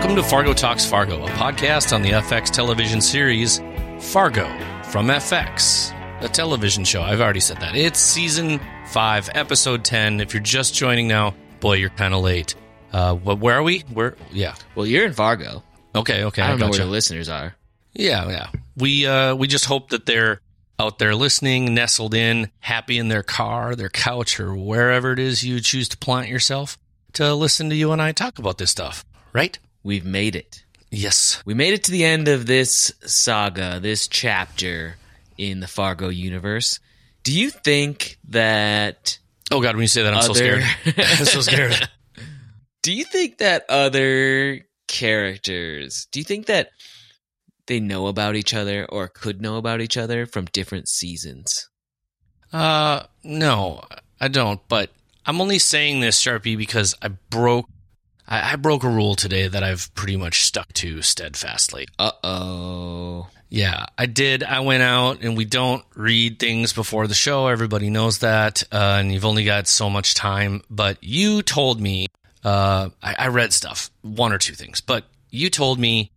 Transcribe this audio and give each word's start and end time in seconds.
Welcome 0.00 0.16
to 0.16 0.22
Fargo 0.22 0.54
Talks 0.54 0.86
Fargo, 0.86 1.26
a 1.26 1.28
podcast 1.28 1.92
on 1.92 2.00
the 2.00 2.12
FX 2.12 2.48
television 2.48 3.02
series 3.02 3.58
Fargo 3.98 4.46
from 4.84 5.08
FX, 5.08 5.92
a 6.22 6.28
television 6.28 6.84
show. 6.84 7.02
I've 7.02 7.20
already 7.20 7.40
said 7.40 7.58
that. 7.58 7.76
It's 7.76 8.00
season 8.00 8.62
5, 8.86 9.28
episode 9.34 9.84
10. 9.84 10.20
If 10.20 10.32
you're 10.32 10.42
just 10.42 10.74
joining 10.74 11.06
now, 11.06 11.34
boy, 11.60 11.74
you're 11.74 11.90
kind 11.90 12.14
of 12.14 12.22
late. 12.22 12.54
Uh, 12.94 13.14
where 13.14 13.56
are 13.56 13.62
we? 13.62 13.80
Where? 13.92 14.16
Yeah. 14.32 14.54
Well, 14.74 14.86
you're 14.86 15.04
in 15.04 15.12
Fargo. 15.12 15.62
Okay, 15.94 16.24
okay. 16.24 16.40
I 16.40 16.48
don't 16.48 16.58
know 16.58 16.68
gotcha. 16.68 16.78
where 16.78 16.86
the 16.86 16.92
listeners 16.92 17.28
are. 17.28 17.54
Yeah, 17.92 18.26
yeah. 18.30 18.48
We 18.78 19.06
uh 19.06 19.34
we 19.34 19.48
just 19.48 19.66
hope 19.66 19.90
that 19.90 20.06
they're 20.06 20.40
out 20.78 20.98
there 20.98 21.14
listening, 21.14 21.74
nestled 21.74 22.14
in, 22.14 22.50
happy 22.60 22.96
in 22.96 23.08
their 23.08 23.22
car, 23.22 23.76
their 23.76 23.90
couch, 23.90 24.40
or 24.40 24.56
wherever 24.56 25.12
it 25.12 25.18
is 25.18 25.44
you 25.44 25.60
choose 25.60 25.90
to 25.90 25.98
plant 25.98 26.30
yourself 26.30 26.78
to 27.12 27.34
listen 27.34 27.68
to 27.68 27.76
you 27.76 27.92
and 27.92 28.00
I 28.00 28.12
talk 28.12 28.38
about 28.38 28.56
this 28.56 28.70
stuff. 28.70 29.04
Right? 29.34 29.58
We've 29.82 30.04
made 30.04 30.36
it. 30.36 30.64
Yes. 30.90 31.42
We 31.46 31.54
made 31.54 31.74
it 31.74 31.84
to 31.84 31.90
the 31.92 32.04
end 32.04 32.28
of 32.28 32.46
this 32.46 32.92
saga, 33.02 33.78
this 33.80 34.08
chapter 34.08 34.96
in 35.38 35.60
the 35.60 35.68
Fargo 35.68 36.08
universe. 36.08 36.80
Do 37.22 37.38
you 37.38 37.50
think 37.50 38.18
that 38.28 39.18
Oh 39.50 39.60
God, 39.60 39.74
when 39.74 39.82
you 39.82 39.88
say 39.88 40.02
that, 40.02 40.14
I'm 40.14 40.22
so 40.22 40.32
scared. 40.32 40.62
I'm 40.96 41.24
so 41.24 41.40
scared. 41.40 41.88
do 42.82 42.92
you 42.92 43.04
think 43.04 43.38
that 43.38 43.64
other 43.68 44.60
characters, 44.86 46.06
do 46.12 46.20
you 46.20 46.24
think 46.24 46.46
that 46.46 46.70
they 47.66 47.80
know 47.80 48.06
about 48.06 48.36
each 48.36 48.54
other 48.54 48.86
or 48.86 49.08
could 49.08 49.40
know 49.40 49.56
about 49.56 49.80
each 49.80 49.96
other 49.96 50.26
from 50.26 50.44
different 50.46 50.88
seasons? 50.88 51.68
Uh, 52.52 53.04
no, 53.24 53.82
I 54.20 54.28
don't. 54.28 54.60
But 54.68 54.90
I'm 55.26 55.40
only 55.40 55.58
saying 55.58 56.00
this, 56.00 56.20
Charpie, 56.20 56.56
because 56.56 56.94
I 57.02 57.08
broke. 57.08 57.68
I, 58.30 58.52
I 58.52 58.56
broke 58.56 58.84
a 58.84 58.88
rule 58.88 59.16
today 59.16 59.48
that 59.48 59.62
I've 59.62 59.92
pretty 59.94 60.16
much 60.16 60.44
stuck 60.44 60.72
to 60.74 61.02
steadfastly. 61.02 61.88
Uh 61.98 62.12
oh. 62.22 63.28
Yeah, 63.52 63.86
I 63.98 64.06
did. 64.06 64.44
I 64.44 64.60
went 64.60 64.84
out 64.84 65.22
and 65.22 65.36
we 65.36 65.44
don't 65.44 65.84
read 65.96 66.38
things 66.38 66.72
before 66.72 67.08
the 67.08 67.14
show. 67.14 67.48
Everybody 67.48 67.90
knows 67.90 68.20
that. 68.20 68.62
Uh, 68.70 68.98
and 69.00 69.12
you've 69.12 69.24
only 69.24 69.44
got 69.44 69.66
so 69.66 69.90
much 69.90 70.14
time. 70.14 70.62
But 70.70 70.98
you 71.02 71.42
told 71.42 71.80
me, 71.80 72.06
uh, 72.44 72.90
I, 73.02 73.16
I 73.18 73.26
read 73.28 73.52
stuff, 73.52 73.90
one 74.02 74.32
or 74.32 74.38
two 74.38 74.54
things, 74.54 74.80
but 74.80 75.04
you 75.30 75.50
told 75.50 75.80
me 75.80 76.12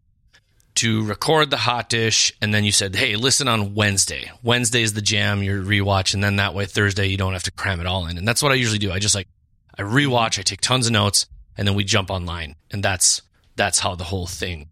to 0.76 1.04
record 1.06 1.50
the 1.50 1.58
hot 1.58 1.90
dish. 1.90 2.32
And 2.40 2.54
then 2.54 2.64
you 2.64 2.72
said, 2.72 2.96
hey, 2.96 3.16
listen 3.16 3.48
on 3.48 3.74
Wednesday. 3.74 4.32
Wednesday 4.44 4.84
is 4.84 4.94
the 4.94 5.02
jam, 5.02 5.42
your 5.42 5.64
rewatch. 5.64 6.14
And 6.14 6.24
then 6.24 6.36
that 6.36 6.54
way, 6.54 6.68
Thursday, 6.68 7.08
you 7.08 7.18
don't 7.18 7.34
have 7.34 7.44
to 7.44 7.52
cram 7.52 7.80
it 7.80 7.88
all 7.88 8.06
in. 8.06 8.20
And 8.20 8.28
that's 8.28 8.44
what 8.44 8.52
I 8.52 8.56
usually 8.56 8.80
do. 8.80 8.92
I 8.92 9.00
just 9.00 9.16
like, 9.16 9.28
I 9.76 9.82
rewatch, 9.82 10.38
I 10.38 10.44
take 10.44 10.62
tons 10.62 10.86
of 10.86 10.94
notes, 10.94 11.26
and 11.58 11.68
then 11.68 11.76
we 11.76 11.84
jump 11.84 12.10
online. 12.10 12.56
And 12.72 12.84
that's, 12.84 13.22
that's 13.56 13.80
how 13.80 13.96
the 13.96 14.04
whole 14.04 14.28
thing 14.28 14.70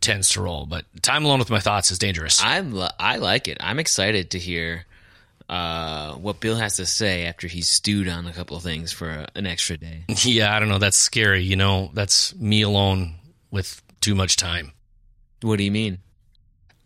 tends 0.00 0.30
to 0.30 0.42
roll. 0.42 0.66
But 0.66 0.84
time 1.02 1.24
alone 1.24 1.38
with 1.38 1.50
my 1.50 1.60
thoughts 1.60 1.90
is 1.90 1.98
dangerous. 1.98 2.42
I'm 2.42 2.78
I 2.98 3.16
like 3.16 3.48
it. 3.48 3.58
I'm 3.60 3.78
excited 3.78 4.30
to 4.32 4.38
hear 4.38 4.84
uh, 5.48 6.14
what 6.14 6.40
Bill 6.40 6.56
has 6.56 6.76
to 6.76 6.86
say 6.86 7.26
after 7.26 7.46
he's 7.46 7.68
stewed 7.68 8.08
on 8.08 8.26
a 8.26 8.32
couple 8.32 8.56
of 8.56 8.62
things 8.62 8.92
for 8.92 9.08
a, 9.08 9.28
an 9.34 9.46
extra 9.46 9.76
day. 9.76 10.04
yeah, 10.22 10.54
I 10.54 10.60
don't 10.60 10.68
know. 10.68 10.78
That's 10.78 10.98
scary. 10.98 11.42
You 11.42 11.56
know, 11.56 11.90
that's 11.94 12.34
me 12.36 12.62
alone 12.62 13.14
with 13.50 13.82
too 14.00 14.14
much 14.14 14.36
time. 14.36 14.72
What 15.42 15.56
do 15.56 15.64
you 15.64 15.70
mean? 15.70 15.98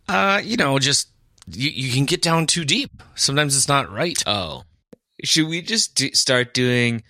Uh, 0.09 0.41
you 0.43 0.57
know, 0.57 0.79
just 0.79 1.09
you, 1.49 1.71
you 1.71 1.93
can 1.93 2.05
get 2.05 2.23
down 2.23 2.47
too 2.47 2.65
deep. 2.65 2.91
Sometimes 3.15 3.57
it's 3.57 3.69
not 3.69 3.91
right. 3.91 4.23
Oh, 4.27 4.65
should 5.25 5.49
we 5.49 5.63
just 5.63 5.95
do, 5.95 6.11
start 6.13 6.55
doing 6.55 7.03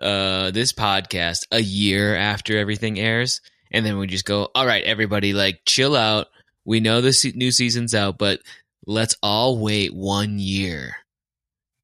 uh, 0.00 0.50
this 0.50 0.72
podcast 0.72 1.46
a 1.50 1.60
year 1.60 2.14
after 2.14 2.56
everything 2.58 2.98
airs, 2.98 3.40
and 3.70 3.84
then 3.84 3.98
we 3.98 4.06
just 4.06 4.24
go, 4.24 4.48
all 4.54 4.66
right, 4.66 4.84
everybody, 4.84 5.32
like 5.32 5.62
chill 5.66 5.96
out. 5.96 6.28
We 6.64 6.80
know 6.80 7.00
the 7.00 7.32
new 7.34 7.50
season's 7.50 7.94
out, 7.94 8.18
but 8.18 8.40
let's 8.86 9.16
all 9.22 9.58
wait 9.58 9.94
one 9.94 10.38
year 10.38 10.96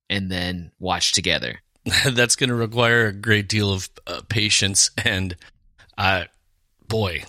and 0.09 0.31
then 0.31 0.71
watch 0.79 1.13
together. 1.13 1.61
that's 2.05 2.37
going 2.37 2.51
to 2.51 2.55
require 2.55 3.07
a 3.07 3.13
great 3.13 3.49
deal 3.49 3.73
of 3.73 3.89
uh, 4.07 4.21
patience 4.29 4.91
and, 5.05 5.37
uh, 5.97 6.25
boy, 6.87 7.23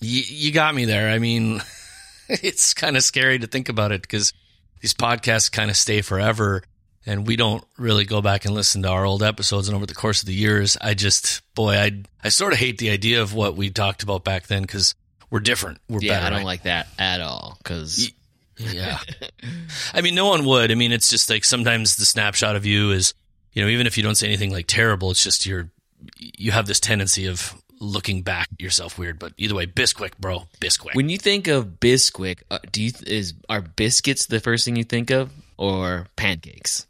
you, 0.00 0.22
you 0.26 0.52
got 0.52 0.74
me 0.74 0.84
there. 0.84 1.10
I 1.10 1.18
mean, 1.18 1.60
it's 2.28 2.74
kind 2.74 2.96
of 2.96 3.04
scary 3.04 3.38
to 3.38 3.46
think 3.46 3.68
about 3.68 3.92
it 3.92 4.02
because 4.02 4.32
these 4.80 4.94
podcasts 4.94 5.50
kind 5.50 5.70
of 5.70 5.76
stay 5.76 6.02
forever 6.02 6.62
and 7.08 7.26
we 7.26 7.36
don't 7.36 7.64
really 7.78 8.04
go 8.04 8.20
back 8.20 8.44
and 8.44 8.54
listen 8.54 8.82
to 8.82 8.88
our 8.88 9.04
old 9.04 9.22
episodes. 9.22 9.68
And 9.68 9.74
over 9.74 9.86
the 9.86 9.94
course 9.94 10.20
of 10.20 10.26
the 10.26 10.34
years 10.34 10.76
i 10.80 10.94
just 10.94 11.42
boy 11.54 11.76
i 11.76 12.02
i 12.22 12.28
sort 12.28 12.52
of 12.52 12.58
hate 12.58 12.78
the 12.78 12.90
idea 12.90 13.22
of 13.22 13.34
what 13.34 13.56
we 13.56 13.70
talked 13.70 14.02
about 14.02 14.22
back 14.24 14.46
then 14.46 14.62
because 14.62 14.94
we're 15.30 15.40
different. 15.40 15.78
We're 15.88 16.00
yeah, 16.00 16.14
better. 16.14 16.26
I 16.26 16.30
don't 16.30 16.38
right? 16.38 16.46
like 16.46 16.62
that 16.62 16.88
at 16.98 17.20
all 17.20 17.58
because 17.58 18.10
yeah. 18.56 18.98
I 19.94 20.02
mean 20.02 20.14
no 20.14 20.26
one 20.26 20.44
would. 20.44 20.70
I 20.70 20.74
mean 20.74 20.92
it's 20.92 21.10
just 21.10 21.28
like 21.30 21.44
sometimes 21.44 21.96
the 21.96 22.04
snapshot 22.04 22.56
of 22.56 22.64
you 22.64 22.92
is 22.92 23.14
you 23.52 23.62
know 23.62 23.68
even 23.68 23.86
if 23.86 23.96
you 23.96 24.02
don't 24.02 24.14
say 24.14 24.26
anything 24.26 24.52
like 24.52 24.66
terrible 24.66 25.10
it's 25.10 25.24
just 25.24 25.46
you're 25.46 25.70
you 26.16 26.52
have 26.52 26.66
this 26.66 26.78
tendency 26.78 27.26
of 27.26 27.60
looking 27.80 28.22
back 28.22 28.48
at 28.52 28.60
yourself 28.60 28.98
weird. 28.98 29.18
But 29.18 29.32
either 29.36 29.54
way 29.54 29.66
bisquick 29.66 30.12
bro. 30.18 30.44
Bisquick. 30.60 30.94
When 30.94 31.08
you 31.08 31.18
think 31.18 31.48
of 31.48 31.80
Bisquick, 31.80 32.42
uh, 32.50 32.58
do 32.70 32.82
you 32.82 32.92
is 33.06 33.34
are 33.48 33.60
biscuits 33.60 34.26
the 34.26 34.40
first 34.40 34.64
thing 34.64 34.76
you 34.76 34.84
think 34.84 35.10
of, 35.10 35.30
or 35.56 36.06
pancakes? 36.16 36.86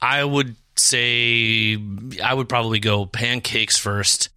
I 0.00 0.24
would 0.24 0.56
say 0.76 1.76
I 2.22 2.32
would 2.32 2.48
probably 2.48 2.78
go 2.78 3.06
pancakes 3.06 3.76
first, 3.76 4.30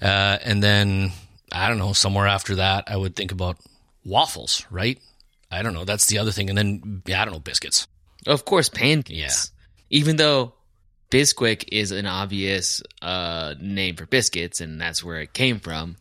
uh, 0.00 0.38
and 0.42 0.62
then 0.62 1.12
I 1.50 1.68
don't 1.68 1.78
know 1.78 1.92
somewhere 1.92 2.26
after 2.26 2.56
that 2.56 2.84
I 2.86 2.96
would 2.96 3.16
think 3.16 3.32
about 3.32 3.58
waffles. 4.04 4.66
Right? 4.70 4.98
I 5.50 5.62
don't 5.62 5.74
know. 5.74 5.84
That's 5.84 6.06
the 6.06 6.18
other 6.18 6.30
thing, 6.30 6.48
and 6.48 6.56
then 6.56 7.02
yeah, 7.06 7.20
I 7.20 7.24
don't 7.24 7.34
know 7.34 7.40
biscuits. 7.40 7.86
Of 8.26 8.44
course, 8.44 8.68
pancakes. 8.68 9.10
Yeah. 9.18 9.32
Even 9.90 10.16
though 10.16 10.54
Bisquick 11.12 11.68
is 11.70 11.92
an 11.92 12.06
obvious 12.06 12.82
uh, 13.02 13.54
name 13.60 13.96
for 13.96 14.06
biscuits, 14.06 14.62
and 14.62 14.80
that's 14.80 15.04
where 15.04 15.20
it 15.20 15.34
came 15.34 15.60
from, 15.60 15.96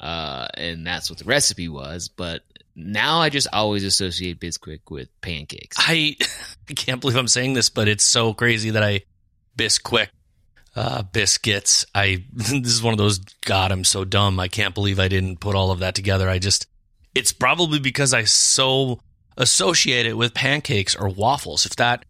uh, 0.00 0.48
and 0.54 0.84
that's 0.84 1.08
what 1.08 1.20
the 1.20 1.24
recipe 1.24 1.68
was. 1.68 2.08
But 2.08 2.42
now 2.78 3.20
I 3.20 3.28
just 3.28 3.48
always 3.52 3.82
associate 3.82 4.38
Bisquick 4.38 4.80
with 4.88 5.08
pancakes. 5.20 5.76
I 5.78 6.16
I 6.70 6.74
can't 6.74 7.00
believe 7.00 7.16
I'm 7.16 7.28
saying 7.28 7.54
this, 7.54 7.70
but 7.70 7.88
it's 7.88 8.04
so 8.04 8.32
crazy 8.32 8.70
that 8.70 8.82
I 8.82 9.02
bisquick 9.56 10.08
uh, 10.76 11.02
biscuits. 11.02 11.84
I 11.94 12.24
this 12.32 12.72
is 12.72 12.82
one 12.82 12.94
of 12.94 12.98
those. 12.98 13.18
God, 13.44 13.72
I'm 13.72 13.84
so 13.84 14.04
dumb. 14.04 14.38
I 14.38 14.48
can't 14.48 14.74
believe 14.74 15.00
I 15.00 15.08
didn't 15.08 15.40
put 15.40 15.56
all 15.56 15.72
of 15.72 15.80
that 15.80 15.96
together. 15.96 16.30
I 16.30 16.38
just 16.38 16.66
it's 17.14 17.32
probably 17.32 17.80
because 17.80 18.14
I 18.14 18.24
so 18.24 19.00
associate 19.36 20.06
it 20.06 20.16
with 20.16 20.34
pancakes 20.34 20.94
or 20.94 21.08
waffles. 21.08 21.66
If 21.66 21.76
that 21.76 22.04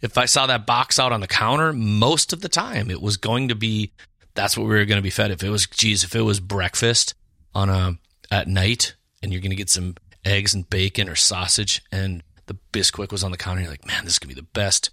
if 0.00 0.18
I 0.18 0.24
saw 0.24 0.46
that 0.46 0.66
box 0.66 0.98
out 0.98 1.12
on 1.12 1.20
the 1.20 1.28
counter, 1.28 1.72
most 1.72 2.32
of 2.32 2.40
the 2.40 2.48
time 2.48 2.90
it 2.90 3.00
was 3.00 3.16
going 3.16 3.48
to 3.48 3.54
be 3.54 3.92
that's 4.34 4.56
what 4.56 4.64
we 4.64 4.74
were 4.74 4.84
going 4.84 4.98
to 4.98 5.02
be 5.02 5.10
fed. 5.10 5.30
If 5.30 5.44
it 5.44 5.50
was 5.50 5.68
geez, 5.68 6.02
if 6.02 6.16
it 6.16 6.22
was 6.22 6.40
breakfast 6.40 7.14
on 7.54 7.70
a 7.70 7.98
at 8.32 8.48
night 8.48 8.96
and 9.22 9.32
you're 9.32 9.40
going 9.40 9.50
to 9.50 9.56
get 9.56 9.70
some 9.70 9.94
eggs 10.24 10.54
and 10.54 10.68
bacon 10.68 11.08
or 11.08 11.14
sausage 11.16 11.82
and 11.92 12.22
the 12.46 12.56
Bisquick 12.72 13.12
was 13.12 13.22
on 13.22 13.30
the 13.30 13.36
counter, 13.36 13.60
you're 13.62 13.70
like, 13.70 13.86
man, 13.86 14.04
this 14.04 14.14
is 14.14 14.18
to 14.20 14.26
be 14.26 14.34
the 14.34 14.42
best 14.42 14.90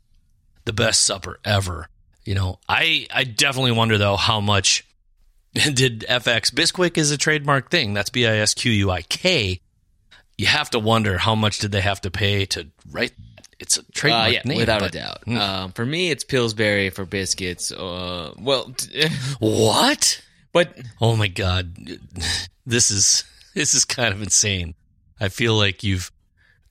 the 0.65 0.73
best 0.73 1.03
supper 1.03 1.39
ever. 1.45 1.87
You 2.25 2.35
know, 2.35 2.59
I 2.67 3.07
I 3.13 3.23
definitely 3.23 3.71
wonder 3.73 3.97
though 3.97 4.15
how 4.17 4.41
much 4.41 4.85
did 5.53 6.01
FX 6.09 6.51
Bisquick 6.53 6.97
is 6.97 7.11
a 7.11 7.17
trademark 7.17 7.69
thing. 7.71 7.93
That's 7.93 8.09
B 8.09 8.25
I 8.27 8.37
S 8.37 8.53
Q 8.53 8.71
U 8.71 8.91
I 8.91 9.03
K. 9.03 9.61
You 10.37 10.47
have 10.47 10.69
to 10.71 10.79
wonder 10.79 11.17
how 11.17 11.33
much 11.35 11.59
did 11.59 11.71
they 11.71 11.81
have 11.81 12.01
to 12.01 12.11
pay 12.11 12.45
to 12.47 12.67
write? 12.91 13.13
It's 13.57 13.77
a 13.77 13.81
Uh, 13.81 13.83
trademark 13.93 14.33
yeah, 14.33 14.41
name. 14.43 14.57
without 14.57 14.81
a 14.81 14.89
doubt. 14.89 15.23
Hmm. 15.23 15.37
Um, 15.37 15.71
for 15.71 15.85
me, 15.85 16.09
it's 16.11 16.25
Pillsbury 16.25 16.89
for 16.89 17.05
biscuits. 17.05 17.71
Uh, 17.71 18.33
well, 18.37 18.73
What? 19.39 20.21
but 20.51 20.77
Oh 20.99 21.15
my 21.15 21.27
god. 21.29 21.77
This 22.65 22.89
is 22.91 23.23
this 23.53 23.75
is 23.75 23.85
kind 23.85 24.13
of 24.13 24.21
insane. 24.23 24.73
I 25.19 25.29
feel 25.29 25.55
like 25.55 25.83
you've 25.83 26.11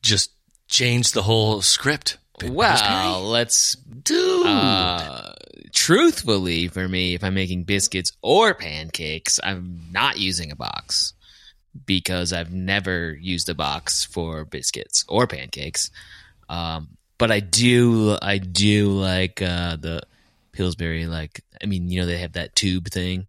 just 0.03 0.31
changed 0.69 1.15
the 1.15 1.23
whole 1.23 1.63
script. 1.63 2.19
well, 2.43 3.23
let's 3.23 3.75
do. 3.77 4.43
Uh, 4.45 5.33
truthfully, 5.73 6.69
for 6.69 6.89
me, 6.89 7.15
if 7.15 7.23
I'm 7.23 7.35
making 7.35 7.65
biscuits 7.65 8.13
or 8.23 8.55
pancakes, 8.55 9.39
I'm 9.43 9.81
not 9.93 10.19
using 10.19 10.51
a 10.51 10.57
box 10.57 11.13
because 11.87 12.33
I've 12.33 12.53
never 12.53 13.13
used 13.21 13.49
a 13.49 13.55
box 13.55 14.05
for 14.05 14.45
biscuits 14.45 15.05
or 15.09 15.27
pancakes. 15.27 15.91
Um, 16.49 16.89
but 17.19 17.31
I 17.31 17.41
do, 17.41 18.17
I 18.21 18.39
do 18.39 18.91
like 18.91 19.41
uh, 19.41 19.77
the 19.77 20.03
Pillsbury. 20.53 21.07
Like, 21.07 21.41
I 21.63 21.67
mean, 21.67 21.89
you 21.89 22.01
know, 22.01 22.07
they 22.07 22.19
have 22.19 22.33
that 22.33 22.55
tube 22.57 22.89
thing. 22.89 23.27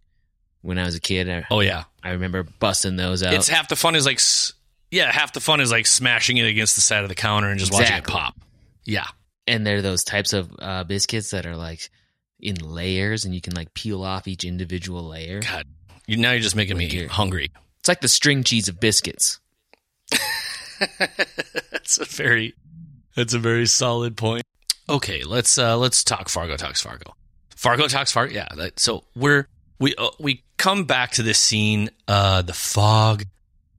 When 0.62 0.78
I 0.78 0.84
was 0.84 0.96
a 0.96 1.00
kid, 1.00 1.30
I, 1.30 1.46
oh 1.50 1.60
yeah. 1.60 1.84
I 2.02 2.10
remember 2.10 2.42
busting 2.42 2.96
those 2.96 3.22
out. 3.22 3.34
It's 3.34 3.46
half 3.48 3.68
the 3.68 3.76
fun 3.76 3.94
is 3.94 4.04
like 4.04 4.16
s- 4.18 4.52
yeah, 4.90 5.10
half 5.12 5.32
the 5.32 5.40
fun 5.40 5.60
is 5.60 5.70
like 5.70 5.86
smashing 5.86 6.36
it 6.36 6.46
against 6.46 6.74
the 6.76 6.80
side 6.80 7.02
of 7.02 7.08
the 7.08 7.14
counter 7.14 7.48
and 7.48 7.58
just 7.58 7.72
watching 7.72 7.96
it 7.96 8.04
pop. 8.06 8.34
Yeah. 8.84 9.06
and 9.46 9.66
they're 9.66 9.82
those 9.82 10.04
types 10.04 10.32
of 10.32 10.50
uh, 10.58 10.84
biscuits 10.84 11.30
that 11.30 11.46
are 11.46 11.56
like 11.56 11.90
in 12.40 12.56
layers, 12.56 13.24
and 13.24 13.34
you 13.34 13.40
can 13.40 13.54
like 13.54 13.72
peel 13.74 14.02
off 14.04 14.28
each 14.28 14.44
individual 14.44 15.02
layer. 15.08 15.40
God, 15.40 15.66
You, 16.06 16.16
now 16.18 16.32
you're 16.32 16.40
just 16.40 16.56
making 16.56 16.76
me 16.76 16.86
you're- 16.86 17.06
hungry. 17.08 17.50
It's 17.80 17.88
like 17.88 18.00
the 18.00 18.08
string 18.08 18.42
cheese 18.44 18.68
of 18.68 18.78
biscuits. 18.80 19.38
That's 21.70 21.98
a 21.98 22.04
very 22.04 22.54
that's 23.14 23.32
a 23.34 23.38
very 23.38 23.66
solid 23.66 24.16
point. 24.16 24.42
Okay, 24.88 25.22
let's 25.24 25.56
uh 25.58 25.76
let's 25.76 26.04
talk 26.04 26.28
Fargo 26.28 26.56
talks 26.56 26.80
Fargo. 26.82 27.14
Fargo 27.54 27.88
talks 27.88 28.12
Fargo. 28.12 28.34
Yeah, 28.34 28.48
that, 28.56 28.78
so 28.78 29.04
we're 29.14 29.48
we 29.78 29.94
uh, 29.96 30.10
we 30.20 30.44
come 30.58 30.84
back 30.84 31.12
to 31.12 31.22
this 31.22 31.38
scene 31.38 31.90
uh 32.08 32.42
the 32.42 32.52
fog 32.52 33.24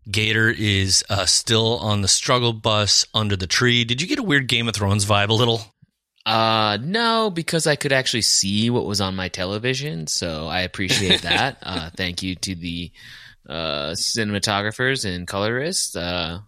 Gator 0.09 0.49
is 0.49 1.03
uh 1.09 1.25
still 1.25 1.77
on 1.79 2.01
the 2.01 2.07
struggle 2.07 2.53
bus 2.53 3.05
under 3.13 3.35
the 3.35 3.47
tree. 3.47 3.83
Did 3.83 4.01
you 4.01 4.07
get 4.07 4.19
a 4.19 4.23
weird 4.23 4.47
Game 4.47 4.67
of 4.67 4.75
Thrones 4.75 5.05
vibe 5.05 5.29
a 5.29 5.33
little? 5.33 5.61
Uh, 6.25 6.77
no, 6.81 7.29
because 7.29 7.67
I 7.67 7.77
could 7.77 7.93
actually 7.93 8.21
see 8.21 8.69
what 8.69 8.85
was 8.85 8.99
on 8.99 9.15
my 9.15 9.29
television, 9.29 10.07
so 10.07 10.47
I 10.47 10.61
appreciate 10.61 11.21
that. 11.23 11.57
uh, 11.63 11.89
thank 11.95 12.21
you 12.21 12.35
to 12.35 12.53
the 12.53 12.91
uh, 13.47 13.91
cinematographers 13.91 15.05
and 15.05 15.25
colorists. 15.25 15.95
Uh, 15.95 16.39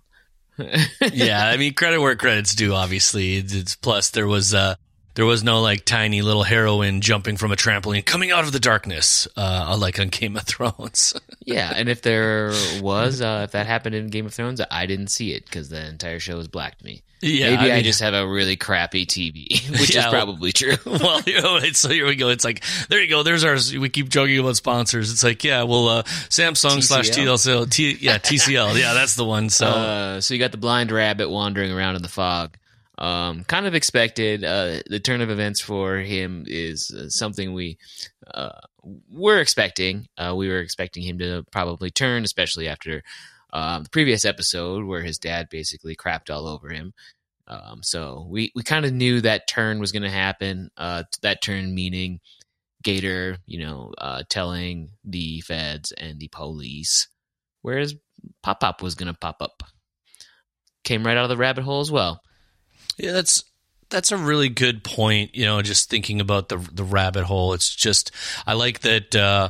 yeah, 1.13 1.47
I 1.47 1.55
mean 1.55 1.73
credit 1.73 2.01
where 2.01 2.15
credit's 2.17 2.55
due. 2.55 2.73
Obviously, 2.73 3.37
it's, 3.37 3.75
plus 3.75 4.09
there 4.09 4.27
was 4.27 4.53
uh 4.53 4.75
there 5.15 5.25
was 5.25 5.43
no 5.43 5.61
like 5.61 5.85
tiny 5.85 6.21
little 6.21 6.43
heroine 6.43 7.01
jumping 7.01 7.35
from 7.37 7.51
a 7.51 7.55
trampoline 7.55 8.05
coming 8.05 8.31
out 8.31 8.43
of 8.45 8.51
the 8.51 8.59
darkness, 8.59 9.27
uh, 9.35 9.75
like 9.79 9.99
on 9.99 10.07
Game 10.09 10.37
of 10.37 10.43
Thrones. 10.43 11.13
yeah, 11.45 11.73
and 11.75 11.89
if 11.89 12.01
there 12.01 12.51
was, 12.81 13.21
uh, 13.21 13.41
if 13.45 13.51
that 13.51 13.65
happened 13.67 13.95
in 13.95 14.07
Game 14.07 14.25
of 14.25 14.33
Thrones, 14.33 14.61
I 14.71 14.85
didn't 14.85 15.07
see 15.07 15.33
it 15.33 15.45
because 15.45 15.69
the 15.69 15.85
entire 15.87 16.19
show 16.19 16.37
was 16.37 16.47
black 16.47 16.77
to 16.77 16.85
me. 16.85 17.01
yeah, 17.21 17.55
Maybe 17.57 17.71
I, 17.71 17.75
mean- 17.75 17.83
just 17.83 17.99
have 17.99 18.13
a 18.13 18.25
really 18.25 18.55
crappy 18.55 19.05
TV, 19.05 19.69
which 19.79 19.93
Yeah, 19.93 20.05
is 20.05 20.13
probably 20.13 20.53
true. 20.53 20.77
well, 20.85 21.21
you 21.25 21.41
know, 21.41 21.57
it's, 21.57 21.79
so 21.79 21.89
here 21.89 22.05
we 22.05 22.15
go. 22.15 22.29
It's 22.29 22.45
like 22.45 22.63
there 22.87 23.01
you 23.01 23.09
go. 23.09 23.23
There's 23.23 23.43
our. 23.43 23.57
We 23.79 23.89
keep 23.89 24.07
joking 24.09 24.39
about 24.39 24.55
sponsors. 24.55 25.11
It's 25.11 25.23
like 25.23 25.43
yeah, 25.43 25.63
well, 25.63 25.87
uh, 25.89 26.03
Samsung 26.03 26.81
slash 26.81 27.09
TCL. 27.09 27.65
TLC, 27.65 27.69
T, 27.69 27.97
yeah, 27.99 28.19
TCL. 28.19 28.79
Yeah, 28.79 28.93
that's 28.93 29.15
the 29.15 29.25
one. 29.25 29.49
So 29.49 29.67
uh, 29.67 30.21
so 30.21 30.33
you 30.33 30.39
got 30.39 30.51
the 30.51 30.57
blind 30.57 30.91
rabbit 30.91 31.29
wandering 31.29 31.71
around 31.73 31.95
in 31.97 32.03
the 32.03 32.07
fog. 32.09 32.55
Um, 32.99 33.45
kind 33.45 33.65
of 33.65 33.75
expected. 33.75 34.43
Uh, 34.43 34.81
the 34.85 34.99
turn 34.99 35.21
of 35.21 35.29
events 35.29 35.61
for 35.61 35.97
him 35.97 36.43
is 36.45 36.91
uh, 36.91 37.07
something 37.07 37.53
we 37.53 37.77
uh, 38.33 38.59
were 39.09 39.39
expecting. 39.39 40.07
Uh, 40.17 40.33
we 40.35 40.49
were 40.49 40.59
expecting 40.59 41.03
him 41.03 41.17
to 41.19 41.45
probably 41.49 41.91
turn, 41.91 42.25
especially 42.25 42.67
after 42.67 43.01
um, 43.53 43.83
the 43.83 43.89
previous 43.89 44.25
episode 44.25 44.83
where 44.83 45.01
his 45.01 45.17
dad 45.17 45.47
basically 45.49 45.95
crapped 45.95 46.29
all 46.29 46.45
over 46.45 46.69
him. 46.69 46.93
Um, 47.47 47.79
so 47.83 48.27
we, 48.29 48.51
we 48.53 48.63
kind 48.63 48.85
of 48.85 48.91
knew 48.91 49.21
that 49.21 49.47
turn 49.47 49.79
was 49.79 49.93
going 49.93 50.03
to 50.03 50.09
happen. 50.09 50.69
Uh, 50.75 51.03
that 51.21 51.41
turn 51.41 51.73
meaning 51.73 52.19
Gator, 52.83 53.37
you 53.45 53.59
know, 53.59 53.93
uh, 53.97 54.23
telling 54.29 54.91
the 55.05 55.41
feds 55.41 55.93
and 55.93 56.19
the 56.19 56.27
police, 56.27 57.07
whereas 57.61 57.95
Pop 58.43 58.59
Pop 58.59 58.81
was 58.81 58.95
going 58.95 59.11
to 59.11 59.17
pop 59.17 59.37
up. 59.41 59.63
Came 60.83 61.05
right 61.05 61.17
out 61.17 61.23
of 61.23 61.29
the 61.29 61.37
rabbit 61.37 61.63
hole 61.63 61.81
as 61.81 61.91
well. 61.91 62.21
Yeah, 62.99 63.13
that's 63.13 63.43
that's 63.89 64.11
a 64.11 64.17
really 64.17 64.49
good 64.49 64.83
point. 64.83 65.33
You 65.35 65.45
know, 65.45 65.61
just 65.61 65.89
thinking 65.89 66.21
about 66.21 66.49
the 66.49 66.57
the 66.57 66.83
rabbit 66.83 67.23
hole. 67.23 67.53
It's 67.53 67.73
just 67.73 68.11
I 68.45 68.53
like 68.53 68.81
that 68.81 69.15
uh, 69.15 69.49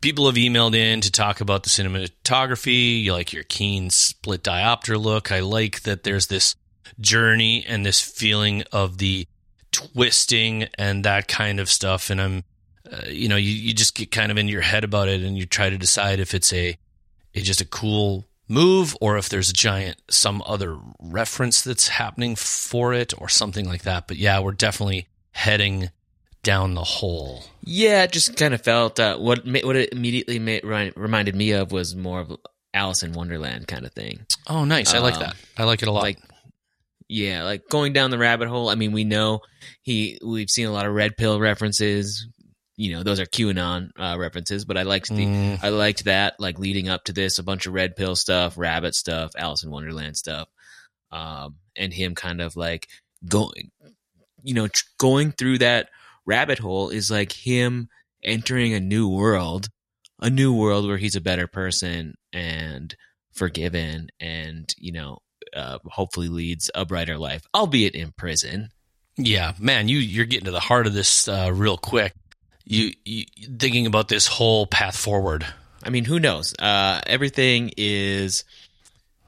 people 0.00 0.26
have 0.26 0.34
emailed 0.34 0.74
in 0.74 1.00
to 1.02 1.10
talk 1.10 1.40
about 1.40 1.62
the 1.62 1.70
cinematography. 1.70 3.02
You 3.02 3.12
like 3.12 3.32
your 3.32 3.44
keen 3.44 3.90
split 3.90 4.42
diopter 4.42 5.00
look. 5.00 5.30
I 5.30 5.40
like 5.40 5.82
that 5.82 6.02
there's 6.02 6.26
this 6.26 6.56
journey 7.00 7.64
and 7.66 7.84
this 7.84 8.00
feeling 8.00 8.64
of 8.72 8.98
the 8.98 9.26
twisting 9.72 10.64
and 10.78 11.04
that 11.04 11.28
kind 11.28 11.60
of 11.60 11.70
stuff. 11.70 12.10
And 12.10 12.20
I'm, 12.20 12.44
uh, 12.90 13.02
you 13.08 13.28
know, 13.28 13.36
you, 13.36 13.50
you 13.50 13.74
just 13.74 13.94
get 13.94 14.10
kind 14.10 14.32
of 14.32 14.38
in 14.38 14.48
your 14.48 14.62
head 14.62 14.84
about 14.84 15.08
it, 15.08 15.22
and 15.22 15.36
you 15.38 15.46
try 15.46 15.70
to 15.70 15.78
decide 15.78 16.20
if 16.20 16.34
it's 16.34 16.52
a 16.52 16.76
it's 17.32 17.46
just 17.46 17.60
a 17.60 17.66
cool 17.66 18.24
move 18.48 18.96
or 19.00 19.16
if 19.18 19.28
there's 19.28 19.50
a 19.50 19.52
giant 19.52 20.00
some 20.10 20.42
other 20.46 20.78
reference 21.00 21.62
that's 21.62 21.88
happening 21.88 22.36
for 22.36 22.94
it 22.94 23.12
or 23.20 23.28
something 23.28 23.66
like 23.66 23.82
that 23.82 24.06
but 24.06 24.16
yeah 24.16 24.38
we're 24.40 24.52
definitely 24.52 25.08
heading 25.32 25.90
down 26.42 26.74
the 26.74 26.84
hole 26.84 27.42
Yeah, 27.62 28.04
it 28.04 28.12
just 28.12 28.36
kind 28.36 28.54
of 28.54 28.60
felt 28.62 29.00
uh, 29.00 29.16
what 29.18 29.44
what 29.44 29.74
it 29.76 29.92
immediately 29.92 30.38
ma- 30.38 30.60
ri- 30.62 30.92
reminded 30.94 31.34
me 31.34 31.50
of 31.52 31.72
was 31.72 31.96
more 31.96 32.20
of 32.20 32.32
Alice 32.72 33.02
in 33.02 33.12
Wonderland 33.12 33.66
kind 33.66 33.84
of 33.84 33.92
thing. 33.92 34.24
oh 34.46 34.64
nice 34.64 34.94
i 34.94 34.98
like 34.98 35.14
Um, 35.14 35.20
that 35.20 35.36
i 35.58 35.64
like 35.64 35.82
it 35.82 35.88
a 35.88 35.90
lot 35.92 36.02
Like, 36.04 36.18
yeah, 37.08 37.42
like 37.44 37.68
going 37.68 37.92
down 37.92 38.10
the 38.10 38.18
rabbit 38.18 38.48
hole. 38.48 38.68
I 38.68 38.74
mean, 38.74 38.90
we 38.90 39.04
know 39.04 39.40
he. 39.82 40.18
We've 40.24 40.50
seen 40.50 40.66
a 40.66 40.72
lot 40.72 40.86
of 40.86 40.92
red 40.92 41.16
pill 41.16 41.38
references. 41.38 42.26
You 42.76 42.92
know, 42.92 43.02
those 43.02 43.20
are 43.20 43.26
QAnon 43.26 43.90
uh, 43.98 44.16
references. 44.18 44.64
But 44.64 44.76
I 44.76 44.82
liked 44.82 45.08
the. 45.08 45.26
Mm, 45.26 45.64
I 45.64 45.70
liked 45.70 46.04
that, 46.04 46.38
like 46.38 46.58
leading 46.58 46.88
up 46.88 47.04
to 47.04 47.12
this, 47.12 47.38
a 47.38 47.42
bunch 47.42 47.66
of 47.66 47.72
red 47.72 47.96
pill 47.96 48.16
stuff, 48.16 48.58
rabbit 48.58 48.94
stuff, 48.94 49.32
Alice 49.36 49.64
in 49.64 49.70
Wonderland 49.70 50.16
stuff, 50.16 50.48
um, 51.10 51.56
and 51.76 51.92
him 51.92 52.14
kind 52.14 52.40
of 52.40 52.56
like 52.56 52.88
going, 53.26 53.70
you 54.42 54.54
know, 54.54 54.68
tr- 54.68 54.84
going 54.98 55.32
through 55.32 55.58
that 55.58 55.88
rabbit 56.26 56.58
hole 56.58 56.90
is 56.90 57.10
like 57.10 57.32
him 57.32 57.88
entering 58.22 58.74
a 58.74 58.80
new 58.80 59.08
world, 59.08 59.68
a 60.20 60.28
new 60.28 60.52
world 60.54 60.86
where 60.86 60.98
he's 60.98 61.16
a 61.16 61.20
better 61.20 61.46
person 61.46 62.14
and 62.32 62.94
forgiven, 63.32 64.08
and 64.20 64.74
you 64.78 64.92
know, 64.92 65.18
uh, 65.54 65.78
hopefully 65.86 66.28
leads 66.28 66.70
a 66.74 66.84
brighter 66.84 67.16
life, 67.16 67.46
albeit 67.54 67.94
in 67.94 68.12
prison. 68.12 68.68
yeah 69.16 69.54
man 69.58 69.88
you 69.88 69.96
you're 69.98 70.26
getting 70.26 70.44
to 70.44 70.50
the 70.50 70.60
heart 70.60 70.86
of 70.86 70.92
this 70.92 71.26
uh, 71.28 71.50
real 71.54 71.78
quick 71.78 72.12
you, 72.66 72.92
you 73.04 73.24
thinking 73.58 73.86
about 73.86 74.08
this 74.08 74.26
whole 74.26 74.66
path 74.66 74.96
forward 74.96 75.46
I 75.86 75.90
mean, 75.90 76.04
who 76.04 76.18
knows? 76.18 76.52
Uh, 76.58 77.00
everything 77.06 77.70
is 77.76 78.42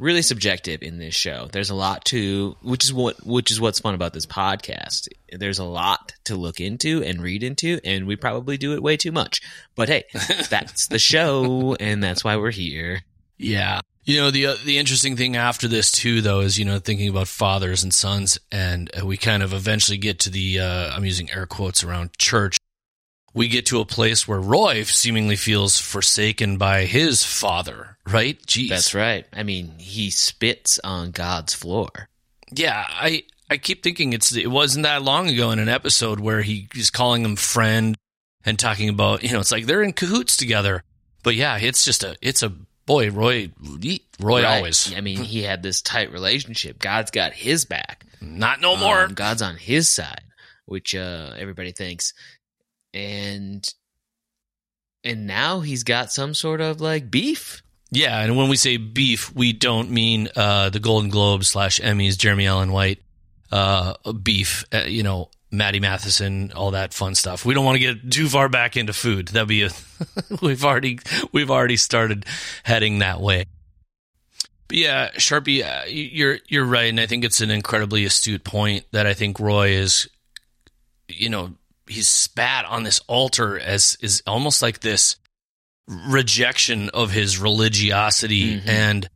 really 0.01 0.23
subjective 0.23 0.83
in 0.83 0.99
this 0.99 1.15
show. 1.15 1.49
There's 1.53 1.71
a 1.71 1.75
lot 1.75 2.05
to, 2.07 2.57
which 2.63 2.85
is 2.85 2.93
what, 2.93 3.25
which 3.25 3.53
is 3.53 3.61
what's 3.61 3.79
fun 3.79 3.95
about 3.95 4.13
this 4.13 4.27
podcast. 4.27 5.07
There's 5.33 5.61
a 5.61 5.65
lot 5.65 6.15
to 6.25 6.35
look 6.35 6.61
into 6.61 7.05
and 7.05 7.23
read 7.23 7.45
into, 7.45 7.79
and 7.85 8.09
we 8.09 8.17
probably 8.17 8.57
do 8.57 8.75
it 8.75 8.83
way 8.83 8.97
too 8.97 9.13
much. 9.13 9.41
But 9.77 9.89
hey, 9.89 10.05
that's 10.51 10.89
the 10.89 10.99
show, 10.99 11.77
and 11.79 12.03
that's 12.03 12.25
why 12.25 12.37
we're 12.37 12.51
here. 12.51 13.03
Yeah. 13.37 13.81
You 14.05 14.21
know, 14.21 14.33
the 14.33 14.47
uh, 14.47 14.57
the 14.65 14.79
interesting 14.79 15.17
thing 15.17 15.37
after 15.37 15.69
this 15.69 15.93
too 15.93 16.23
though 16.23 16.41
is, 16.41 16.59
you 16.59 16.65
know, 16.65 16.79
thinking 16.79 17.11
about 17.11 17.29
fathers 17.29 17.85
and 17.85 17.93
sons 17.93 18.39
and 18.51 18.91
uh, 18.99 19.05
we 19.05 19.19
kind 19.19 19.43
of 19.43 19.53
eventually 19.53 19.99
get 19.99 20.19
to 20.21 20.31
the 20.31 20.61
uh 20.61 20.97
I'm 20.97 21.05
using 21.05 21.31
air 21.31 21.45
quotes 21.47 21.85
around 21.85 22.17
church. 22.17 22.57
We 23.39 23.49
get 23.49 23.67
to 23.67 23.81
a 23.81 23.85
place 23.85 24.27
where 24.27 24.41
Roy 24.41 24.83
seemingly 24.83 25.37
feels 25.37 25.79
forsaken 25.81 26.59
by 26.59 26.85
his 26.85 27.23
father, 27.23 27.97
right? 28.07 28.41
Jeez. 28.47 28.69
That's 28.69 28.95
right. 28.95 29.27
I 29.33 29.45
mean, 29.45 29.79
he 29.79 30.11
spits 30.11 30.79
on 30.83 31.13
God's 31.13 31.55
floor. 31.55 32.09
Yeah, 32.53 32.85
I 32.89 33.23
I 33.51 33.57
keep 33.59 33.83
thinking 33.83 34.13
it's 34.13 34.35
it 34.35 34.51
wasn't 34.51 34.85
that 34.85 35.03
long 35.03 35.29
ago 35.29 35.51
in 35.53 35.59
an 35.59 35.69
episode 35.69 36.21
where 36.21 36.43
he 36.43 36.69
is 36.75 36.91
calling 36.91 37.25
him 37.25 37.37
friend 37.37 37.97
and 38.45 38.59
talking 38.59 38.89
about, 38.89 39.23
you 39.23 39.33
know, 39.33 39.41
it's 39.41 39.53
like 39.53 39.67
they're 39.67 39.83
in 39.83 39.93
cahoots 39.93 40.37
together. 40.37 40.83
But 41.23 41.35
yeah, 41.35 41.59
it's 41.59 41.85
just 41.85 42.03
a 42.05 42.17
it's 42.21 42.43
a 42.43 42.53
boy, 42.87 43.11
Roy 43.11 43.51
Roy 44.21 44.43
Right. 44.43 44.45
always. 44.57 44.93
I 44.97 45.01
mean, 45.01 45.19
he 45.19 45.43
had 45.43 45.63
this 45.63 45.81
tight 45.83 46.11
relationship. 46.13 46.79
God's 46.79 47.11
got 47.11 47.33
his 47.35 47.65
back. 47.65 48.05
Not 48.21 48.61
no 48.61 48.77
more. 48.77 49.05
Um, 49.05 49.15
God's 49.15 49.43
on 49.43 49.57
his 49.57 49.89
side, 49.89 50.23
which 50.67 50.95
uh, 50.95 51.35
everybody 51.39 51.73
thinks, 51.73 52.15
and 52.99 53.75
and 55.05 55.27
now 55.27 55.61
he's 55.61 55.85
got 55.85 56.13
some 56.13 56.35
sort 56.35 56.61
of 56.61 56.81
like 56.81 57.11
beef. 57.11 57.63
Yeah, 57.91 58.21
and 58.21 58.37
when 58.37 58.49
we 58.51 58.57
say 58.57 58.77
beef, 58.77 59.35
we 59.35 59.53
don't 59.53 59.91
mean 59.91 60.29
uh, 60.37 60.69
the 60.69 60.81
Golden 60.81 61.09
Globe 61.09 61.45
slash 61.45 61.81
Emmys, 61.81 62.19
Jeremy 62.19 62.47
Allen 62.47 62.71
White 62.71 63.03
uh, 63.51 63.95
beef. 64.13 64.65
Uh, 64.75 64.85
you 64.87 65.03
know, 65.03 65.31
Matty 65.51 65.81
Matheson, 65.81 66.53
all 66.53 66.73
that 66.73 66.93
fun 66.93 67.15
stuff. 67.15 67.47
We 67.47 67.55
don't 67.55 67.65
want 67.65 67.77
to 67.77 67.95
get 67.95 68.13
too 68.13 68.29
far 68.29 68.51
back 68.51 68.77
into 68.77 68.93
food. 68.93 69.29
That'd 69.29 69.49
be 69.49 69.63
a 69.63 69.71
we've 70.43 70.65
already 70.65 70.99
we've 71.33 71.51
already 71.51 71.77
started 71.77 72.27
heading 72.65 72.99
that 72.99 73.21
way. 73.21 73.47
But 74.67 74.77
yeah, 74.77 75.11
Charpie, 75.13 75.63
uh, 75.63 75.85
you're 75.87 76.39
you're 76.47 76.67
right, 76.67 76.91
and 76.91 77.01
I 77.01 77.07
think 77.07 77.25
it's 77.25 77.41
an 77.41 77.51
incredibly 77.51 78.05
astute 78.05 78.45
point 78.45 78.85
that 78.93 79.07
I 79.07 79.15
think 79.15 79.41
Roy 79.41 79.71
is, 79.71 80.11
you 81.09 81.31
know, 81.31 81.55
he's 81.89 82.09
spat 82.09 82.65
on 82.65 82.83
this 82.83 83.01
altar 83.07 83.59
as 83.59 83.97
is 84.01 84.23
almost 84.27 84.63
like 84.63 84.81
this 84.81 85.17
rejection 85.87 86.91
of 86.91 87.11
his 87.11 87.39
religiosity 87.39 88.61
Mhm. 88.61 88.69
and 88.69 89.11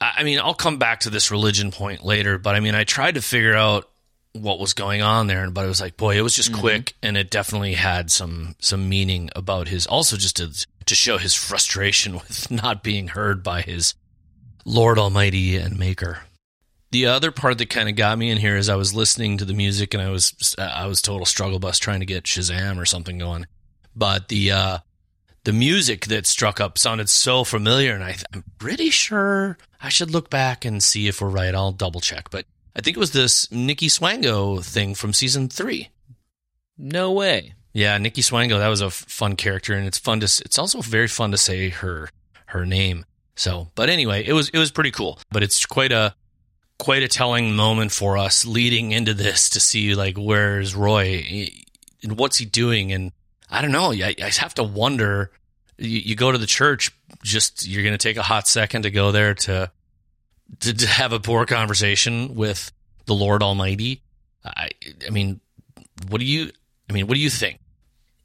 I 0.00 0.22
mean 0.22 0.38
I'll 0.38 0.54
come 0.54 0.78
back 0.78 1.00
to 1.00 1.10
this 1.10 1.30
religion 1.30 1.70
point 1.70 2.04
later 2.04 2.38
but 2.38 2.54
I 2.54 2.60
mean 2.60 2.74
I 2.74 2.84
tried 2.84 3.14
to 3.14 3.22
figure 3.22 3.54
out 3.54 3.88
what 4.32 4.60
was 4.60 4.74
going 4.74 5.02
on 5.02 5.26
there 5.26 5.50
but 5.50 5.64
it 5.64 5.68
was 5.68 5.80
like 5.80 5.96
boy 5.96 6.16
it 6.16 6.22
was 6.22 6.36
just 6.36 6.52
Mhm. 6.52 6.60
quick 6.60 6.94
and 7.02 7.16
it 7.16 7.30
definitely 7.30 7.74
had 7.74 8.10
some 8.10 8.54
some 8.60 8.88
meaning 8.88 9.30
about 9.34 9.68
his 9.68 9.86
also 9.86 10.16
just 10.16 10.36
to 10.36 10.66
to 10.86 10.94
show 10.94 11.18
his 11.18 11.34
frustration 11.34 12.14
with 12.20 12.50
not 12.50 12.82
being 12.82 13.08
heard 13.08 13.42
by 13.42 13.62
his 13.62 13.94
Lord 14.66 14.98
Almighty 14.98 15.56
and 15.56 15.78
Maker. 15.78 16.24
The 16.92 17.06
other 17.06 17.30
part 17.30 17.58
that 17.58 17.70
kind 17.70 17.88
of 17.88 17.94
got 17.96 18.18
me 18.18 18.30
in 18.30 18.38
here 18.38 18.56
is 18.56 18.68
I 18.68 18.74
was 18.74 18.92
listening 18.94 19.38
to 19.38 19.44
the 19.44 19.54
music 19.54 19.94
and 19.94 20.02
I 20.02 20.10
was 20.10 20.34
I 20.58 20.86
was 20.86 21.00
total 21.00 21.24
struggle 21.26 21.58
bus 21.60 21.78
trying 21.78 22.00
to 22.00 22.06
get 22.06 22.24
Shazam 22.24 22.78
or 22.78 22.84
something 22.84 23.18
going. 23.18 23.46
But 23.94 24.28
the 24.28 24.50
uh 24.50 24.78
the 25.44 25.52
music 25.52 26.06
that 26.06 26.26
struck 26.26 26.60
up 26.60 26.76
sounded 26.76 27.08
so 27.08 27.44
familiar, 27.44 27.94
and 27.94 28.04
I, 28.04 28.16
I'm 28.34 28.44
pretty 28.58 28.90
sure 28.90 29.56
I 29.80 29.88
should 29.88 30.10
look 30.10 30.28
back 30.30 30.64
and 30.66 30.82
see 30.82 31.08
if 31.08 31.20
we're 31.20 31.28
right. 31.30 31.54
I'll 31.54 31.72
double 31.72 32.00
check, 32.00 32.28
but 32.30 32.44
I 32.76 32.80
think 32.82 32.96
it 32.96 33.00
was 33.00 33.12
this 33.12 33.50
Nikki 33.50 33.88
Swango 33.88 34.62
thing 34.64 34.94
from 34.94 35.12
season 35.12 35.48
three. 35.48 35.88
No 36.76 37.12
way. 37.12 37.54
Yeah, 37.72 37.96
Nikki 37.98 38.20
Swango. 38.22 38.58
That 38.58 38.68
was 38.68 38.82
a 38.82 38.86
f- 38.86 38.92
fun 39.08 39.36
character, 39.36 39.74
and 39.74 39.86
it's 39.86 39.98
fun 39.98 40.20
to. 40.20 40.24
s- 40.24 40.40
It's 40.40 40.58
also 40.58 40.80
very 40.82 41.08
fun 41.08 41.30
to 41.30 41.38
say 41.38 41.68
her 41.70 42.10
her 42.46 42.66
name. 42.66 43.04
So, 43.36 43.68
but 43.74 43.88
anyway, 43.88 44.24
it 44.26 44.32
was 44.32 44.48
it 44.50 44.58
was 44.58 44.70
pretty 44.70 44.90
cool. 44.90 45.18
But 45.30 45.42
it's 45.42 45.64
quite 45.64 45.92
a 45.92 46.14
quite 46.80 47.02
a 47.02 47.08
telling 47.08 47.54
moment 47.54 47.92
for 47.92 48.16
us 48.16 48.46
leading 48.46 48.90
into 48.90 49.12
this 49.14 49.50
to 49.50 49.60
see 49.60 49.94
like 49.94 50.16
where's 50.16 50.74
Roy 50.74 51.50
and 52.02 52.18
what's 52.18 52.38
he 52.38 52.46
doing, 52.46 52.90
and 52.90 53.12
I 53.50 53.60
don't 53.60 53.70
know. 53.70 53.92
I, 53.92 54.14
I 54.20 54.30
have 54.38 54.54
to 54.54 54.64
wonder. 54.64 55.30
You, 55.76 55.98
you 55.98 56.16
go 56.16 56.32
to 56.32 56.38
the 56.38 56.46
church, 56.46 56.90
just 57.22 57.68
you're 57.68 57.82
going 57.82 57.96
to 57.96 57.98
take 57.98 58.16
a 58.16 58.22
hot 58.22 58.48
second 58.48 58.82
to 58.82 58.90
go 58.90 59.12
there 59.12 59.34
to, 59.34 59.70
to 60.60 60.74
to 60.74 60.86
have 60.86 61.12
a 61.12 61.20
poor 61.20 61.46
conversation 61.46 62.34
with 62.34 62.72
the 63.04 63.14
Lord 63.14 63.42
Almighty. 63.42 64.02
I 64.44 64.70
I 65.06 65.10
mean, 65.10 65.40
what 66.08 66.18
do 66.18 66.24
you? 66.24 66.50
I 66.88 66.92
mean, 66.94 67.06
what 67.06 67.14
do 67.14 67.20
you 67.20 67.30
think? 67.30 67.60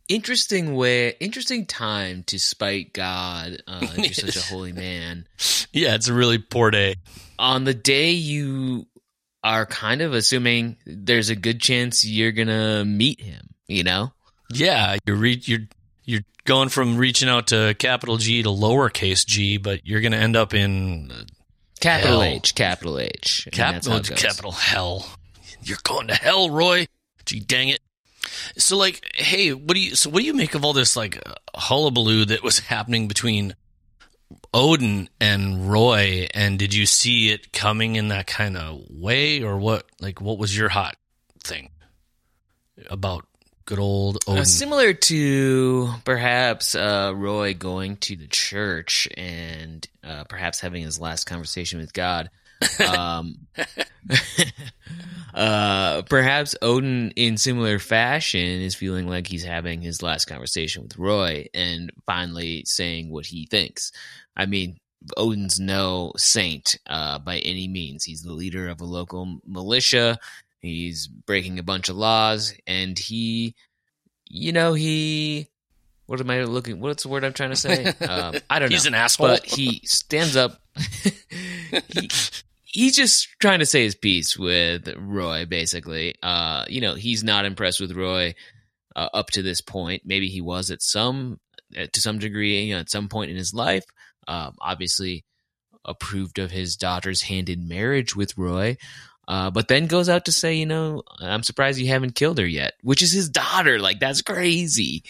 Interesting 0.07 0.75
way, 0.75 1.09
interesting 1.19 1.65
time 1.65 2.23
to 2.23 2.39
spite 2.39 2.93
God 2.93 3.57
uh, 3.67 3.87
you're 3.95 4.13
such 4.13 4.37
a 4.37 4.41
holy 4.53 4.71
man. 4.71 5.27
Yeah, 5.73 5.95
it's 5.95 6.07
a 6.07 6.13
really 6.13 6.37
poor 6.37 6.71
day. 6.71 6.95
On 7.37 7.63
the 7.63 7.73
day 7.73 8.11
you 8.11 8.87
are 9.43 9.65
kind 9.65 10.01
of 10.01 10.13
assuming 10.13 10.77
there's 10.85 11.29
a 11.29 11.35
good 11.35 11.59
chance 11.61 12.03
you're 12.03 12.31
gonna 12.31 12.83
meet 12.85 13.21
him, 13.21 13.49
you 13.67 13.83
know? 13.83 14.11
Yeah, 14.51 14.97
you're 15.05 15.15
re- 15.15 15.41
you're 15.43 15.67
you're 16.03 16.21
going 16.45 16.69
from 16.69 16.97
reaching 16.97 17.29
out 17.29 17.47
to 17.47 17.75
capital 17.77 18.17
G 18.17 18.43
to 18.43 18.49
lowercase 18.49 19.25
g, 19.25 19.57
but 19.57 19.85
you're 19.85 20.01
going 20.01 20.11
to 20.11 20.17
end 20.17 20.35
up 20.35 20.53
in 20.53 21.11
uh, 21.11 21.23
Capital 21.79 22.21
Hell. 22.21 22.23
H, 22.23 22.55
capital 22.55 22.99
H. 22.99 23.43
and 23.45 23.53
cap- 23.53 23.73
that's 23.73 23.87
how 23.87 23.97
it 23.97 24.11
oh, 24.11 24.15
capital 24.15 24.51
hell. 24.51 25.07
You're 25.61 25.77
going 25.83 26.07
to 26.07 26.15
hell, 26.15 26.49
Roy. 26.49 26.87
Gee, 27.25 27.39
dang 27.39 27.69
it. 27.69 27.79
So, 28.57 28.77
like, 28.77 29.01
hey, 29.15 29.53
what 29.53 29.73
do 29.73 29.79
you? 29.79 29.95
So, 29.95 30.09
what 30.09 30.19
do 30.19 30.25
you 30.25 30.33
make 30.33 30.55
of 30.55 30.63
all 30.63 30.73
this 30.73 30.95
like 30.95 31.21
hullabaloo 31.55 32.25
that 32.25 32.43
was 32.43 32.59
happening 32.59 33.07
between 33.07 33.55
Odin 34.53 35.09
and 35.19 35.69
Roy? 35.69 36.27
And 36.33 36.57
did 36.59 36.73
you 36.73 36.85
see 36.85 37.29
it 37.29 37.51
coming 37.51 37.95
in 37.95 38.09
that 38.09 38.27
kind 38.27 38.57
of 38.57 38.81
way, 38.89 39.43
or 39.43 39.57
what? 39.57 39.85
Like, 39.99 40.21
what 40.21 40.37
was 40.37 40.55
your 40.55 40.69
hot 40.69 40.95
thing 41.43 41.69
about 42.89 43.25
good 43.65 43.79
old 43.79 44.19
Odin? 44.27 44.41
Uh, 44.41 44.45
similar 44.45 44.93
to 44.93 45.89
perhaps 46.05 46.75
uh, 46.75 47.13
Roy 47.15 47.53
going 47.53 47.97
to 47.97 48.15
the 48.15 48.27
church 48.27 49.07
and 49.17 49.87
uh, 50.03 50.23
perhaps 50.25 50.59
having 50.59 50.83
his 50.83 50.99
last 50.99 51.25
conversation 51.25 51.79
with 51.79 51.93
God. 51.93 52.29
Um, 52.87 53.47
uh, 55.33 56.01
perhaps 56.03 56.55
Odin, 56.61 57.11
in 57.15 57.37
similar 57.37 57.79
fashion, 57.79 58.39
is 58.39 58.75
feeling 58.75 59.07
like 59.07 59.27
he's 59.27 59.43
having 59.43 59.81
his 59.81 60.01
last 60.01 60.25
conversation 60.25 60.83
with 60.83 60.97
Roy 60.97 61.47
and 61.53 61.91
finally 62.05 62.63
saying 62.65 63.11
what 63.11 63.25
he 63.25 63.45
thinks. 63.45 63.91
I 64.35 64.45
mean, 64.45 64.77
Odin's 65.17 65.59
no 65.59 66.13
saint 66.17 66.75
uh, 66.87 67.19
by 67.19 67.39
any 67.39 67.67
means. 67.67 68.03
He's 68.03 68.23
the 68.23 68.33
leader 68.33 68.69
of 68.69 68.81
a 68.81 68.85
local 68.85 69.39
militia. 69.45 70.17
He's 70.61 71.07
breaking 71.07 71.59
a 71.59 71.63
bunch 71.63 71.89
of 71.89 71.95
laws, 71.95 72.53
and 72.65 72.97
he, 72.97 73.55
you 74.27 74.51
know, 74.51 74.73
he. 74.73 75.47
What 76.07 76.19
am 76.21 76.29
I 76.29 76.43
looking? 76.43 76.79
What's 76.81 77.03
the 77.03 77.09
word 77.09 77.23
I'm 77.23 77.33
trying 77.33 77.49
to 77.51 77.55
say? 77.55 77.93
Um, 78.07 78.35
I 78.49 78.59
don't 78.59 78.69
know. 78.69 78.75
He's 78.75 78.85
an 78.85 78.93
asshole. 78.93 79.27
but 79.27 79.45
he 79.45 79.81
stands 79.85 80.35
up. 80.35 80.61
he, 81.89 82.09
he's 82.63 82.95
just 82.95 83.29
trying 83.39 83.59
to 83.59 83.65
say 83.65 83.83
his 83.83 83.95
piece 83.95 84.37
with 84.37 84.87
Roy, 84.97 85.45
basically. 85.45 86.15
Uh, 86.21 86.65
you 86.67 86.81
know, 86.81 86.95
he's 86.95 87.23
not 87.23 87.45
impressed 87.45 87.79
with 87.79 87.93
Roy 87.93 88.35
uh, 88.95 89.09
up 89.13 89.31
to 89.31 89.41
this 89.41 89.61
point. 89.61 90.03
Maybe 90.05 90.27
he 90.27 90.41
was 90.41 90.71
at 90.71 90.81
some, 90.81 91.39
to 91.73 92.01
some 92.01 92.19
degree, 92.19 92.63
you 92.63 92.75
know, 92.75 92.81
at 92.81 92.91
some 92.91 93.09
point 93.09 93.31
in 93.31 93.37
his 93.37 93.53
life. 93.53 93.85
Um, 94.27 94.55
obviously, 94.59 95.23
approved 95.85 96.39
of 96.39 96.51
his 96.51 96.75
daughter's 96.75 97.21
hand 97.21 97.49
in 97.49 97.67
marriage 97.67 98.15
with 98.15 98.37
Roy. 98.37 98.77
Uh, 99.27 99.49
but 99.49 99.67
then 99.67 99.87
goes 99.87 100.09
out 100.09 100.25
to 100.25 100.31
say, 100.31 100.55
you 100.55 100.65
know, 100.65 101.01
I'm 101.19 101.43
surprised 101.43 101.79
you 101.79 101.87
haven't 101.87 102.15
killed 102.15 102.37
her 102.37 102.45
yet, 102.45 102.73
which 102.81 103.01
is 103.01 103.11
his 103.11 103.29
daughter. 103.29 103.79
Like 103.79 103.99
that's 103.99 104.21
crazy. 104.21 105.03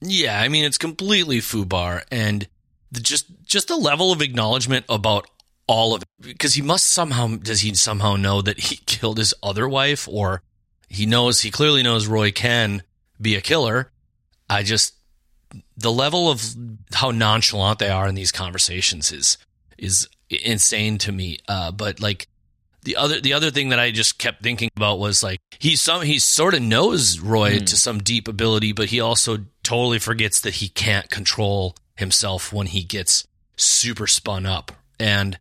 Yeah, 0.00 0.40
I 0.40 0.48
mean 0.48 0.64
it's 0.64 0.78
completely 0.78 1.38
FUBAR, 1.38 2.04
and 2.10 2.48
just 2.92 3.26
just 3.44 3.68
the 3.68 3.76
level 3.76 4.12
of 4.12 4.22
acknowledgement 4.22 4.84
about 4.88 5.28
all 5.66 5.94
of 5.94 6.02
it 6.02 6.08
because 6.20 6.54
he 6.54 6.62
must 6.62 6.88
somehow 6.88 7.36
does 7.36 7.60
he 7.60 7.74
somehow 7.74 8.16
know 8.16 8.40
that 8.42 8.58
he 8.58 8.76
killed 8.86 9.18
his 9.18 9.34
other 9.42 9.68
wife 9.68 10.08
or 10.08 10.42
he 10.88 11.06
knows 11.06 11.40
he 11.40 11.50
clearly 11.50 11.82
knows 11.82 12.06
Roy 12.06 12.32
can 12.32 12.82
be 13.20 13.36
a 13.36 13.40
killer. 13.40 13.92
I 14.48 14.62
just 14.62 14.94
the 15.76 15.92
level 15.92 16.30
of 16.30 16.42
how 16.94 17.10
nonchalant 17.10 17.78
they 17.78 17.88
are 17.88 18.08
in 18.08 18.14
these 18.14 18.32
conversations 18.32 19.12
is 19.12 19.38
is 19.76 20.08
insane 20.30 20.98
to 20.98 21.12
me. 21.12 21.38
Uh, 21.46 21.70
but 21.70 22.00
like 22.00 22.28
the 22.82 22.96
other 22.96 23.20
the 23.20 23.32
other 23.32 23.50
thing 23.50 23.70
that 23.70 23.78
I 23.80 23.90
just 23.90 24.18
kept 24.18 24.42
thinking 24.42 24.70
about 24.76 24.98
was 24.98 25.22
like 25.22 25.40
he 25.58 25.76
some 25.76 26.02
he 26.02 26.18
sort 26.18 26.54
of 26.54 26.62
knows 26.62 27.18
Roy 27.18 27.58
Hmm. 27.58 27.64
to 27.66 27.76
some 27.76 27.98
deep 27.98 28.28
ability, 28.28 28.72
but 28.72 28.86
he 28.88 29.00
also 29.00 29.38
totally 29.62 29.98
forgets 29.98 30.40
that 30.40 30.54
he 30.54 30.68
can't 30.68 31.10
control 31.10 31.74
himself 31.96 32.52
when 32.52 32.68
he 32.68 32.82
gets 32.82 33.26
super 33.56 34.06
spun 34.06 34.46
up. 34.46 34.72
And 35.00 35.38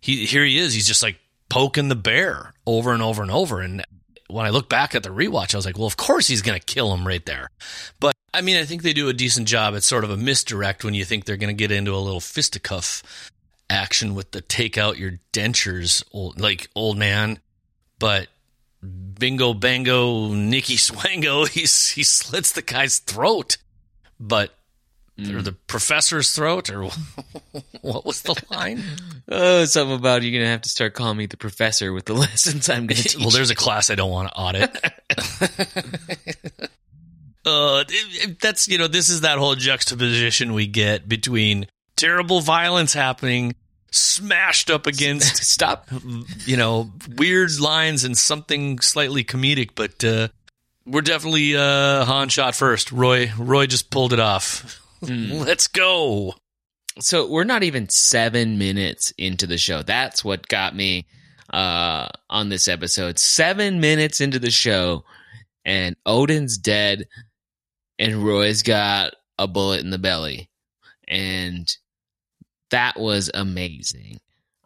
he 0.00 0.26
here 0.26 0.44
he 0.44 0.58
is, 0.58 0.74
he's 0.74 0.86
just 0.86 1.02
like 1.02 1.18
poking 1.48 1.88
the 1.88 1.96
bear 1.96 2.52
over 2.66 2.92
and 2.92 3.02
over 3.02 3.22
and 3.22 3.30
over. 3.30 3.60
And 3.60 3.84
when 4.28 4.46
I 4.46 4.50
look 4.50 4.68
back 4.68 4.94
at 4.94 5.02
the 5.02 5.10
rewatch, 5.10 5.54
I 5.54 5.58
was 5.58 5.66
like, 5.66 5.78
well, 5.78 5.86
of 5.86 5.96
course 5.96 6.26
he's 6.26 6.42
gonna 6.42 6.60
kill 6.60 6.92
him 6.94 7.06
right 7.06 7.24
there. 7.26 7.48
But 8.00 8.14
I 8.34 8.40
mean, 8.42 8.56
I 8.56 8.64
think 8.64 8.82
they 8.82 8.92
do 8.92 9.08
a 9.08 9.12
decent 9.12 9.48
job. 9.48 9.74
It's 9.74 9.86
sort 9.86 10.04
of 10.04 10.10
a 10.10 10.16
misdirect 10.16 10.84
when 10.84 10.94
you 10.94 11.04
think 11.04 11.24
they're 11.24 11.36
gonna 11.36 11.52
get 11.52 11.72
into 11.72 11.94
a 11.94 11.98
little 11.98 12.20
fisticuff 12.20 13.02
action 13.70 14.14
with 14.14 14.30
the 14.32 14.40
take 14.40 14.76
out 14.78 14.98
your 14.98 15.18
dentures, 15.32 16.02
old, 16.12 16.40
like 16.40 16.68
old 16.74 16.96
man. 16.98 17.38
But 17.98 18.28
bingo 18.82 19.54
bango, 19.54 20.28
Nikki 20.34 20.76
Swango, 20.76 21.48
he's 21.48 21.88
he 21.90 22.02
slits 22.02 22.52
the 22.52 22.62
guy's 22.62 22.98
throat, 22.98 23.56
but 24.20 24.52
or 25.18 25.40
the 25.40 25.52
professor's 25.52 26.32
throat, 26.32 26.68
or 26.68 26.84
what 27.80 28.04
was 28.04 28.20
the 28.20 28.34
line? 28.50 28.82
Oh, 29.30 29.64
something 29.64 29.96
about 29.96 30.22
you're 30.22 30.38
gonna 30.38 30.50
have 30.50 30.60
to 30.60 30.68
start 30.68 30.92
calling 30.92 31.16
me 31.16 31.24
the 31.24 31.38
professor 31.38 31.90
with 31.94 32.04
the 32.04 32.12
lessons 32.26 32.68
I'm 32.68 32.86
gonna 32.86 33.00
teach. 33.00 33.16
well, 33.18 33.30
there's 33.30 33.50
a 33.50 33.54
class 33.54 33.88
I 33.88 33.94
don't 33.94 34.10
want 34.10 34.28
to 34.28 34.34
audit. 34.36 34.76
uh, 37.46 37.84
it- 37.88 38.28
it- 38.30 38.40
that's 38.40 38.68
you 38.68 38.76
know, 38.78 38.88
this 38.88 39.08
is 39.08 39.22
that 39.22 39.38
whole 39.38 39.54
juxtaposition 39.54 40.52
we 40.52 40.66
get 40.66 41.08
between 41.08 41.66
terrible 41.96 42.40
violence 42.40 42.92
happening, 42.92 43.54
smashed 43.90 44.70
up 44.70 44.86
against 44.86 45.36
Stop. 45.44 45.88
you 46.44 46.56
know, 46.56 46.92
weird 47.16 47.58
lines 47.58 48.04
and 48.04 48.16
something 48.16 48.78
slightly 48.80 49.24
comedic, 49.24 49.70
but 49.74 50.04
uh, 50.04 50.28
we're 50.86 51.00
definitely 51.00 51.56
uh, 51.56 52.04
Han 52.04 52.28
shot 52.28 52.54
first. 52.54 52.92
Roy, 52.92 53.30
Roy 53.38 53.66
just 53.66 53.90
pulled 53.90 54.12
it 54.12 54.20
off. 54.20 54.80
Let's 55.02 55.66
go. 55.66 56.34
So 56.98 57.28
we're 57.30 57.44
not 57.44 57.62
even 57.62 57.88
seven 57.88 58.56
minutes 58.58 59.12
into 59.18 59.46
the 59.46 59.58
show. 59.58 59.82
That's 59.82 60.24
what 60.24 60.48
got 60.48 60.74
me 60.74 61.06
uh, 61.52 62.08
on 62.30 62.48
this 62.48 62.68
episode. 62.68 63.18
Seven 63.18 63.80
minutes 63.80 64.20
into 64.20 64.38
the 64.38 64.50
show, 64.50 65.04
and 65.64 65.96
Odin's 66.06 66.56
dead, 66.56 67.06
and 67.98 68.24
Roy's 68.24 68.62
got 68.62 69.14
a 69.38 69.46
bullet 69.46 69.82
in 69.82 69.90
the 69.90 69.98
belly, 69.98 70.48
and 71.06 71.68
that 72.70 72.98
was 72.98 73.30
amazing. 73.32 74.18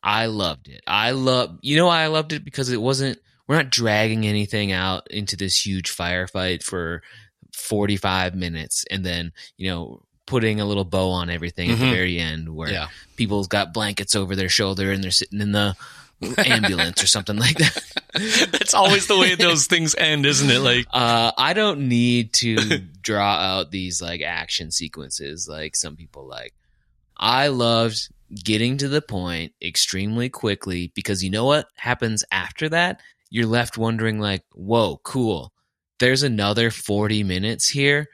I 0.03 0.27
loved 0.27 0.69
it. 0.69 0.81
I 0.87 1.11
love. 1.11 1.59
You 1.63 1.77
know 1.77 1.87
why 1.87 2.03
I 2.03 2.07
loved 2.07 2.33
it 2.33 2.45
because 2.45 2.71
it 2.71 2.81
wasn't. 2.81 3.19
We're 3.47 3.57
not 3.57 3.71
dragging 3.71 4.27
anything 4.27 4.73
out 4.73 5.11
into 5.11 5.37
this 5.37 5.65
huge 5.67 5.91
firefight 5.95 6.63
for 6.63 7.03
forty 7.55 7.97
five 7.97 8.35
minutes, 8.35 8.85
and 8.91 9.05
then 9.05 9.33
you 9.57 9.71
know 9.71 10.03
putting 10.27 10.61
a 10.61 10.65
little 10.65 10.85
bow 10.85 11.11
on 11.11 11.29
everything 11.29 11.71
at 11.71 11.79
the 11.79 11.85
Mhm. 11.85 11.91
very 11.91 12.19
end, 12.19 12.49
where 12.49 12.71
Yeah. 12.71 12.89
people's 13.17 13.49
got 13.49 13.75
blankets 13.75 14.15
over 14.15 14.37
their 14.37 14.49
shoulder 14.49 14.93
and 14.93 15.03
they're 15.03 15.11
sitting 15.11 15.41
in 15.41 15.51
the 15.53 15.75
ambulance 16.39 17.03
or 17.03 17.09
something 17.09 17.37
like 17.37 17.57
that. 17.59 17.83
That's 18.53 18.75
always 18.75 19.07
the 19.09 19.19
way 19.19 19.35
those 19.35 19.67
things 19.67 19.95
end, 19.99 20.27
isn't 20.27 20.49
it? 20.51 20.61
Like, 20.61 20.87
Uh, 20.93 21.33
I 21.37 21.53
don't 21.53 21.89
need 21.89 22.33
to 22.35 22.55
draw 23.03 23.35
out 23.35 23.71
these 23.73 24.01
like 24.01 24.21
action 24.23 24.71
sequences 24.71 25.49
like 25.49 25.75
some 25.75 25.97
people 25.97 26.27
like. 26.29 26.55
I 27.21 27.49
loved 27.49 28.09
getting 28.35 28.79
to 28.79 28.89
the 28.89 29.03
point 29.03 29.53
extremely 29.63 30.29
quickly 30.31 30.91
because 30.95 31.23
you 31.23 31.31
know 31.31 31.45
what 31.45 31.67
happens 31.77 32.25
after 32.33 32.69
that? 32.71 33.01
You're 33.31 33.47
left 33.47 33.77
wondering 33.77 34.19
like, 34.19 34.43
whoa, 34.53 35.01
cool. 35.05 35.53
There's 35.99 36.23
another 36.23 36.71
40 36.71 37.23
minutes 37.25 37.69
here 37.69 38.09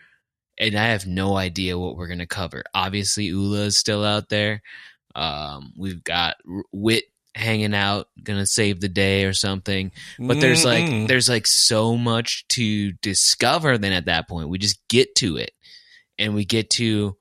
and 0.58 0.74
I 0.76 0.86
have 0.86 1.06
no 1.06 1.36
idea 1.36 1.78
what 1.78 1.96
we're 1.96 2.08
gonna 2.08 2.26
cover. 2.26 2.64
Obviously, 2.74 3.30
Ole 3.32 3.54
is 3.54 3.78
still 3.78 4.04
out 4.04 4.28
there. 4.28 4.62
Um, 5.14 5.72
we've 5.76 6.02
got 6.02 6.36
Witt 6.72 7.04
hanging 7.34 7.74
out, 7.74 8.08
gonna 8.22 8.46
save 8.46 8.80
the 8.80 8.88
day 8.88 9.24
or 9.24 9.32
something. 9.32 9.92
But 10.18 10.40
there's 10.40 10.64
like 10.64 10.84
Mm-mm. 10.84 11.08
there's 11.08 11.28
like 11.28 11.46
so 11.46 11.96
much 11.96 12.46
to 12.48 12.92
discover. 12.92 13.78
Then 13.78 13.92
at 13.92 14.06
that 14.06 14.28
point, 14.28 14.48
we 14.48 14.58
just 14.58 14.80
get 14.88 15.14
to 15.16 15.36
it, 15.36 15.52
and 16.18 16.34
we 16.34 16.44
get 16.44 16.70
to 16.70 17.16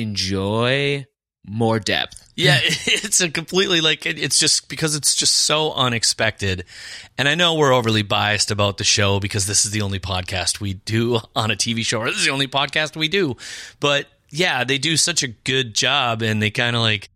enjoy 0.00 1.06
more 1.46 1.78
depth. 1.78 2.22
Yeah, 2.34 2.58
it's 2.62 3.20
a 3.20 3.30
completely 3.30 3.80
like 3.80 4.04
it's 4.04 4.38
just 4.38 4.68
because 4.68 4.94
it's 4.94 5.14
just 5.14 5.34
so 5.34 5.72
unexpected. 5.72 6.64
And 7.16 7.28
I 7.28 7.34
know 7.34 7.54
we're 7.54 7.72
overly 7.72 8.02
biased 8.02 8.50
about 8.50 8.78
the 8.78 8.84
show 8.84 9.20
because 9.20 9.46
this 9.46 9.64
is 9.64 9.70
the 9.70 9.82
only 9.82 9.98
podcast 9.98 10.60
we 10.60 10.74
do 10.74 11.20
on 11.36 11.50
a 11.50 11.56
TV 11.56 11.84
show, 11.84 12.00
or 12.00 12.06
this 12.06 12.18
is 12.18 12.24
the 12.24 12.32
only 12.32 12.48
podcast 12.48 12.96
we 12.96 13.08
do. 13.08 13.36
But 13.80 14.06
yeah, 14.30 14.64
they 14.64 14.78
do 14.78 14.96
such 14.96 15.22
a 15.22 15.28
good 15.28 15.74
job 15.74 16.22
and 16.22 16.42
they 16.42 16.50
kind 16.50 16.76
of 16.76 16.82
like 16.82 17.08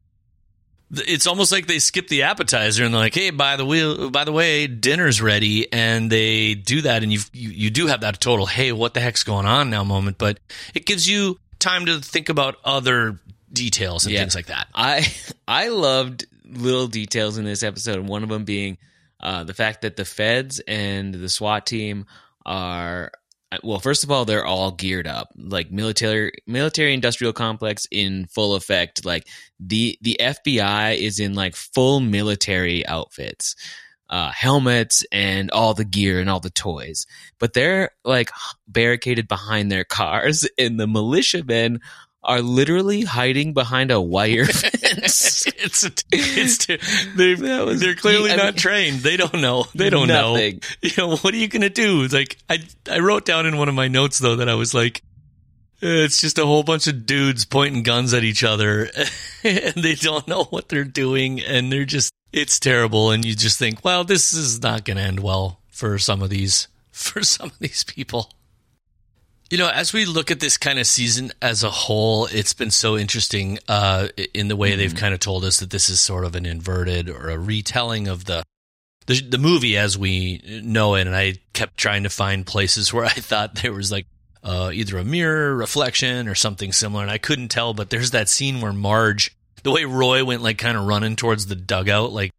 it's 0.92 1.28
almost 1.28 1.52
like 1.52 1.68
they 1.68 1.78
skip 1.78 2.08
the 2.08 2.22
appetizer 2.22 2.84
and 2.84 2.92
they're 2.92 3.00
like, 3.00 3.14
"Hey, 3.14 3.30
by 3.30 3.56
the 3.56 3.64
way, 3.64 4.08
by 4.08 4.24
the 4.24 4.32
way, 4.32 4.66
dinner's 4.66 5.22
ready." 5.22 5.72
And 5.72 6.10
they 6.10 6.54
do 6.54 6.82
that 6.82 7.02
and 7.02 7.12
you 7.12 7.20
you 7.32 7.70
do 7.70 7.86
have 7.86 8.00
that 8.00 8.20
total, 8.20 8.46
"Hey, 8.46 8.72
what 8.72 8.94
the 8.94 9.00
heck's 9.00 9.22
going 9.22 9.46
on 9.46 9.70
now?" 9.70 9.84
moment, 9.84 10.18
but 10.18 10.40
it 10.74 10.86
gives 10.86 11.08
you 11.08 11.38
time 11.60 11.86
to 11.86 12.00
think 12.00 12.28
about 12.28 12.56
other 12.64 13.20
details 13.52 14.04
and 14.04 14.12
Yeah. 14.14 14.20
things 14.20 14.34
like 14.34 14.46
that. 14.46 14.66
I 14.74 15.06
I 15.48 15.68
loved 15.68 16.26
little 16.44 16.88
details 16.88 17.38
in 17.38 17.44
this 17.44 17.62
episode, 17.62 17.98
and 17.98 18.08
one 18.08 18.22
of 18.24 18.28
them 18.28 18.44
being 18.44 18.78
uh, 19.20 19.44
the 19.44 19.54
fact 19.54 19.82
that 19.82 19.96
the 19.96 20.04
feds 20.04 20.60
and 20.66 21.14
the 21.14 21.28
SWAT 21.28 21.66
team 21.66 22.06
are 22.46 23.12
well. 23.62 23.80
First 23.80 24.02
of 24.04 24.10
all, 24.10 24.24
they're 24.24 24.46
all 24.46 24.70
geared 24.72 25.06
up, 25.06 25.28
like 25.36 25.70
military 25.70 26.32
military 26.46 26.94
industrial 26.94 27.32
complex 27.32 27.86
in 27.90 28.26
full 28.26 28.54
effect. 28.54 29.04
Like 29.04 29.26
the 29.58 29.98
the 30.00 30.16
FBI 30.20 30.96
is 30.96 31.20
in 31.20 31.34
like 31.34 31.54
full 31.56 32.00
military 32.00 32.86
outfits. 32.86 33.56
Uh, 34.10 34.32
helmets 34.32 35.04
and 35.12 35.52
all 35.52 35.72
the 35.72 35.84
gear 35.84 36.18
and 36.18 36.28
all 36.28 36.40
the 36.40 36.50
toys, 36.50 37.06
but 37.38 37.52
they're 37.52 37.92
like 38.04 38.28
barricaded 38.66 39.28
behind 39.28 39.70
their 39.70 39.84
cars, 39.84 40.48
and 40.58 40.80
the 40.80 40.88
militiamen 40.88 41.80
are 42.24 42.42
literally 42.42 43.02
hiding 43.02 43.54
behind 43.54 43.92
a 43.92 44.00
wire 44.00 44.44
fence. 44.46 45.46
it's 45.46 45.84
a, 45.84 45.92
it's 46.12 46.66
they're, 47.16 47.36
they're 47.76 47.94
clearly 47.94 48.32
I 48.32 48.36
not 48.36 48.44
mean- 48.46 48.54
trained. 48.54 48.98
They 49.00 49.16
don't 49.16 49.40
know. 49.40 49.66
They 49.76 49.90
don't 49.90 50.08
know. 50.08 50.36
You 50.36 50.60
know 50.98 51.16
what 51.16 51.32
are 51.32 51.36
you 51.36 51.46
gonna 51.46 51.70
do? 51.70 52.02
It's 52.02 52.12
like 52.12 52.36
I 52.50 52.58
I 52.90 52.98
wrote 52.98 53.24
down 53.24 53.46
in 53.46 53.58
one 53.58 53.68
of 53.68 53.76
my 53.76 53.86
notes 53.86 54.18
though 54.18 54.36
that 54.36 54.48
I 54.48 54.54
was 54.54 54.74
like, 54.74 55.02
eh, 55.82 55.86
it's 56.04 56.20
just 56.20 56.36
a 56.38 56.44
whole 56.46 56.64
bunch 56.64 56.88
of 56.88 57.06
dudes 57.06 57.44
pointing 57.44 57.84
guns 57.84 58.12
at 58.12 58.24
each 58.24 58.42
other, 58.42 58.90
and 59.44 59.74
they 59.76 59.94
don't 59.94 60.26
know 60.26 60.44
what 60.44 60.68
they're 60.68 60.82
doing, 60.84 61.40
and 61.40 61.70
they're 61.72 61.84
just 61.84 62.12
it's 62.32 62.60
terrible. 62.60 63.10
And 63.10 63.24
you 63.24 63.34
just 63.34 63.58
think, 63.58 63.84
well, 63.84 64.04
this 64.04 64.32
is 64.32 64.62
not 64.62 64.84
gonna 64.84 65.00
end 65.00 65.20
well 65.20 65.60
for 65.68 65.98
some 65.98 66.22
of 66.22 66.30
these 66.30 66.68
for 66.92 67.22
some 67.22 67.48
of 67.48 67.58
these 67.58 67.84
people. 67.84 68.30
You 69.50 69.58
know, 69.58 69.68
as 69.68 69.92
we 69.92 70.04
look 70.04 70.30
at 70.30 70.38
this 70.38 70.56
kind 70.56 70.78
of 70.78 70.86
season 70.86 71.32
as 71.42 71.64
a 71.64 71.70
whole, 71.70 72.26
it's 72.26 72.54
been 72.54 72.70
so 72.70 72.96
interesting 72.96 73.58
uh, 73.66 74.06
in 74.32 74.46
the 74.46 74.54
way 74.54 74.76
they've 74.76 74.94
kind 74.94 75.12
of 75.12 75.18
told 75.18 75.44
us 75.44 75.58
that 75.58 75.70
this 75.70 75.90
is 75.90 76.00
sort 76.00 76.24
of 76.24 76.36
an 76.36 76.46
inverted 76.46 77.08
or 77.08 77.30
a 77.30 77.38
retelling 77.38 78.06
of 78.06 78.26
the, 78.26 78.44
the 79.06 79.20
the 79.20 79.38
movie 79.38 79.76
as 79.76 79.98
we 79.98 80.40
know 80.62 80.94
it. 80.94 81.08
And 81.08 81.16
I 81.16 81.34
kept 81.52 81.76
trying 81.76 82.04
to 82.04 82.10
find 82.10 82.46
places 82.46 82.92
where 82.92 83.04
I 83.04 83.08
thought 83.10 83.56
there 83.56 83.72
was 83.72 83.90
like 83.90 84.06
uh, 84.44 84.70
either 84.72 84.98
a 84.98 85.04
mirror 85.04 85.56
reflection 85.56 86.28
or 86.28 86.36
something 86.36 86.72
similar, 86.72 87.02
and 87.02 87.10
I 87.10 87.18
couldn't 87.18 87.48
tell. 87.48 87.74
But 87.74 87.90
there's 87.90 88.12
that 88.12 88.28
scene 88.28 88.60
where 88.60 88.72
Marge, 88.72 89.36
the 89.62 89.70
way 89.70 89.84
Roy 89.84 90.24
went 90.24 90.42
like 90.42 90.58
kind 90.58 90.76
of 90.76 90.86
running 90.86 91.16
towards 91.16 91.46
the 91.46 91.54
dugout, 91.56 92.12
like 92.12 92.32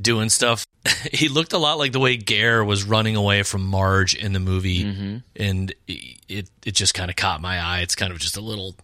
doing 0.00 0.28
stuff. 0.28 0.66
he 1.12 1.28
looked 1.28 1.52
a 1.52 1.58
lot 1.58 1.78
like 1.78 1.92
the 1.92 2.00
way 2.00 2.16
Gaear 2.16 2.64
was 2.64 2.84
running 2.84 3.16
away 3.16 3.42
from 3.42 3.64
Marge 3.66 4.14
in 4.14 4.32
the 4.32 4.40
movie 4.40 4.84
Mm-hmm. 4.84 5.16
and 5.36 5.74
it 5.88 6.48
it 6.64 6.74
just 6.74 6.94
kind 6.94 7.10
of 7.10 7.16
caught 7.16 7.40
my 7.40 7.58
eye. 7.60 7.80
It's 7.80 7.94
kind 7.94 8.12
of 8.12 8.18
just 8.18 8.36
a 8.36 8.40
little 8.40 8.76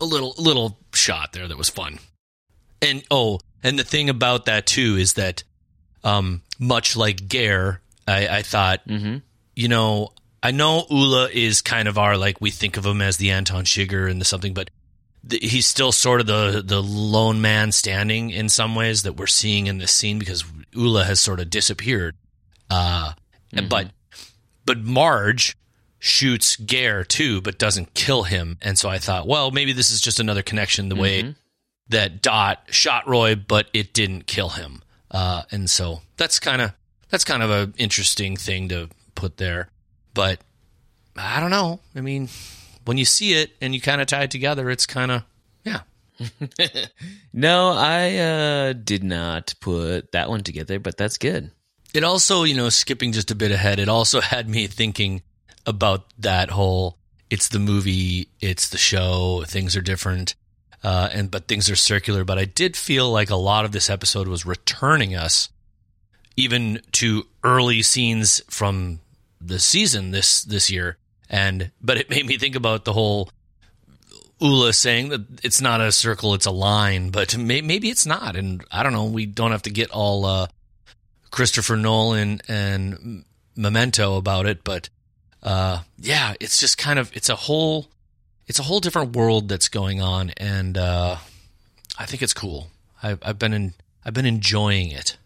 a 0.00 0.04
little 0.04 0.34
little 0.38 0.78
shot 0.94 1.32
there 1.32 1.46
that 1.48 1.58
was 1.58 1.68
fun. 1.68 1.98
And 2.82 3.02
oh, 3.10 3.40
and 3.62 3.78
the 3.78 3.84
thing 3.84 4.08
about 4.08 4.46
that 4.46 4.66
too 4.66 4.96
is 4.96 5.14
that 5.14 5.42
um 6.04 6.42
much 6.58 6.96
like 6.96 7.28
Gaear, 7.28 7.78
I, 8.08 8.28
I 8.38 8.42
thought, 8.42 8.86
Mm-hmm. 8.88 9.18
you 9.56 9.68
know, 9.68 10.12
I 10.42 10.50
know 10.52 10.86
Ole 10.90 11.26
is 11.26 11.60
kind 11.60 11.86
of 11.88 11.98
our 11.98 12.16
like 12.16 12.40
we 12.40 12.50
think 12.50 12.76
of 12.78 12.86
him 12.86 13.02
as 13.02 13.18
the 13.18 13.30
Anton 13.30 13.64
Chigurh 13.64 14.10
and 14.10 14.20
the 14.20 14.24
something, 14.24 14.54
but 14.54 14.70
he's 15.28 15.66
still 15.66 15.92
sort 15.92 16.20
of 16.20 16.26
the 16.26 16.62
the 16.64 16.82
lone 16.82 17.40
man 17.40 17.72
standing 17.72 18.30
in 18.30 18.48
some 18.48 18.74
ways 18.74 19.02
that 19.02 19.14
we're 19.16 19.26
seeing 19.26 19.66
in 19.66 19.78
this 19.78 19.92
scene 19.92 20.18
because 20.18 20.44
Ole 20.76 20.98
has 21.02 21.20
sort 21.20 21.40
of 21.40 21.50
disappeared. 21.50 22.16
Uh, 22.70 23.12
Mm-hmm. 23.52 23.66
but 23.68 23.90
but 24.64 24.78
Marge 24.78 25.56
shoots 25.98 26.56
Gaear 26.56 27.04
too, 27.06 27.40
but 27.40 27.58
doesn't 27.58 27.94
kill 27.94 28.22
him. 28.22 28.58
And 28.62 28.78
so 28.78 28.88
I 28.88 28.98
thought, 28.98 29.26
well, 29.26 29.50
maybe 29.50 29.72
this 29.72 29.90
is 29.90 30.00
just 30.00 30.20
another 30.20 30.42
connection 30.42 30.88
the 30.88 30.94
way 30.94 31.22
Mhm. 31.24 31.34
that 31.88 32.22
Dot 32.22 32.62
shot 32.70 33.08
Roy, 33.08 33.34
but 33.34 33.68
it 33.72 33.92
didn't 33.92 34.28
kill 34.28 34.50
him. 34.50 34.82
Uh, 35.10 35.42
and 35.50 35.68
so 35.68 36.02
that's 36.16 36.38
kind 36.38 36.62
of 36.62 36.72
that's 37.08 37.24
kind 37.24 37.42
of 37.42 37.50
an 37.50 37.74
interesting 37.76 38.36
thing 38.36 38.68
to 38.68 38.88
put 39.16 39.36
there. 39.38 39.68
But 40.14 40.40
I 41.16 41.40
don't 41.40 41.50
know. 41.50 41.80
I 41.96 42.00
mean, 42.02 42.28
when 42.84 42.98
you 42.98 43.04
see 43.04 43.34
it 43.34 43.52
and 43.60 43.74
you 43.74 43.80
kind 43.80 44.00
of 44.00 44.06
tie 44.06 44.24
it 44.24 44.30
together, 44.30 44.70
it's 44.70 44.86
kind 44.86 45.10
of 45.10 45.22
yeah. 45.64 45.80
No, 47.32 47.70
I 47.70 48.16
uh, 48.16 48.72
did 48.72 49.04
not 49.04 49.54
put 49.60 50.12
that 50.12 50.28
one 50.28 50.42
together, 50.42 50.78
but 50.78 50.96
that's 50.96 51.18
good. 51.18 51.50
It 51.92 52.04
also, 52.04 52.44
you 52.44 52.54
know, 52.54 52.68
skipping 52.68 53.12
just 53.12 53.30
a 53.30 53.34
bit 53.34 53.50
ahead, 53.50 53.78
it 53.78 53.88
also 53.88 54.20
had 54.20 54.48
me 54.48 54.66
thinking 54.66 55.22
about 55.66 56.04
that 56.18 56.50
whole 56.50 56.98
it's 57.30 57.48
the 57.48 57.60
movie, 57.60 58.28
it's 58.40 58.68
the 58.68 58.78
show, 58.78 59.44
things 59.46 59.76
are 59.76 59.80
different, 59.80 60.34
uh, 60.82 61.08
and 61.12 61.30
but 61.30 61.46
things 61.46 61.70
are 61.70 61.76
circular. 61.76 62.24
But 62.24 62.38
I 62.38 62.44
did 62.44 62.76
feel 62.76 63.10
like 63.10 63.30
a 63.30 63.36
lot 63.36 63.64
of 63.64 63.72
this 63.72 63.88
episode 63.88 64.26
was 64.26 64.44
returning 64.44 65.14
us 65.14 65.48
even 66.36 66.80
to 66.92 67.26
early 67.44 67.82
scenes 67.82 68.42
from 68.48 69.00
the 69.40 69.60
season 69.60 70.10
this 70.10 70.42
this 70.42 70.70
year. 70.70 70.96
And 71.30 71.70
but 71.80 71.96
it 71.96 72.10
made 72.10 72.26
me 72.26 72.36
think 72.36 72.56
about 72.56 72.84
the 72.84 72.92
whole 72.92 73.30
Ole 74.40 74.72
saying 74.72 75.10
that 75.10 75.44
it's 75.44 75.60
not 75.60 75.80
a 75.80 75.92
circle, 75.92 76.34
it's 76.34 76.46
a 76.46 76.50
line, 76.50 77.10
but 77.10 77.36
may, 77.36 77.60
maybe 77.60 77.88
it's 77.88 78.04
not. 78.04 78.36
And 78.36 78.64
I 78.72 78.82
don't 78.82 78.92
know. 78.92 79.04
We 79.04 79.26
don't 79.26 79.52
have 79.52 79.62
to 79.62 79.70
get 79.70 79.90
all 79.90 80.26
uh, 80.26 80.46
Christopher 81.30 81.76
Nolan 81.76 82.40
and 82.48 83.24
Memento 83.56 84.16
about 84.16 84.46
it, 84.46 84.64
but 84.64 84.88
uh, 85.42 85.80
yeah, 85.98 86.34
it's 86.40 86.58
just 86.58 86.78
kind 86.78 86.98
of 86.98 87.14
it's 87.14 87.28
a 87.28 87.36
whole 87.36 87.88
it's 88.46 88.58
a 88.58 88.64
whole 88.64 88.80
different 88.80 89.14
world 89.14 89.48
that's 89.48 89.68
going 89.68 90.00
on, 90.00 90.30
and 90.36 90.76
uh, 90.76 91.16
I 91.98 92.06
think 92.06 92.22
it's 92.22 92.34
cool. 92.34 92.68
I've, 93.02 93.18
I've 93.22 93.38
been 93.38 93.52
in 93.52 93.74
I've 94.04 94.14
been 94.14 94.26
enjoying 94.26 94.90
it. 94.90 95.16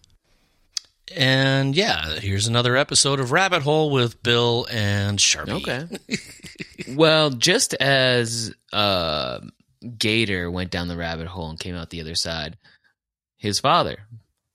And 1.15 1.77
yeah, 1.77 2.19
here's 2.19 2.47
another 2.47 2.77
episode 2.77 3.21
of 3.21 3.31
Rabbit 3.33 3.63
Hole 3.63 3.91
with 3.91 4.23
Bill 4.23 4.67
and 4.71 5.19
Charpie. 5.19 5.53
Okay. 5.53 5.87
well, 6.95 7.31
just 7.31 7.75
as 7.75 8.55
uh, 8.73 9.41
Gator 9.99 10.51
went 10.51 10.71
down 10.71 10.89
the 10.89 10.97
rabbit 10.97 11.27
hole 11.27 11.51
and 11.51 11.59
came 11.61 11.75
out 11.75 11.91
the 11.91 12.01
other 12.01 12.15
side, 12.15 12.57
his 13.37 13.61
father, 13.61 13.99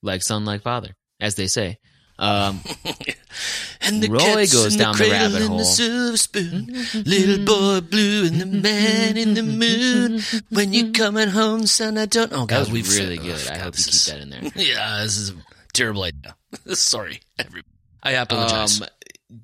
like 0.02 0.24
son, 0.24 0.44
like 0.46 0.64
father, 0.64 0.96
as 1.20 1.36
they 1.36 1.48
say, 1.48 1.78
um, 2.18 2.60
And 3.82 4.04
the 4.04 4.10
Roy 4.10 4.46
goes 4.48 4.76
down 4.76 4.98
the 4.98 5.06
the 5.06 5.12
rabbit 5.12 5.42
hole. 5.44 5.58
the 5.60 5.64
silver 5.64 6.18
spoon, 6.18 6.66
little 7.06 7.46
boy 7.46 7.80
blue 7.82 8.26
and 8.26 8.42
the 8.42 8.46
man 8.46 9.18
in 9.18 9.36
the 9.36 9.44
moon. 9.44 10.20
When 10.50 10.74
you're 10.74 10.92
coming 10.92 11.30
home, 11.30 11.66
son, 11.66 11.98
I 11.98 12.06
don't. 12.06 12.34
Oh 12.34 12.46
that 12.48 12.60
was 12.60 12.72
we've 12.72 12.90
really 12.90 13.16
said- 13.18 13.24
good. 13.26 13.48
oh, 13.48 13.54
I 13.54 13.56
God, 13.56 13.64
hope 13.64 13.78
you 13.78 13.84
keep 13.86 13.94
is- 13.94 14.06
that 14.08 14.20
in 14.20 14.30
there. 14.32 14.42
Yeah, 14.56 15.02
this 15.04 15.18
is 15.18 15.30
a 15.30 15.36
terrible 15.74 16.04
idea. 16.04 16.36
Sorry, 16.74 17.22
everybody. 17.38 17.68
I 18.02 18.12
apologize. 18.14 18.82
Um, 18.82 18.88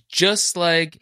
just 0.08 0.58
like 0.58 1.02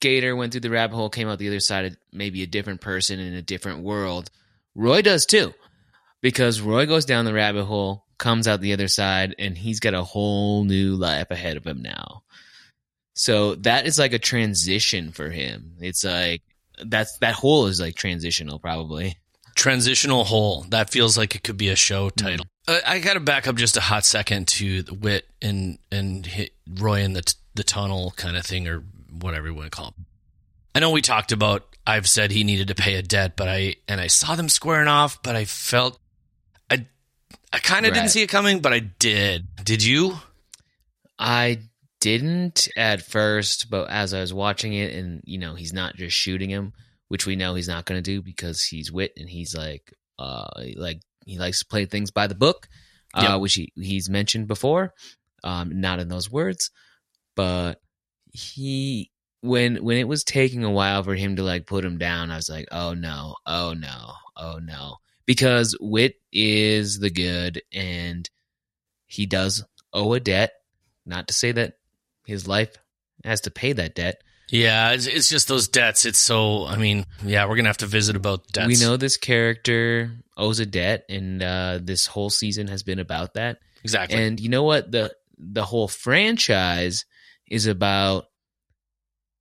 Gator 0.00 0.36
went 0.36 0.52
through 0.52 0.60
the 0.60 0.70
rabbit 0.70 0.96
hole, 0.96 1.10
came 1.10 1.28
out 1.28 1.38
the 1.38 1.48
other 1.48 1.60
side, 1.60 1.84
of 1.86 1.96
maybe 2.12 2.42
a 2.42 2.46
different 2.46 2.80
person 2.80 3.18
in 3.18 3.34
a 3.34 3.42
different 3.42 3.82
world. 3.82 4.30
Roy 4.74 5.02
does 5.02 5.26
too, 5.26 5.54
because 6.20 6.60
Roy 6.60 6.86
goes 6.86 7.04
down 7.04 7.24
the 7.24 7.32
rabbit 7.32 7.64
hole, 7.64 8.04
comes 8.18 8.46
out 8.46 8.60
the 8.60 8.72
other 8.72 8.88
side, 8.88 9.34
and 9.38 9.56
he's 9.56 9.80
got 9.80 9.94
a 9.94 10.04
whole 10.04 10.64
new 10.64 10.94
life 10.94 11.30
ahead 11.30 11.56
of 11.56 11.66
him 11.66 11.82
now. 11.82 12.22
So 13.14 13.56
that 13.56 13.86
is 13.86 13.98
like 13.98 14.12
a 14.12 14.18
transition 14.18 15.12
for 15.12 15.30
him. 15.30 15.76
It's 15.80 16.04
like 16.04 16.42
that's 16.84 17.18
that 17.18 17.34
hole 17.34 17.66
is 17.66 17.80
like 17.80 17.94
transitional, 17.94 18.58
probably. 18.58 19.16
Transitional 19.54 20.24
hole. 20.24 20.64
That 20.70 20.90
feels 20.90 21.18
like 21.18 21.34
it 21.34 21.42
could 21.42 21.58
be 21.58 21.68
a 21.68 21.76
show 21.76 22.10
title. 22.10 22.46
Uh, 22.68 22.78
I 22.86 22.98
got 23.00 23.14
to 23.14 23.20
back 23.20 23.48
up 23.48 23.56
just 23.56 23.76
a 23.76 23.80
hot 23.80 24.04
second 24.04 24.46
to 24.48 24.82
the 24.82 24.94
Witt 24.94 25.26
and 25.40 25.78
and 25.90 26.24
hit 26.24 26.52
Roy 26.68 27.00
in 27.00 27.12
the 27.12 27.22
t- 27.22 27.34
the 27.54 27.64
tunnel 27.64 28.12
kind 28.16 28.36
of 28.36 28.44
thing 28.46 28.68
or 28.68 28.84
whatever 29.10 29.48
you 29.48 29.54
want 29.54 29.70
to 29.70 29.76
call 29.76 29.88
it. 29.88 29.94
I 30.74 30.78
know 30.80 30.90
we 30.90 31.02
talked 31.02 31.32
about 31.32 31.66
I've 31.86 32.08
said 32.08 32.30
he 32.30 32.44
needed 32.44 32.68
to 32.68 32.74
pay 32.74 32.94
a 32.94 33.02
debt, 33.02 33.36
but 33.36 33.48
I 33.48 33.76
and 33.88 34.00
I 34.00 34.06
saw 34.06 34.34
them 34.36 34.48
squaring 34.48 34.88
off, 34.88 35.22
but 35.22 35.34
I 35.34 35.44
felt 35.44 35.98
I 36.70 36.86
I 37.52 37.58
kind 37.58 37.84
of 37.84 37.90
Right. 37.90 37.98
didn't 37.98 38.10
see 38.10 38.22
it 38.22 38.28
coming, 38.28 38.60
but 38.60 38.72
I 38.72 38.78
did. 38.78 39.48
Did 39.64 39.82
you? 39.82 40.18
I 41.18 41.58
didn't 42.00 42.68
at 42.76 43.02
first, 43.02 43.70
but 43.70 43.88
as 43.90 44.14
I 44.14 44.20
was 44.20 44.32
watching 44.32 44.72
it, 44.72 44.94
and 44.94 45.20
you 45.24 45.38
know, 45.38 45.54
he's 45.54 45.72
not 45.72 45.96
just 45.96 46.16
shooting 46.16 46.50
him, 46.50 46.72
which 47.08 47.26
we 47.26 47.36
know 47.36 47.54
he's 47.54 47.68
not 47.68 47.84
going 47.86 48.02
to 48.02 48.10
do 48.10 48.22
because 48.22 48.62
he's 48.64 48.90
Witt 48.92 49.12
and 49.16 49.28
he's 49.28 49.54
like, 49.54 49.92
uh, 50.18 50.48
like 50.76 51.00
he 51.26 51.38
likes 51.38 51.60
to 51.60 51.66
play 51.66 51.84
things 51.86 52.10
by 52.10 52.26
the 52.26 52.34
book, 52.34 52.68
uh, 53.14 53.22
Yep. 53.22 53.40
which 53.40 53.54
he, 53.54 53.72
he's 53.76 54.08
mentioned 54.08 54.48
before, 54.48 54.94
um, 55.44 55.80
not 55.80 55.98
in 55.98 56.08
those 56.08 56.30
words, 56.30 56.70
but 57.34 57.80
he 58.32 59.10
when 59.40 59.82
when 59.82 59.98
it 59.98 60.08
was 60.08 60.24
taking 60.24 60.62
a 60.64 60.70
while 60.70 61.02
for 61.02 61.14
him 61.14 61.36
to 61.36 61.42
like 61.42 61.66
put 61.66 61.84
him 61.84 61.98
down, 61.98 62.30
I 62.30 62.36
was 62.36 62.48
like, 62.48 62.68
oh 62.70 62.94
no, 62.94 63.36
oh 63.46 63.74
no, 63.74 64.12
oh 64.36 64.58
no, 64.62 64.96
because 65.26 65.76
Witt 65.80 66.14
is 66.32 66.98
the 67.00 67.10
good, 67.10 67.62
and 67.72 68.28
he 69.06 69.26
does 69.26 69.64
owe 69.92 70.12
a 70.14 70.20
debt. 70.20 70.52
Not 71.04 71.26
to 71.28 71.34
say 71.34 71.50
that 71.52 71.74
his 72.24 72.46
life 72.46 72.76
has 73.24 73.40
to 73.42 73.50
pay 73.50 73.72
that 73.72 73.94
debt. 73.94 74.22
Yeah, 74.48 74.90
it's, 74.90 75.06
it's 75.06 75.28
just 75.28 75.48
those 75.48 75.68
debts. 75.68 76.04
It's 76.04 76.18
so. 76.18 76.66
I 76.66 76.76
mean, 76.76 77.06
yeah, 77.24 77.46
we're 77.46 77.56
gonna 77.56 77.68
have 77.68 77.78
to 77.78 77.86
visit 77.86 78.16
about 78.16 78.46
debts. 78.48 78.68
We 78.68 78.76
know 78.84 78.96
this 78.96 79.16
character 79.16 80.12
owes 80.36 80.58
a 80.60 80.66
debt, 80.66 81.04
and 81.08 81.42
uh, 81.42 81.78
this 81.82 82.06
whole 82.06 82.30
season 82.30 82.66
has 82.68 82.82
been 82.82 82.98
about 82.98 83.34
that. 83.34 83.58
exactly. 83.82 84.22
And 84.22 84.38
you 84.38 84.48
know 84.48 84.62
what? 84.64 84.90
The 84.90 85.14
the 85.38 85.64
whole 85.64 85.88
franchise 85.88 87.04
is 87.48 87.66
about 87.66 88.26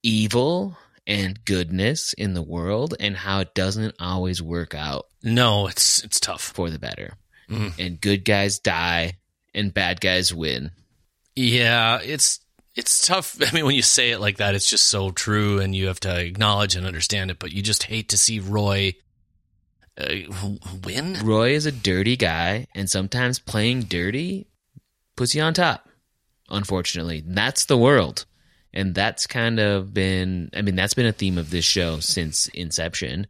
evil 0.04 0.78
and 1.08 1.44
goodness 1.46 2.14
in 2.14 2.34
the 2.34 2.42
world, 2.42 2.96
and 3.00 3.16
how 3.18 3.40
it 3.40 3.54
doesn't 3.54 3.96
always 4.00 4.42
work 4.42 4.74
out 4.74 5.08
no, 5.24 5.68
it's 5.68 6.04
it's 6.04 6.20
tough. 6.20 6.42
for 6.42 6.70
the 6.70 6.80
better. 6.80 7.16
Mhm. 7.50 7.74
And 7.78 8.02
good 8.02 8.24
guys 8.26 8.60
die, 8.60 9.18
and 9.54 9.74
bad 9.74 10.00
guys 10.02 10.34
win. 10.34 10.72
Yeah, 11.36 12.00
it's 12.02 12.40
it's 12.76 13.06
tough. 13.06 13.38
I 13.42 13.54
mean, 13.54 13.66
when 13.66 13.76
you 13.76 13.82
say 13.82 14.12
it 14.12 14.20
like 14.20 14.38
that, 14.38 14.56
it's 14.56 14.70
just 14.70 14.86
so 14.86 15.12
true, 15.12 15.60
and 15.60 15.76
you 15.76 15.88
have 15.88 16.00
to 16.02 16.20
acknowledge 16.20 16.76
and 16.76 16.86
understand 16.86 17.32
it. 17.32 17.40
But 17.40 17.52
you 17.52 17.62
just 17.62 17.84
hate 17.84 18.10
to 18.10 18.18
see 18.18 18.40
Roy 18.40 18.94
uh, 19.98 20.16
win. 20.84 21.18
Roy 21.24 21.52
is 21.52 21.66
a 21.66 21.72
dirty 21.72 22.16
guy, 22.16 22.68
and 22.76 22.90
sometimes 22.90 23.40
playing 23.40 23.84
dirty 23.84 24.48
puts 25.16 25.36
you 25.36 25.42
on 25.42 25.54
top. 25.54 25.88
Unfortunately, 26.50 27.24
that's 27.26 27.66
the 27.66 27.78
world, 27.78 28.26
and 28.74 28.94
that's 28.94 29.28
kind 29.28 29.60
of 29.60 29.94
been. 29.94 30.50
I 30.54 30.62
mean, 30.62 30.76
that's 30.76 30.94
been 30.94 31.06
a 31.06 31.14
theme 31.14 31.38
of 31.38 31.50
this 31.50 31.66
show 31.66 32.00
since 32.00 32.48
inception. 32.50 33.28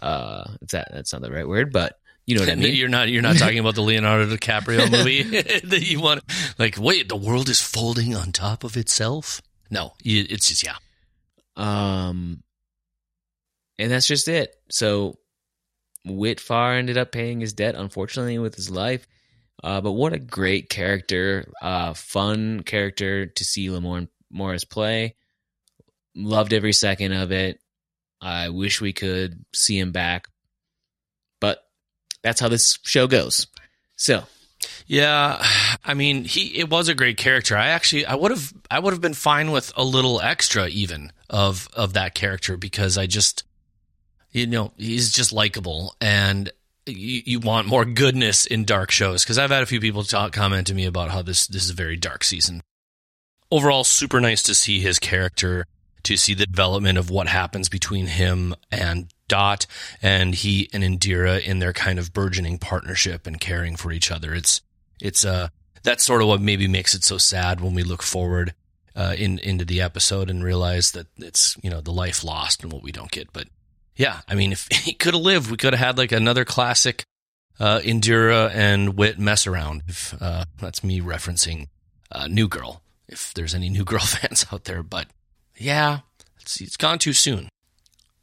Uh, 0.00 0.44
if 0.62 0.70
that 0.70 0.88
that's 0.92 1.12
not 1.12 1.22
the 1.22 1.30
right 1.30 1.48
word, 1.48 1.72
but 1.72 1.99
you 2.26 2.36
know 2.36 2.42
what 2.42 2.50
I 2.50 2.54
mean. 2.54 2.74
You're 2.74 2.88
not 2.88 3.08
you're 3.08 3.22
not 3.22 3.36
talking 3.38 3.58
about 3.58 3.74
the 3.74 3.82
Leonardo 3.82 4.26
DiCaprio 4.26 4.90
movie 4.90 5.22
that 5.64 5.82
you 5.82 6.00
want. 6.00 6.22
Like, 6.58 6.78
wait, 6.78 7.08
the 7.08 7.16
world 7.16 7.48
is 7.48 7.60
folding 7.60 8.14
on 8.14 8.32
top 8.32 8.64
of 8.64 8.76
itself. 8.76 9.40
No, 9.70 9.92
it's 10.04 10.48
just 10.48 10.62
yeah. 10.62 10.76
Um, 11.56 12.42
and 13.78 13.90
that's 13.90 14.06
just 14.06 14.28
it. 14.28 14.54
So 14.70 15.18
Witt 16.04 16.40
Farr 16.40 16.74
ended 16.74 16.98
up 16.98 17.12
paying 17.12 17.40
his 17.40 17.52
debt, 17.52 17.74
unfortunately, 17.74 18.38
with 18.38 18.54
his 18.54 18.70
life. 18.70 19.06
Uh, 19.62 19.80
but 19.80 19.92
what 19.92 20.12
a 20.12 20.18
great 20.18 20.70
character, 20.70 21.44
uh, 21.60 21.92
fun 21.94 22.60
character 22.60 23.26
to 23.26 23.44
see 23.44 23.68
Lamorne 23.68 24.08
Morris 24.30 24.64
play. 24.64 25.16
Loved 26.14 26.52
every 26.52 26.72
second 26.72 27.12
of 27.12 27.30
it. 27.30 27.60
I 28.20 28.48
wish 28.48 28.80
we 28.80 28.92
could 28.92 29.44
see 29.54 29.78
him 29.78 29.92
back, 29.92 30.28
that's 32.22 32.40
how 32.40 32.48
this 32.48 32.78
show 32.82 33.06
goes. 33.06 33.46
So 33.96 34.24
Yeah, 34.86 35.44
I 35.84 35.94
mean, 35.94 36.24
he 36.24 36.58
it 36.58 36.68
was 36.68 36.88
a 36.88 36.94
great 36.94 37.16
character. 37.16 37.56
I 37.56 37.68
actually 37.68 38.06
I 38.06 38.14
would 38.14 38.30
have 38.30 38.52
I 38.70 38.78
would 38.78 38.92
have 38.92 39.00
been 39.00 39.14
fine 39.14 39.50
with 39.50 39.72
a 39.76 39.84
little 39.84 40.20
extra 40.20 40.68
even 40.68 41.12
of 41.28 41.68
of 41.74 41.94
that 41.94 42.14
character 42.14 42.56
because 42.56 42.98
I 42.98 43.06
just 43.06 43.44
you 44.32 44.46
know, 44.46 44.72
he's 44.76 45.12
just 45.12 45.32
likable 45.32 45.94
and 46.00 46.52
you, 46.86 47.22
you 47.24 47.40
want 47.40 47.66
more 47.66 47.84
goodness 47.84 48.46
in 48.46 48.64
dark 48.64 48.90
shows 48.90 49.24
because 49.24 49.38
I've 49.38 49.50
had 49.50 49.62
a 49.62 49.66
few 49.66 49.80
people 49.80 50.02
talk 50.02 50.32
comment 50.32 50.66
to 50.68 50.74
me 50.74 50.86
about 50.86 51.10
how 51.10 51.22
this 51.22 51.46
this 51.46 51.64
is 51.64 51.70
a 51.70 51.74
very 51.74 51.96
dark 51.96 52.24
season. 52.24 52.62
Overall, 53.50 53.84
super 53.84 54.20
nice 54.20 54.42
to 54.44 54.54
see 54.54 54.80
his 54.80 54.98
character, 54.98 55.66
to 56.04 56.16
see 56.16 56.34
the 56.34 56.46
development 56.46 56.98
of 56.98 57.10
what 57.10 57.26
happens 57.26 57.68
between 57.68 58.06
him 58.06 58.54
and 58.70 59.12
Dot, 59.30 59.66
and 60.02 60.34
he 60.34 60.68
and 60.74 60.82
Indira 60.82 61.42
in 61.42 61.60
their 61.60 61.72
kind 61.72 61.98
of 61.98 62.12
burgeoning 62.12 62.58
partnership 62.58 63.26
and 63.26 63.40
caring 63.40 63.76
for 63.76 63.92
each 63.92 64.10
other. 64.10 64.34
It's 64.34 64.60
it's 65.00 65.24
uh 65.24 65.48
that's 65.82 66.04
sort 66.04 66.20
of 66.20 66.28
what 66.28 66.42
maybe 66.42 66.68
makes 66.68 66.94
it 66.94 67.04
so 67.04 67.16
sad 67.16 67.60
when 67.60 67.72
we 67.72 67.82
look 67.82 68.02
forward 68.02 68.54
uh, 68.94 69.14
in 69.16 69.38
into 69.38 69.64
the 69.64 69.80
episode 69.80 70.28
and 70.28 70.44
realize 70.44 70.92
that 70.92 71.06
it's 71.16 71.56
you 71.62 71.70
know 71.70 71.80
the 71.80 71.92
life 71.92 72.24
lost 72.24 72.62
and 72.62 72.72
what 72.72 72.82
we 72.82 72.92
don't 72.92 73.10
get. 73.10 73.32
But 73.32 73.48
yeah, 73.96 74.20
I 74.28 74.34
mean, 74.34 74.52
if 74.52 74.68
he 74.72 74.92
could 74.92 75.14
have 75.14 75.22
lived, 75.22 75.50
we 75.50 75.56
could 75.56 75.72
have 75.72 75.86
had 75.86 75.98
like 75.98 76.12
another 76.12 76.44
classic 76.44 77.04
uh, 77.58 77.80
Indira 77.80 78.50
and 78.52 78.96
Witt 78.96 79.18
mess 79.18 79.46
around. 79.46 79.82
If 79.86 80.20
uh, 80.20 80.44
that's 80.58 80.84
me 80.84 81.00
referencing 81.00 81.68
uh, 82.10 82.26
New 82.26 82.48
Girl, 82.48 82.82
if 83.08 83.32
there's 83.34 83.54
any 83.54 83.68
New 83.68 83.84
Girl 83.84 84.00
fans 84.04 84.46
out 84.52 84.64
there, 84.64 84.82
but 84.82 85.06
yeah, 85.56 86.00
it's, 86.40 86.60
it's 86.60 86.76
gone 86.76 86.98
too 86.98 87.12
soon. 87.12 87.48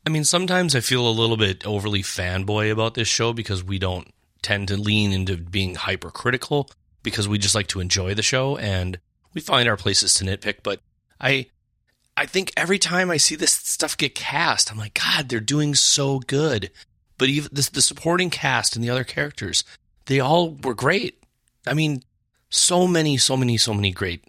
I 0.07 0.09
mean, 0.09 0.23
sometimes 0.23 0.73
I 0.73 0.79
feel 0.79 1.05
a 1.05 1.11
little 1.11 1.35
bit 1.35 1.67
overly 1.67 2.01
fanboy 2.01 2.71
about 2.71 2.93
this 2.93 3.09
show 3.09 3.33
because 3.33 3.61
we 3.61 3.77
don't 3.77 4.07
tend 4.41 4.69
to 4.69 4.77
lean 4.77 5.11
into 5.11 5.35
being 5.35 5.75
hypercritical 5.75 6.69
because 7.03 7.27
we 7.27 7.37
just 7.37 7.55
like 7.55 7.67
to 7.67 7.81
enjoy 7.81 8.13
the 8.13 8.21
show 8.21 8.55
and 8.55 8.99
we 9.33 9.41
find 9.41 9.67
our 9.67 9.75
places 9.75 10.13
to 10.13 10.23
nitpick. 10.23 10.59
But 10.63 10.79
I, 11.19 11.47
I 12.15 12.25
think 12.25 12.53
every 12.55 12.79
time 12.79 13.11
I 13.11 13.17
see 13.17 13.35
this 13.35 13.51
stuff 13.51 13.97
get 13.97 14.15
cast, 14.15 14.71
I'm 14.71 14.77
like, 14.77 14.93
God, 14.93 15.27
they're 15.27 15.41
doing 15.41 15.75
so 15.75 16.19
good. 16.19 16.71
But 17.17 17.27
even 17.27 17.49
the, 17.51 17.69
the 17.73 17.81
supporting 17.81 18.29
cast 18.29 18.77
and 18.77 18.85
the 18.85 18.89
other 18.89 19.03
characters, 19.03 19.65
they 20.05 20.21
all 20.21 20.51
were 20.51 20.73
great. 20.73 21.21
I 21.67 21.73
mean, 21.73 22.01
so 22.49 22.87
many, 22.87 23.17
so 23.17 23.35
many, 23.35 23.57
so 23.57 23.73
many 23.73 23.91
great 23.91 24.23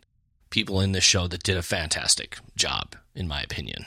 people 0.51 0.81
in 0.81 0.91
this 0.91 1.05
show 1.05 1.29
that 1.29 1.45
did 1.45 1.57
a 1.57 1.63
fantastic 1.63 2.37
job, 2.57 2.97
in 3.15 3.29
my 3.29 3.43
opinion. 3.43 3.87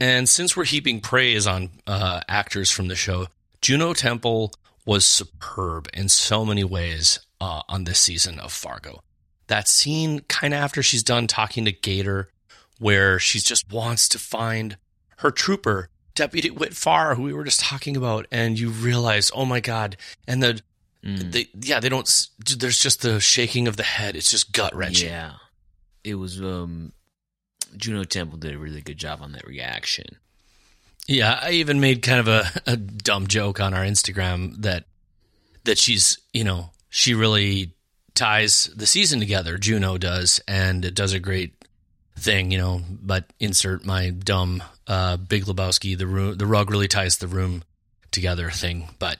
And 0.00 0.28
since 0.28 0.56
we're 0.56 0.64
heaping 0.64 1.00
praise 1.00 1.46
on 1.46 1.70
uh, 1.86 2.20
actors 2.28 2.70
from 2.70 2.88
the 2.88 2.94
show, 2.94 3.26
Juno 3.60 3.92
Temple 3.94 4.52
was 4.86 5.04
superb 5.04 5.88
in 5.92 6.08
so 6.08 6.44
many 6.44 6.64
ways 6.64 7.20
uh, 7.40 7.62
on 7.68 7.84
this 7.84 7.98
season 7.98 8.38
of 8.38 8.52
Fargo. 8.52 9.02
That 9.48 9.66
scene, 9.66 10.20
kind 10.28 10.54
of 10.54 10.60
after 10.60 10.82
she's 10.82 11.02
done 11.02 11.26
talking 11.26 11.64
to 11.64 11.72
Gator, 11.72 12.28
where 12.78 13.18
she 13.18 13.40
just 13.40 13.72
wants 13.72 14.08
to 14.10 14.18
find 14.18 14.76
her 15.18 15.30
trooper, 15.30 15.88
Deputy 16.14 16.50
Witt 16.50 16.74
Farr, 16.74 17.14
who 17.14 17.22
we 17.22 17.32
were 17.32 17.44
just 17.44 17.60
talking 17.60 17.96
about, 17.96 18.26
and 18.30 18.58
you 18.58 18.70
realize, 18.70 19.30
oh 19.34 19.44
my 19.44 19.60
God. 19.60 19.96
And 20.26 20.42
the, 20.42 20.60
mm, 21.04 21.32
they, 21.32 21.48
yeah, 21.60 21.80
they 21.80 21.88
don't, 21.88 22.08
there's 22.56 22.78
just 22.78 23.02
the 23.02 23.20
shaking 23.20 23.66
of 23.66 23.76
the 23.76 23.82
head. 23.82 24.16
It's 24.16 24.30
just 24.30 24.52
gut 24.52 24.74
wrenching. 24.74 25.08
yeah, 25.08 25.32
it 26.04 26.14
was. 26.14 26.40
Um, 26.40 26.92
Juno 27.76 28.04
Temple 28.04 28.38
did 28.38 28.54
a 28.54 28.58
really 28.58 28.80
good 28.80 28.98
job 28.98 29.20
on 29.22 29.32
that 29.32 29.46
reaction. 29.46 30.16
Yeah, 31.06 31.38
I 31.40 31.52
even 31.52 31.80
made 31.80 32.02
kind 32.02 32.20
of 32.20 32.28
a, 32.28 32.44
a 32.66 32.76
dumb 32.76 33.26
joke 33.28 33.60
on 33.60 33.72
our 33.72 33.84
Instagram 33.84 34.60
that 34.62 34.84
that 35.64 35.78
she's, 35.78 36.18
you 36.32 36.44
know, 36.44 36.70
she 36.90 37.14
really 37.14 37.74
ties 38.14 38.70
the 38.76 38.86
season 38.86 39.18
together. 39.20 39.56
Juno 39.58 39.96
does, 39.96 40.40
and 40.46 40.84
it 40.84 40.94
does 40.94 41.12
a 41.12 41.20
great 41.20 41.64
thing, 42.18 42.50
you 42.50 42.58
know. 42.58 42.82
But 42.90 43.32
insert 43.40 43.86
my 43.86 44.10
dumb 44.10 44.62
uh, 44.86 45.16
Big 45.16 45.44
Lebowski. 45.44 45.96
The 45.96 46.06
room, 46.06 46.36
the 46.36 46.46
rug 46.46 46.70
really 46.70 46.88
ties 46.88 47.16
the 47.16 47.28
room 47.28 47.62
together 48.10 48.50
thing. 48.50 48.88
But 48.98 49.18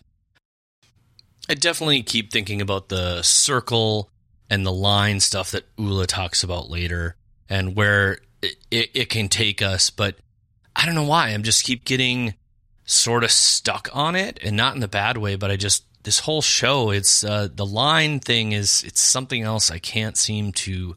I 1.49 1.55
definitely 1.55 2.03
keep 2.03 2.31
thinking 2.31 2.61
about 2.61 2.89
the 2.89 3.23
circle 3.23 4.11
and 4.51 4.67
the 4.67 4.73
line 4.73 5.21
stuff 5.21 5.53
that 5.53 5.65
Ole 5.79 6.05
talks 6.05 6.43
about 6.43 6.69
later, 6.69 7.17
and 7.49 7.75
where 7.75 8.19
it, 8.43 8.91
it, 8.95 9.09
can 9.09 9.29
take 9.29 9.63
us. 9.63 9.91
But 9.91 10.17
I 10.75 10.87
don't 10.87 10.95
know 10.95 11.05
why. 11.05 11.29
I'm 11.29 11.43
just 11.43 11.65
keep 11.65 11.85
getting 11.85 12.35
sort 12.85 13.25
of 13.25 13.31
stuck 13.31 13.89
on 13.93 14.17
it, 14.17 14.39
and 14.43 14.57
not 14.57 14.75
in 14.75 14.81
the 14.81 14.89
bad 14.89 15.17
way. 15.17 15.37
But 15.37 15.51
I 15.51 15.57
just 15.57 15.85
this 16.05 16.21
whole 16.21 16.43
show, 16.43 16.91
it's 16.91 17.25
uh, 17.25 17.49
the 17.55 17.67
line 17.67 18.21
thing 18.21 18.53
is 18.53 18.83
it's 18.85 19.01
something 19.01 19.43
else 19.43 19.71
I 19.71 19.79
can't 19.79 20.17
seem 20.17 20.53
to 20.53 20.97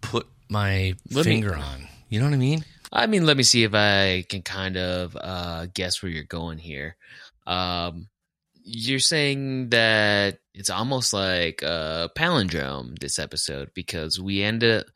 put 0.00 0.26
my 0.48 0.94
Let 1.10 1.26
me- 1.26 1.32
finger 1.32 1.56
on. 1.56 1.88
You 2.08 2.20
know 2.20 2.26
what 2.26 2.34
I 2.34 2.38
mean? 2.38 2.64
I 2.92 3.06
mean, 3.06 3.26
let 3.26 3.36
me 3.36 3.42
see 3.42 3.64
if 3.64 3.74
I 3.74 4.24
can 4.28 4.42
kind 4.42 4.76
of 4.76 5.16
uh, 5.20 5.66
guess 5.74 6.02
where 6.02 6.10
you're 6.10 6.22
going 6.22 6.58
here. 6.58 6.96
Um, 7.46 8.08
you're 8.62 9.00
saying 9.00 9.70
that 9.70 10.38
it's 10.54 10.70
almost 10.70 11.12
like 11.12 11.62
a 11.62 12.10
palindrome 12.16 12.98
this 12.98 13.18
episode 13.18 13.70
because 13.74 14.20
we 14.20 14.42
end 14.42 14.64
up 14.64 14.86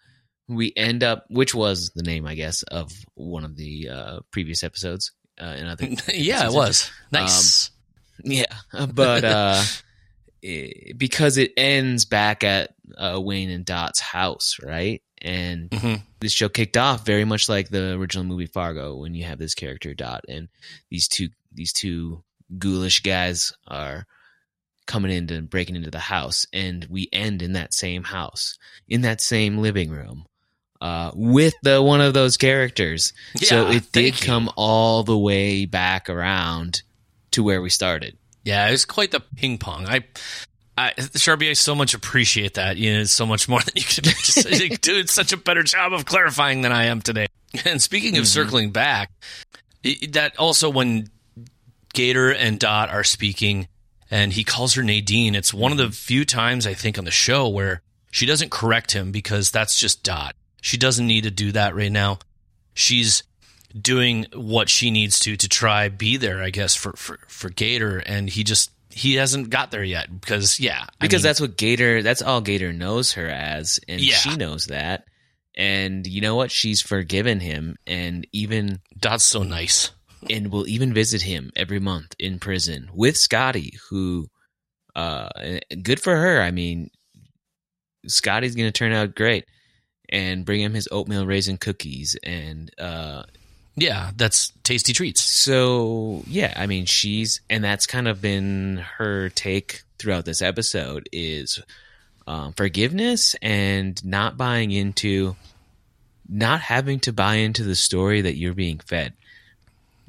we 0.51 0.73
end 0.77 1.03
up, 1.03 1.25
which 1.31 1.55
was 1.55 1.91
the 1.95 2.03
name, 2.03 2.27
I 2.27 2.35
guess, 2.35 2.63
of 2.65 2.93
one 3.15 3.45
of 3.45 3.57
the 3.57 3.89
uh, 3.89 4.21
previous 4.31 4.63
episodes. 4.65 5.13
Uh, 5.41 5.55
in 5.59 5.67
other, 5.67 5.87
yeah, 6.13 6.47
it 6.47 6.53
was 6.53 6.91
nice. 7.13 7.71
yeah, 8.23 8.45
but 8.93 9.25
uh, 9.25 9.63
eh, 10.43 10.93
because 10.97 11.39
it 11.39 11.53
ends 11.57 12.05
back 12.05 12.45
at 12.45 12.75
uh, 12.99 13.19
Wayne 13.23 13.51
and 13.51 13.65
Dot's 13.65 14.01
house, 14.01 14.57
right? 14.63 15.03
And 15.23 15.71
Mhm. 15.71 16.03
this 16.21 16.33
show 16.33 16.49
kicked 16.49 16.77
off 16.77 17.05
very 17.07 17.25
much 17.25 17.49
like 17.49 17.69
the 17.69 17.93
original 17.93 18.25
movie 18.25 18.47
Fargo, 18.47 18.97
when 18.97 19.15
you 19.15 19.25
have 19.25 19.39
this 19.39 19.55
character 19.55 19.95
Dot 19.95 20.25
and 20.29 20.49
these 20.91 21.09
two 21.09 21.29
these 21.53 21.73
two 21.73 22.23
ghoulish 22.59 23.01
guys 23.03 23.53
are 23.67 24.07
coming 24.87 25.11
into 25.13 25.35
and 25.35 25.49
breaking 25.49 25.77
into 25.77 25.91
the 25.91 25.99
house, 26.01 26.47
and 26.53 26.87
we 26.91 27.09
end 27.13 27.43
in 27.43 27.53
that 27.53 27.73
same 27.75 28.03
house, 28.03 28.57
in 28.89 29.03
that 29.03 29.21
same 29.21 29.59
living 29.59 29.91
room, 29.91 30.25
uh, 30.81 31.11
with 31.15 31.55
the 31.63 31.81
one 31.83 32.01
of 32.01 32.15
those 32.15 32.37
characters. 32.37 33.13
so 33.37 33.69
it 33.69 33.91
did 33.93 34.21
you. 34.21 34.27
come 34.27 34.51
all 34.57 35.03
the 35.03 35.17
way 35.19 35.67
back 35.67 36.09
around 36.09 36.83
to 37.33 37.43
where 37.43 37.61
we 37.63 37.71
started. 37.71 38.17
Yeah, 38.45 38.67
it 38.69 38.71
was 38.73 38.85
quite 38.85 39.11
the 39.11 39.21
ping 39.21 39.59
pong. 39.59 39.87
I, 39.87 40.05
I, 40.79 40.93
Charpie, 40.93 41.51
I 41.51 41.53
so 41.53 41.75
much 41.75 41.93
appreciate 41.93 42.55
that. 42.55 42.79
You 42.79 42.95
know, 42.95 43.01
it's 43.01 43.13
so 43.13 43.27
much 43.27 43.49
more 43.49 43.61
than 43.65 43.75
you 43.77 43.83
can 43.83 44.05
just 44.05 44.49
do. 44.83 44.97
It's 44.99 45.13
such 45.13 45.33
a 45.33 45.37
better 45.37 45.63
job 45.63 45.93
of 45.93 46.07
clarifying 46.07 46.63
than 46.63 46.73
I 46.73 46.85
am 46.85 47.03
today. 47.03 47.27
And 47.67 47.83
speaking 47.83 48.17
of 48.17 48.25
Mhm. 48.25 48.29
circling 48.29 48.71
back, 48.71 49.11
that 50.11 50.33
also 50.39 50.71
when 50.71 51.11
Gator 51.93 52.31
and 52.31 52.59
Dot 52.59 52.89
are 52.91 53.05
speaking, 53.05 53.69
and 54.11 54.33
he 54.33 54.45
calls 54.45 54.75
her 54.75 54.83
Nadine. 54.83 55.35
It's 55.35 55.53
one 55.53 55.73
of 55.73 55.79
the 55.79 55.91
few 55.91 56.25
times 56.25 56.67
I 56.67 56.75
think 56.75 56.99
on 56.99 57.05
the 57.05 57.11
show 57.11 57.49
where 57.49 57.83
she 58.11 58.25
doesn't 58.27 58.51
correct 58.51 58.93
him 58.93 59.13
because 59.13 59.51
that's 59.51 59.79
just 59.79 60.03
Dot. 60.03 60.35
She 60.61 60.77
doesn't 60.77 61.07
need 61.07 61.25
to 61.25 61.31
do 61.31 61.53
that 61.53 61.75
right 61.75 61.93
now. 61.93 62.19
She's 62.75 63.23
doing 63.81 64.27
what 64.35 64.69
she 64.69 64.91
needs 64.91 65.21
to 65.21 65.37
to 65.37 65.49
try 65.49 65.89
be 65.89 66.17
there, 66.17 66.43
I 66.43 66.51
guess, 66.51 66.75
for 66.75 66.93
for, 66.95 67.19
for 67.29 67.51
Gator, 67.51 67.99
and 67.99 68.29
he 68.29 68.45
just 68.45 68.71
he 68.93 69.15
hasn't 69.15 69.51
got 69.51 69.71
there 69.71 69.85
yet 69.85 70.21
because 70.21 70.59
yeah, 70.59 70.83
I 70.83 71.07
because 71.07 71.23
mean, 71.23 71.29
that's 71.29 71.41
what 71.41 71.57
Gator 71.57 72.03
that's 72.03 72.23
all 72.23 72.41
Gator 72.41 72.73
knows 72.73 73.13
her 73.13 73.27
as 73.29 73.79
and 73.89 74.01
Yeah. 74.01 74.17
she 74.17 74.37
knows 74.37 74.67
that 74.67 75.05
and 75.57 76.05
you 76.07 76.21
know 76.21 76.35
what 76.35 76.51
she's 76.51 76.81
forgiven 76.81 77.39
him 77.39 77.77
and 77.87 78.27
even 78.33 78.81
Dot's 78.99 79.25
so 79.25 79.45
nice. 79.45 79.91
and 80.29 80.51
will 80.51 80.67
even 80.67 80.93
visit 80.93 81.23
him 81.23 81.53
every 81.55 81.79
month 81.79 82.17
in 82.19 82.41
prison 82.41 82.91
with 82.93 83.17
Scotty 83.17 83.79
who 83.91 84.27
uh 84.97 85.29
good 85.83 86.01
for 86.01 86.17
her 86.17 86.43
I 86.43 86.51
mean 86.51 86.91
Scotty's 88.07 88.57
going 88.57 88.69
to 88.69 88.73
turn 88.73 88.93
out 88.93 89.15
great 89.15 89.45
and 90.11 90.45
bring 90.45 90.61
him 90.61 90.75
his 90.75 90.89
oatmeal 90.93 91.25
raisin 91.27 91.57
cookies 91.57 92.17
and 92.23 92.71
uh 92.79 93.23
Yeah, 93.77 94.11
that's 94.17 94.53
tasty 94.65 94.93
treats. 94.93 95.21
so 95.21 96.23
yeah, 96.27 96.53
I 96.57 96.67
mean 96.67 96.85
she's 96.87 97.41
and 97.49 97.65
that's 97.65 97.87
kind 97.87 98.07
of 98.09 98.21
been 98.21 98.85
her 98.99 99.31
take 99.31 99.83
throughout 99.99 100.25
this 100.25 100.43
episode 100.43 101.09
is 101.13 101.61
um, 102.27 102.53
forgiveness 102.53 103.35
and 103.43 104.03
not 104.05 104.37
buying 104.37 104.71
into 104.71 105.37
not 106.29 106.61
having 106.61 107.01
to 107.01 107.13
buy 107.13 107.37
into 107.37 107.65
the 107.65 107.75
story 107.75 108.21
that 108.21 108.37
you're 108.37 108.55
being 108.55 108.79
fed. 108.79 109.13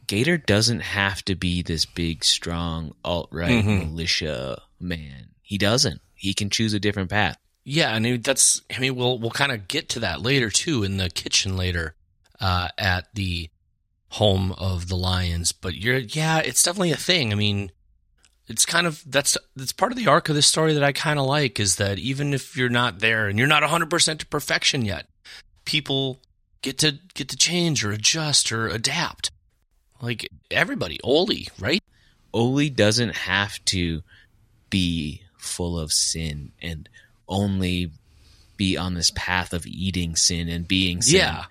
Gator 0.07 0.37
doesn't 0.37 0.81
have 0.81 1.23
to 1.25 1.35
be 1.35 1.61
this 1.61 1.85
big, 1.85 2.23
strong 2.23 2.93
alt 3.03 3.29
right 3.31 3.63
Mhm. 3.63 3.79
militia 3.91 4.61
man. 4.79 5.29
He 5.41 5.57
doesn't. 5.57 6.01
He 6.15 6.33
can 6.33 6.49
choose 6.49 6.73
a 6.73 6.79
different 6.79 7.09
path. 7.09 7.37
Yeah, 7.63 7.95
and 7.95 8.06
it- 8.06 8.24
that's. 8.24 8.62
I 8.76 8.80
mean, 8.80 8.95
we'll 8.95 9.19
we'll 9.19 9.32
kind 9.32 9.52
of 9.52 9.67
get 9.67 9.89
to 9.89 10.00
that 10.00 10.21
later 10.21 10.50
too 10.50 10.84
in 10.84 10.97
the 10.97 11.10
kitchen 11.10 11.56
later 11.58 11.95
uh, 12.39 12.69
at 12.78 13.08
the 13.13 13.50
home 14.10 14.52
of 14.54 14.88
the 14.88 14.95
Lyons. 14.95 15.52
But 15.52 15.76
you're 15.76 15.97
yeah, 15.97 16.39
it's 16.39 16.63
definitely 16.63 16.91
a 16.91 16.97
thing. 16.97 17.32
I 17.32 17.36
mean, 17.36 17.71
it's 18.47 18.65
kind 18.65 18.88
of 18.88 19.04
that's 19.06 19.38
that's 19.56 19.74
part 19.74 19.91
of 19.91 19.97
the 19.97 20.08
arc 20.08 20.28
of 20.30 20.36
this 20.36 20.47
story 20.47 20.74
that 20.74 20.84
I 20.84 20.91
kind 20.91 21.19
of 21.19 21.26
like 21.26 21.60
is 21.60 21.76
that 21.76 22.00
even 22.00 22.34
if 22.34 22.58
you're 22.58 22.69
not 22.69 23.00
there 23.00 23.28
and 23.28 23.38
you're 23.38 23.47
not 23.47 23.63
100 23.63 23.89
percent 23.89 24.19
to 24.21 24.26
perfection 24.26 24.84
yet, 24.84 25.08
people 25.65 26.19
get 26.62 26.78
to 26.80 26.97
get 27.13 27.30
to 27.30 27.38
change 27.38 27.86
or 27.86 27.91
adjust 27.91 28.52
or 28.52 28.67
adapt. 28.67 29.32
Like 30.02 30.28
everybody, 30.50 31.00
Ole, 31.04 31.28
right? 31.60 31.84
Ole 32.34 32.69
doesn't 32.69 33.15
have 33.15 33.63
to 33.65 34.02
be 34.71 35.21
full 35.38 35.78
of 35.78 35.91
sin 35.91 36.52
and 36.62 36.89
only 37.32 37.91
be 38.58 38.78
on 38.78 38.94
this 38.94 39.12
path 39.15 39.54
of 39.54 39.65
eating 39.65 40.15
sin 40.15 40.48
and 40.50 40.67
being 40.67 41.02
sin. 41.02 41.15
Yeah, 41.17 41.46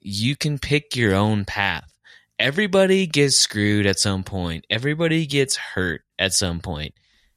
You 0.00 0.36
can 0.36 0.58
pick 0.58 0.96
your 0.96 1.14
own 1.14 1.44
path. 1.44 1.90
Everybody 2.38 3.06
gets 3.06 3.36
screwed 3.36 3.86
at 3.86 3.98
some 3.98 4.24
point. 4.24 4.66
Everybody 4.70 5.26
gets 5.26 5.56
hurt 5.56 6.02
at 6.18 6.32
some 6.32 6.60
point. 6.60 6.94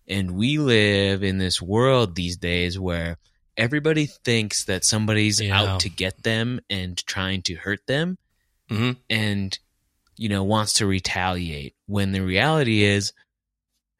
And 0.07 0.31
we 0.31 0.57
live 0.57 1.21
in 1.23 1.37
this 1.37 1.61
world 1.61 2.15
these 2.15 2.37
days 2.37 2.79
where 2.79 3.17
everybody 3.57 4.05
thinks 4.05 4.63
that 4.65 4.85
somebody's 4.85 5.41
Yeah. 5.41 5.59
out 5.73 5.79
to 5.81 5.89
get 5.89 6.23
them 6.23 6.59
and 6.69 6.97
trying 7.05 7.41
to 7.43 7.55
hurt 7.55 7.85
them 7.87 8.17
hmm 8.69 8.91
and 9.09 9.57
you 10.17 10.29
know 10.29 10.43
wants 10.43 10.73
to 10.73 10.85
retaliate 10.85 11.73
when 11.87 12.11
the 12.11 12.19
reality 12.21 12.83
is 12.83 13.13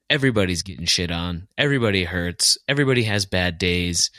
everybody's 0.09 0.63
getting 0.63 0.85
shit 0.85 1.11
on 1.11 1.47
everybody 1.57 2.03
hurts 2.03 2.57
everybody 2.67 3.03
has 3.03 3.25
bad 3.25 3.57
days 3.57 4.11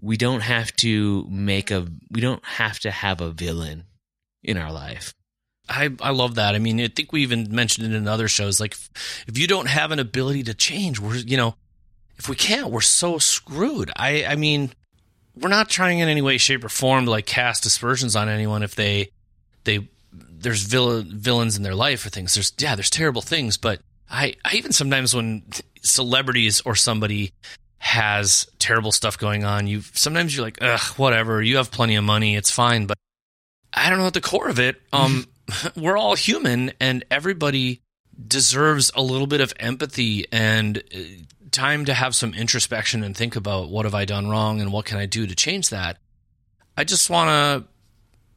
we 0.00 0.16
don't 0.16 0.42
have 0.42 0.74
to 0.76 1.26
make 1.30 1.70
a 1.70 1.86
we 2.10 2.20
don't 2.20 2.44
have 2.44 2.78
to 2.78 2.90
have 2.90 3.20
a 3.20 3.30
villain 3.30 3.84
in 4.42 4.56
our 4.56 4.72
life 4.72 5.14
I, 5.68 5.90
I 6.00 6.10
love 6.10 6.36
that. 6.36 6.54
I 6.54 6.58
mean, 6.58 6.80
I 6.80 6.88
think 6.88 7.12
we 7.12 7.22
even 7.22 7.54
mentioned 7.54 7.92
it 7.92 7.96
in 7.96 8.06
other 8.06 8.28
shows. 8.28 8.60
Like, 8.60 8.72
if, 8.72 9.24
if 9.26 9.38
you 9.38 9.46
don't 9.46 9.68
have 9.68 9.90
an 9.90 9.98
ability 9.98 10.44
to 10.44 10.54
change, 10.54 11.00
we're, 11.00 11.16
you 11.16 11.36
know, 11.36 11.56
if 12.18 12.28
we 12.28 12.36
can't, 12.36 12.70
we're 12.70 12.80
so 12.80 13.18
screwed. 13.18 13.90
I, 13.96 14.24
I 14.24 14.36
mean, 14.36 14.70
we're 15.34 15.48
not 15.48 15.68
trying 15.68 15.98
in 15.98 16.08
any 16.08 16.22
way, 16.22 16.38
shape, 16.38 16.64
or 16.64 16.68
form 16.68 17.06
to 17.06 17.10
like 17.10 17.26
cast 17.26 17.66
aspersions 17.66 18.16
on 18.16 18.28
anyone 18.28 18.62
if 18.62 18.74
they, 18.74 19.10
they, 19.64 19.88
there's 20.12 20.62
villain, 20.62 21.18
villains 21.18 21.56
in 21.56 21.62
their 21.62 21.74
life 21.74 22.06
or 22.06 22.10
things. 22.10 22.34
There's, 22.34 22.52
yeah, 22.58 22.74
there's 22.74 22.90
terrible 22.90 23.22
things, 23.22 23.56
but 23.56 23.80
I, 24.10 24.34
I 24.44 24.54
even 24.54 24.72
sometimes 24.72 25.14
when 25.14 25.42
celebrities 25.82 26.60
or 26.62 26.74
somebody 26.74 27.32
has 27.78 28.46
terrible 28.58 28.92
stuff 28.92 29.18
going 29.18 29.44
on, 29.44 29.66
you 29.66 29.80
sometimes 29.80 30.34
you're 30.34 30.44
like, 30.44 30.58
ugh, 30.60 30.80
whatever. 30.96 31.42
You 31.42 31.56
have 31.56 31.70
plenty 31.70 31.96
of 31.96 32.04
money, 32.04 32.36
it's 32.36 32.50
fine. 32.50 32.86
But 32.86 32.98
I 33.72 33.90
don't 33.90 33.98
know 33.98 34.06
at 34.06 34.14
the 34.14 34.20
core 34.20 34.48
of 34.48 34.58
it. 34.58 34.80
Um, 34.92 35.26
we're 35.76 35.96
all 35.96 36.14
human, 36.14 36.72
and 36.80 37.04
everybody 37.10 37.82
deserves 38.26 38.90
a 38.94 39.02
little 39.02 39.26
bit 39.26 39.40
of 39.40 39.52
empathy 39.60 40.26
and 40.32 40.78
uh, 40.78 40.98
time 41.50 41.84
to 41.84 41.94
have 41.94 42.14
some 42.14 42.34
introspection 42.34 43.02
and 43.02 43.16
think 43.16 43.36
about 43.36 43.68
what 43.68 43.84
have 43.84 43.94
I 43.94 44.04
done 44.04 44.28
wrong 44.28 44.60
and 44.60 44.72
what 44.72 44.86
can 44.86 44.98
I 44.98 45.06
do 45.06 45.26
to 45.26 45.34
change 45.34 45.68
that. 45.70 45.98
I 46.76 46.84
just 46.84 47.08
want 47.10 47.28
to 47.28 47.68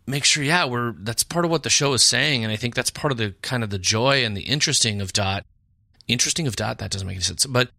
make 0.09 0.23
sure, 0.25 0.43
yeah, 0.43 0.65
we're 0.65 0.93
that's 0.93 1.23
part 1.23 1.45
of 1.45 1.51
what 1.51 1.63
the 1.63 1.69
show 1.69 1.93
is 1.93 2.03
saying, 2.03 2.43
and 2.43 2.51
I 2.51 2.55
think 2.55 2.75
that's 2.75 2.89
part 2.89 3.11
of 3.11 3.17
the 3.17 3.35
kind 3.41 3.63
of 3.63 3.69
the 3.69 3.79
joy 3.79 4.23
and 4.23 4.35
the 4.35 4.41
interesting 4.41 5.01
of 5.01 5.13
Dot. 5.13 5.45
Interesting 6.09 6.47
of 6.47 6.55
Dot 6.55 6.79
that 6.79 6.91
doesn't 6.91 7.07
make 7.07 7.15
any 7.15 7.23
sense, 7.23 7.45
but 7.45 7.69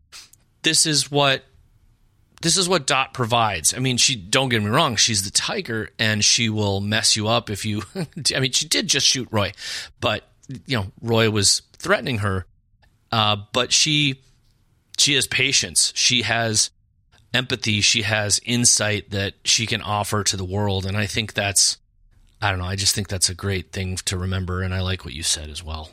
this 0.62 0.86
is 0.86 1.10
what 1.10 1.44
this 2.42 2.56
is 2.56 2.68
what 2.68 2.86
Dot 2.86 3.12
provides. 3.12 3.74
I 3.74 3.80
mean, 3.80 3.98
she 3.98 4.16
don't 4.16 4.48
get 4.48 4.62
me 4.62 4.70
wrong, 4.70 4.96
she's 4.96 5.24
the 5.24 5.30
tiger 5.30 5.90
and 5.98 6.24
she 6.24 6.48
will 6.48 6.80
mess 6.80 7.16
you 7.16 7.28
up 7.28 7.50
if 7.50 7.66
you 7.66 7.82
I 8.34 8.40
mean, 8.40 8.52
she 8.52 8.66
did 8.66 8.88
just 8.88 9.06
shoot 9.06 9.28
Roy, 9.30 9.52
but 10.00 10.24
you 10.66 10.76
know, 10.76 10.86
Roy 11.02 11.28
was 11.30 11.62
threatening 11.76 12.18
her. 12.18 12.46
Uh, 13.12 13.36
but 13.52 13.72
she 13.72 14.20
she 14.96 15.14
has 15.14 15.26
patience. 15.26 15.92
She 15.96 16.22
has 16.22 16.70
empathy, 17.34 17.80
she 17.80 18.02
has 18.02 18.40
insight 18.44 19.10
that 19.10 19.34
she 19.44 19.66
can 19.66 19.82
offer 19.82 20.22
to 20.24 20.36
the 20.36 20.44
world 20.44 20.86
and 20.86 20.96
I 20.96 21.06
think 21.06 21.34
that's 21.34 21.78
I 22.40 22.50
don't 22.50 22.60
know, 22.60 22.64
I 22.64 22.76
just 22.76 22.94
think 22.94 23.08
that's 23.08 23.28
a 23.28 23.34
great 23.34 23.72
thing 23.72 23.96
to 23.96 24.16
remember 24.16 24.62
and 24.62 24.72
I 24.72 24.80
like 24.80 25.04
what 25.04 25.14
you 25.14 25.22
said 25.22 25.50
as 25.50 25.64
well. 25.64 25.90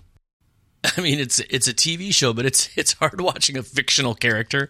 I 0.97 1.01
mean, 1.01 1.19
it's 1.19 1.39
it's 1.39 1.67
a 1.67 1.73
TV 1.73 2.13
show, 2.13 2.33
but 2.33 2.45
it's 2.45 2.69
it's 2.77 2.93
hard 2.93 3.19
watching 3.21 3.57
a 3.57 3.63
fictional 3.63 4.15
character 4.15 4.69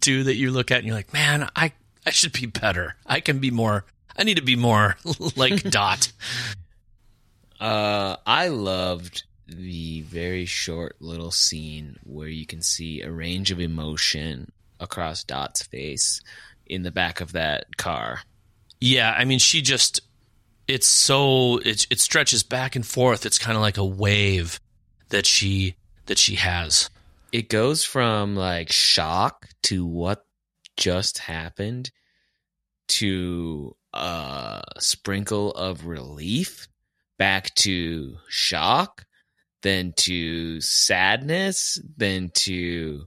too 0.00 0.24
that 0.24 0.36
you 0.36 0.50
look 0.50 0.70
at 0.70 0.78
and 0.78 0.86
you're 0.86 0.96
like, 0.96 1.12
man, 1.12 1.48
I 1.56 1.72
I 2.06 2.10
should 2.10 2.32
be 2.32 2.46
better. 2.46 2.96
I 3.06 3.20
can 3.20 3.38
be 3.40 3.50
more. 3.50 3.84
I 4.16 4.24
need 4.24 4.36
to 4.36 4.42
be 4.42 4.56
more 4.56 4.96
like 5.36 5.62
Dot. 5.70 6.12
uh 7.60 8.16
i 8.26 8.48
loved 8.48 9.24
the 9.46 10.02
very 10.02 10.44
short 10.46 10.96
little 11.00 11.30
scene 11.30 11.96
where 12.04 12.28
you 12.28 12.46
can 12.46 12.62
see 12.62 13.02
a 13.02 13.10
range 13.10 13.50
of 13.50 13.60
emotion 13.60 14.50
across 14.78 15.24
dot's 15.24 15.62
face 15.62 16.20
in 16.66 16.82
the 16.82 16.90
back 16.90 17.20
of 17.20 17.32
that 17.32 17.76
car 17.76 18.20
Yeah, 18.80 19.12
I 19.16 19.24
mean, 19.24 19.38
she 19.38 19.60
just 19.62 20.00
it's 20.68 20.86
so 20.86 21.58
it 21.58 21.86
it 21.90 21.98
stretches 22.00 22.42
back 22.44 22.76
and 22.76 22.86
forth. 22.86 23.26
It's 23.26 23.38
kind 23.38 23.56
of 23.56 23.62
like 23.62 23.76
a 23.76 23.84
wave 23.84 24.60
that 25.10 25.26
she 25.26 25.76
that 26.06 26.18
she 26.18 26.34
has. 26.36 26.90
it 27.32 27.48
goes 27.48 27.84
from 27.84 28.34
like 28.34 28.72
shock 28.72 29.46
to 29.62 29.86
what 29.86 30.24
just 30.76 31.18
happened 31.18 31.90
to 32.88 33.76
a 33.92 34.62
sprinkle 34.78 35.52
of 35.52 35.86
relief 35.86 36.66
back 37.18 37.54
to 37.54 38.16
shock, 38.28 39.04
then 39.62 39.92
to 39.96 40.60
sadness, 40.60 41.80
then 41.96 42.30
to 42.34 43.04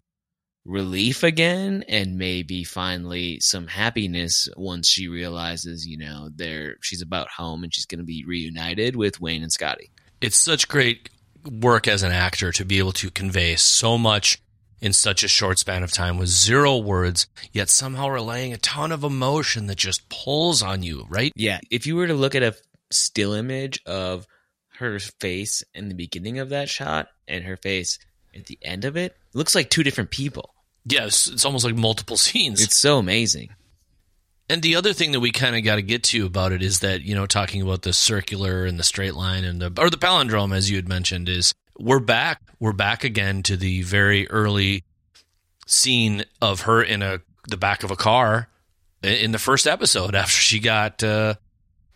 relief 0.65 1.23
again, 1.23 1.83
and 1.89 2.17
maybe 2.17 2.63
finally 2.63 3.39
some 3.41 3.67
happiness 3.67 4.47
once 4.55 4.87
she 4.87 5.09
realizes, 5.09 5.85
you 5.85 5.97
know, 5.97 6.29
there 6.33 6.75
she's 6.81 7.01
about 7.01 7.27
home 7.29 7.63
and 7.63 7.75
she's 7.75 7.85
going 7.85 7.99
to 7.99 8.05
be 8.05 8.23
reunited 8.25 8.95
with 8.95 9.19
Wayne 9.19 9.43
and 9.43 9.51
Scotty. 9.51 9.91
It's 10.21 10.37
such 10.37 10.69
great 10.69 11.09
work 11.49 11.87
as 11.87 12.03
an 12.03 12.11
actor 12.11 12.51
to 12.51 12.65
be 12.65 12.79
able 12.79 12.91
to 12.93 13.09
convey 13.09 13.55
so 13.55 13.97
much 13.97 14.41
in 14.81 14.91
such 14.91 15.23
a 15.23 15.29
short 15.29 15.59
span 15.59 15.81
of 15.81 15.93
time 15.93 16.17
with 16.17 16.27
zero 16.27 16.77
words, 16.77 17.27
yet 17.53 17.69
somehow 17.69 18.09
relaying 18.09 18.51
a 18.51 18.57
ton 18.57 18.91
of 18.91 19.03
emotion 19.03 19.67
that 19.67 19.77
just 19.77 20.09
pulls 20.09 20.61
on 20.61 20.83
you, 20.83 21.05
right? 21.07 21.31
Yeah, 21.35 21.59
if 21.71 21.87
you 21.87 21.95
were 21.95 22.07
to 22.07 22.13
look 22.13 22.35
at 22.35 22.43
a 22.43 22.53
still 22.91 23.31
image 23.31 23.79
of 23.85 24.27
her 24.77 24.99
face 24.99 25.63
in 25.73 25.87
the 25.87 25.95
beginning 25.95 26.39
of 26.39 26.49
that 26.49 26.67
shot 26.67 27.07
and 27.27 27.45
her 27.45 27.55
face 27.55 27.97
at 28.35 28.47
the 28.47 28.59
end 28.61 28.83
of 28.83 28.97
it, 28.97 29.13
it 29.13 29.35
looks 29.37 29.55
like 29.55 29.69
two 29.69 29.83
different 29.83 30.11
people. 30.11 30.53
Yes, 30.85 31.27
it's 31.27 31.45
almost 31.45 31.63
like 31.63 31.75
multiple 31.75 32.17
scenes. 32.17 32.61
It's 32.61 32.77
so 32.77 32.97
amazing. 32.97 33.55
And 34.53 34.61
the 34.61 34.75
other 34.75 34.93
thing 34.93 35.13
that 35.13 35.19
we 35.19 35.31
kind 35.31 35.55
of 35.55 35.63
got 35.63 35.77
to 35.77 35.81
get 35.81 36.03
to 36.03 36.27
about 36.27 36.51
it 36.51 36.61
is 36.61 36.81
that, 36.81 37.01
you 37.01 37.15
know, 37.15 37.25
talking 37.25 37.63
about 37.63 37.81
the 37.81 37.91
circular 37.91 38.65
and 38.65 38.77
the 38.77 38.83
straight 38.83 39.15
line 39.15 39.43
and 39.45 39.59
the, 39.59 39.73
or 39.81 39.89
the 39.89 39.97
palindrome, 39.97 40.55
as 40.55 40.69
you 40.69 40.75
had 40.75 40.87
mentioned, 40.87 41.27
is 41.27 41.55
we're 41.79 41.99
back. 41.99 42.39
We're 42.59 42.71
back 42.71 43.03
again 43.03 43.41
to 43.43 43.57
the 43.57 43.81
very 43.81 44.29
early 44.29 44.83
scene 45.65 46.25
of 46.39 46.61
her 46.61 46.83
in 46.83 47.01
a, 47.01 47.21
the 47.47 47.57
back 47.57 47.81
of 47.81 47.89
a 47.89 47.95
car 47.95 48.47
in 49.01 49.31
the 49.31 49.39
first 49.39 49.65
episode 49.65 50.13
after 50.23 50.37
she 50.37 50.59
got, 50.59 51.03
uh, 51.03 51.33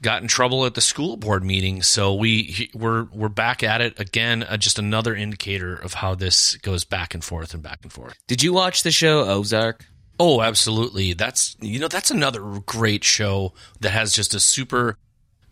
got 0.01 0.23
in 0.23 0.27
trouble 0.27 0.65
at 0.65 0.73
the 0.73 0.81
school 0.81 1.15
board 1.15 1.43
meeting. 1.43 1.83
So 1.83 2.15
we, 2.15 2.71
we're, 2.73 3.03
we're 3.13 3.29
back 3.29 3.61
at 3.61 3.81
it 3.81 3.99
again. 3.99 4.41
Uh, 4.41 4.57
just 4.57 4.79
another 4.79 5.15
indicator 5.15 5.75
of 5.75 5.93
how 5.93 6.15
this 6.15 6.55
goes 6.55 6.85
back 6.85 7.13
and 7.13 7.23
forth 7.23 7.53
and 7.53 7.61
back 7.61 7.81
and 7.83 7.93
forth. 7.93 8.17
Did 8.25 8.41
you 8.41 8.51
watch 8.51 8.81
the 8.81 8.89
show 8.89 9.29
Ozark? 9.29 9.85
Oh, 10.19 10.41
absolutely. 10.41 11.13
That's 11.13 11.55
you 11.61 11.79
know 11.79 11.87
that's 11.87 12.11
another 12.11 12.41
great 12.65 13.03
show 13.03 13.53
that 13.81 13.91
has 13.91 14.13
just 14.13 14.33
a 14.33 14.39
super 14.39 14.97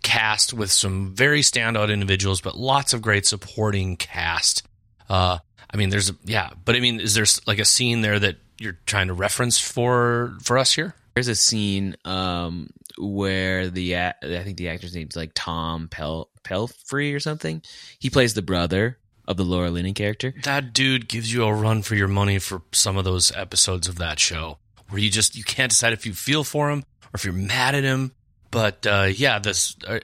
cast 0.01 0.54
with 0.54 0.71
some 0.71 1.13
very 1.15 1.41
standout 1.41 1.91
individuals, 1.91 2.41
but 2.41 2.58
lots 2.58 2.93
of 2.93 3.01
great 3.01 3.25
supporting 3.25 3.97
cast. 3.97 4.63
Uh, 5.10 5.39
I 5.71 5.78
mean, 5.78 5.89
there's 5.89 6.12
yeah, 6.23 6.51
but 6.63 6.75
I 6.75 6.80
mean, 6.80 6.99
is 6.99 7.13
there 7.13 7.25
like 7.45 7.60
a 7.60 7.65
scene 7.65 8.01
there 8.01 8.19
that 8.19 8.38
you're 8.60 8.78
trying 8.86 9.08
to 9.08 9.13
reference 9.13 9.60
for 9.60 10.36
for 10.41 10.58
us 10.58 10.73
here? 10.73 10.95
There's 11.15 11.28
a 11.28 11.36
scene 11.36 11.95
um, 12.06 12.69
where 12.97 13.69
the 13.69 13.97
I 13.97 14.13
think 14.21 14.58
the 14.58 14.69
actor's 14.69 14.95
name's 14.95 15.15
like 15.15 15.32
Tom 15.36 15.89
Pel 15.89 16.30
Pelphrey 16.43 17.15
or 17.15 17.19
something. 17.19 17.62
He 17.99 18.10
plays 18.10 18.34
the 18.34 18.41
brother 18.41 18.97
of 19.28 19.38
the 19.38 19.44
Laura 19.44 19.70
Linney 19.70 19.94
character. 19.94 20.34
That 20.44 20.74
dude 20.74 21.08
gives 21.08 21.34
you 21.34 21.44
a 21.46 21.54
run 21.54 21.82
for 21.82 21.96
your 21.96 22.08
money 22.08 22.40
for 22.40 22.62
some 22.72 22.98
of 22.98 23.06
those 23.06 23.32
episodes 23.32 23.88
of 23.88 23.98
that 23.98 24.20
show 24.20 24.60
where 24.90 25.02
you 25.02 25.10
just 25.10 25.36
you 25.36 25.44
can't 25.44 25.72
decide 25.72 25.94
if 25.94 26.06
you 26.06 26.14
feel 26.14 26.44
for 26.44 26.70
him 26.70 26.80
or 27.06 27.12
if 27.16 27.24
you're 27.26 27.34
mad 27.34 27.76
at 27.76 27.84
him. 27.84 28.12
But 28.52 28.86
uh, 28.86 29.10
yeah, 29.14 29.40
this 29.40 29.76
uh, 29.88 30.00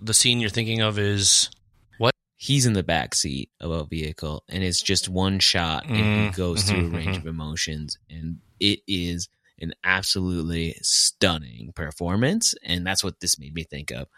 the 0.00 0.14
scene 0.14 0.40
you're 0.40 0.50
thinking 0.50 0.80
of 0.80 0.98
is 0.98 1.50
what? 1.98 2.12
He's 2.36 2.66
in 2.66 2.72
the 2.72 2.82
back 2.82 3.14
seat 3.14 3.50
of 3.60 3.70
a 3.70 3.84
vehicle, 3.84 4.44
and 4.48 4.62
it's 4.62 4.82
just 4.82 5.08
one 5.08 5.38
shot, 5.38 5.86
and 5.86 5.96
Mm, 5.96 6.24
he 6.26 6.30
goes 6.32 6.64
mhm, 6.64 6.68
through 6.68 6.86
a 6.86 6.90
range 6.90 7.16
mhm. 7.16 7.20
of 7.20 7.26
emotions, 7.26 7.98
and 8.10 8.38
it 8.60 8.80
is 8.86 9.28
an 9.60 9.72
absolutely 9.84 10.76
stunning 10.82 11.72
performance, 11.74 12.54
and 12.62 12.84
that's 12.86 13.04
what 13.04 13.20
this 13.20 13.38
made 13.38 13.54
me 13.54 13.62
think 13.62 13.90
of. 13.92 14.08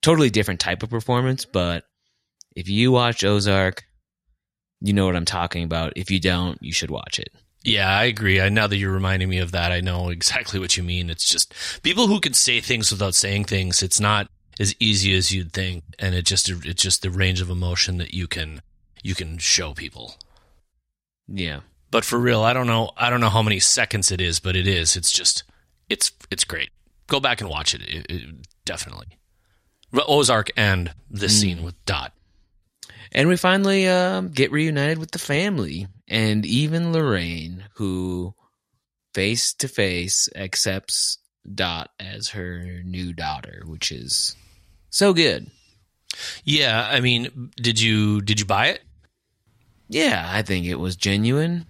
Totally 0.00 0.30
different 0.30 0.60
type 0.60 0.82
of 0.82 0.88
performance, 0.88 1.44
but 1.44 1.84
if 2.56 2.68
you 2.68 2.92
watch 2.92 3.22
Ozark, 3.24 3.84
you 4.80 4.92
know 4.92 5.06
what 5.06 5.16
I'm 5.16 5.24
talking 5.24 5.64
about. 5.64 5.92
If 5.96 6.10
you 6.10 6.20
don't, 6.20 6.58
you 6.62 6.72
should 6.72 6.90
watch 6.90 7.18
it. 7.18 7.28
Yeah, 7.62 7.88
I 7.90 8.04
agree. 8.04 8.40
I 8.40 8.48
now 8.48 8.66
that 8.66 8.76
you're 8.76 8.90
reminding 8.92 9.28
me 9.28 9.38
of 9.38 9.52
that, 9.52 9.70
I 9.72 9.80
know 9.80 10.08
exactly 10.08 10.58
what 10.58 10.76
you 10.76 10.82
mean. 10.82 11.10
It's 11.10 11.28
just 11.28 11.52
people 11.82 12.06
who 12.06 12.18
can 12.20 12.32
say 12.32 12.60
things 12.60 12.90
without 12.90 13.14
saying 13.14 13.44
things. 13.44 13.82
It's 13.82 14.00
not 14.00 14.28
as 14.58 14.74
easy 14.80 15.14
as 15.14 15.30
you'd 15.32 15.52
think, 15.52 15.84
and 15.98 16.14
it 16.14 16.24
just 16.24 16.48
it's 16.48 16.82
just 16.82 17.02
the 17.02 17.10
range 17.10 17.40
of 17.42 17.50
emotion 17.50 17.98
that 17.98 18.14
you 18.14 18.26
can 18.26 18.62
you 19.02 19.14
can 19.14 19.36
show 19.38 19.74
people. 19.74 20.14
Yeah. 21.28 21.60
But 21.90 22.04
for 22.04 22.18
real, 22.18 22.42
I 22.42 22.52
don't 22.52 22.66
know. 22.66 22.90
I 22.96 23.10
don't 23.10 23.20
know 23.20 23.28
how 23.28 23.42
many 23.42 23.58
seconds 23.60 24.10
it 24.10 24.20
is, 24.20 24.40
but 24.40 24.56
it 24.56 24.66
is. 24.66 24.96
It's 24.96 25.12
just 25.12 25.42
it's 25.88 26.12
it's 26.30 26.44
great. 26.44 26.70
Go 27.08 27.20
back 27.20 27.40
and 27.42 27.50
watch 27.50 27.74
it. 27.74 27.82
it, 27.82 28.06
it 28.08 28.22
definitely. 28.64 29.18
Ozark 29.92 30.50
and 30.56 30.94
this 31.10 31.36
Mm. 31.36 31.40
scene 31.40 31.62
with 31.62 31.84
Dot. 31.84 32.12
And 33.12 33.28
we 33.28 33.36
finally 33.36 33.88
um, 33.88 34.28
get 34.28 34.52
reunited 34.52 34.98
with 34.98 35.10
the 35.10 35.18
family 35.18 35.88
and 36.06 36.46
even 36.46 36.92
Lorraine, 36.92 37.64
who 37.74 38.34
face 39.14 39.52
to 39.54 39.68
face 39.68 40.28
accepts 40.34 41.18
Dot 41.52 41.90
as 41.98 42.28
her 42.28 42.82
new 42.84 43.12
daughter, 43.12 43.62
which 43.66 43.90
is 43.90 44.36
so 44.90 45.14
good. 45.14 45.50
Yeah, 46.44 46.86
I 46.88 47.00
mean, 47.00 47.50
did 47.56 47.80
you 47.80 48.20
did 48.20 48.40
you 48.40 48.46
buy 48.46 48.66
it? 48.68 48.82
Yeah, 49.88 50.28
I 50.28 50.42
think 50.42 50.66
it 50.66 50.76
was 50.76 50.96
genuine. 50.96 51.66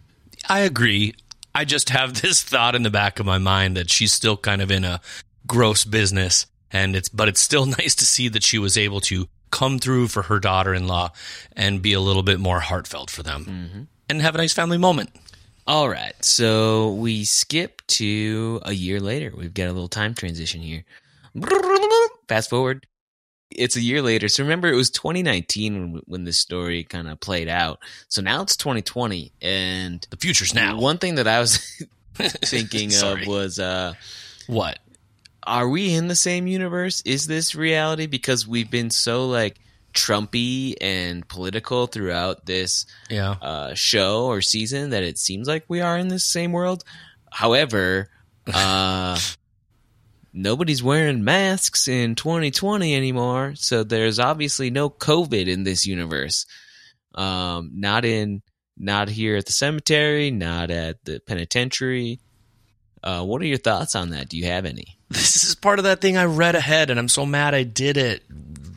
I 0.48 0.60
agree. 0.60 1.14
I 1.54 1.64
just 1.64 1.90
have 1.90 2.14
this 2.22 2.42
thought 2.42 2.74
in 2.74 2.82
the 2.82 2.90
back 2.90 3.20
of 3.20 3.26
my 3.26 3.38
mind 3.38 3.76
that 3.76 3.90
she's 3.90 4.12
still 4.12 4.36
kind 4.36 4.60
of 4.60 4.70
in 4.70 4.84
a 4.84 5.00
gross 5.46 5.84
business 5.84 6.46
and 6.70 6.94
it's 6.94 7.08
but 7.08 7.28
it's 7.28 7.40
still 7.40 7.66
nice 7.78 7.94
to 7.96 8.04
see 8.04 8.28
that 8.28 8.42
she 8.42 8.58
was 8.58 8.76
able 8.76 9.00
to 9.00 9.28
come 9.50 9.78
through 9.78 10.08
for 10.08 10.22
her 10.22 10.38
daughter-in-law 10.38 11.10
and 11.54 11.82
be 11.82 11.92
a 11.92 12.00
little 12.00 12.22
bit 12.22 12.38
more 12.40 12.60
heartfelt 12.60 13.10
for 13.10 13.22
them 13.22 13.88
and 14.08 14.22
have 14.22 14.34
a 14.34 14.38
nice 14.38 14.52
family 14.52 14.78
moment. 14.78 15.10
All 15.66 15.88
right, 15.88 16.14
so 16.24 16.92
we 16.94 17.24
skip 17.24 17.82
to 17.88 18.60
a 18.64 18.72
year 18.72 18.98
later. 18.98 19.32
We've 19.36 19.54
got 19.54 19.64
a 19.68 19.72
little 19.72 19.88
time 19.88 20.14
transition 20.14 20.60
here. 20.62 20.84
Fast 22.28 22.50
forward. 22.50 22.86
It's 23.50 23.76
a 23.76 23.80
year 23.80 24.00
later. 24.00 24.28
So 24.28 24.42
remember, 24.44 24.68
it 24.68 24.76
was 24.76 24.90
2019 24.90 25.92
when, 25.92 26.02
when 26.06 26.24
this 26.24 26.38
story 26.38 26.84
kind 26.84 27.08
of 27.08 27.18
played 27.20 27.48
out. 27.48 27.80
So 28.08 28.22
now 28.22 28.42
it's 28.42 28.56
2020. 28.56 29.32
And 29.42 30.06
The 30.10 30.16
future's 30.16 30.54
now. 30.54 30.78
one 30.78 30.98
thing 30.98 31.16
that 31.16 31.26
I 31.26 31.40
was 31.40 31.56
thinking 32.14 32.90
of 33.02 33.26
was 33.26 33.58
uh, 33.58 33.94
What? 34.46 34.78
Are 35.50 35.68
we 35.68 35.92
in 35.94 36.08
the 36.08 36.14
same 36.16 36.46
universe? 36.46 37.02
Is 37.04 37.26
this 37.26 37.54
reality? 37.54 38.06
Because 38.06 38.46
we've 38.46 38.70
been 38.70 38.90
so 38.90 39.26
like 39.26 39.58
Trumpy 39.92 40.74
and 40.80 41.26
political 41.28 41.86
throughout 41.88 42.46
this 42.46 42.86
Yeah. 43.08 43.32
uh, 43.42 43.74
show 43.74 44.26
or 44.26 44.40
season 44.40 44.90
that 44.90 45.02
it 45.02 45.18
seems 45.18 45.48
like 45.48 45.64
we 45.68 45.80
are 45.80 45.98
in 45.98 46.08
this 46.08 46.24
same 46.24 46.52
world. 46.52 46.84
However, 47.32 48.08
uh, 48.54 49.18
nobody's 50.32 50.82
wearing 50.82 51.24
masks 51.24 51.88
in 51.88 52.14
2020 52.14 52.94
anymore, 52.94 53.54
so 53.56 53.82
there's 53.82 54.18
obviously 54.20 54.70
no 54.70 54.88
COVID 54.90 55.48
in 55.48 55.64
this 55.64 55.86
universe. 55.86 56.46
Um, 57.14 57.72
not 57.74 58.04
in, 58.04 58.42
not 58.78 59.08
here 59.08 59.36
at 59.36 59.46
the 59.46 59.52
cemetery, 59.52 60.30
not 60.30 60.70
at 60.70 61.04
the 61.04 61.20
penitentiary. 61.26 62.20
Uh, 63.02 63.24
what 63.24 63.42
are 63.42 63.46
your 63.46 63.58
thoughts 63.58 63.96
on 63.96 64.10
that? 64.10 64.28
Do 64.28 64.36
you 64.38 64.44
have 64.46 64.66
any? 64.66 64.98
This 65.10 65.44
is 65.44 65.54
part 65.54 65.78
of 65.78 65.84
that 65.84 66.00
thing 66.00 66.16
I 66.16 66.24
read 66.24 66.54
ahead, 66.54 66.90
and 66.90 66.98
I'm 66.98 67.08
so 67.08 67.26
mad 67.26 67.54
I 67.54 67.64
did 67.64 67.96
it 67.96 68.22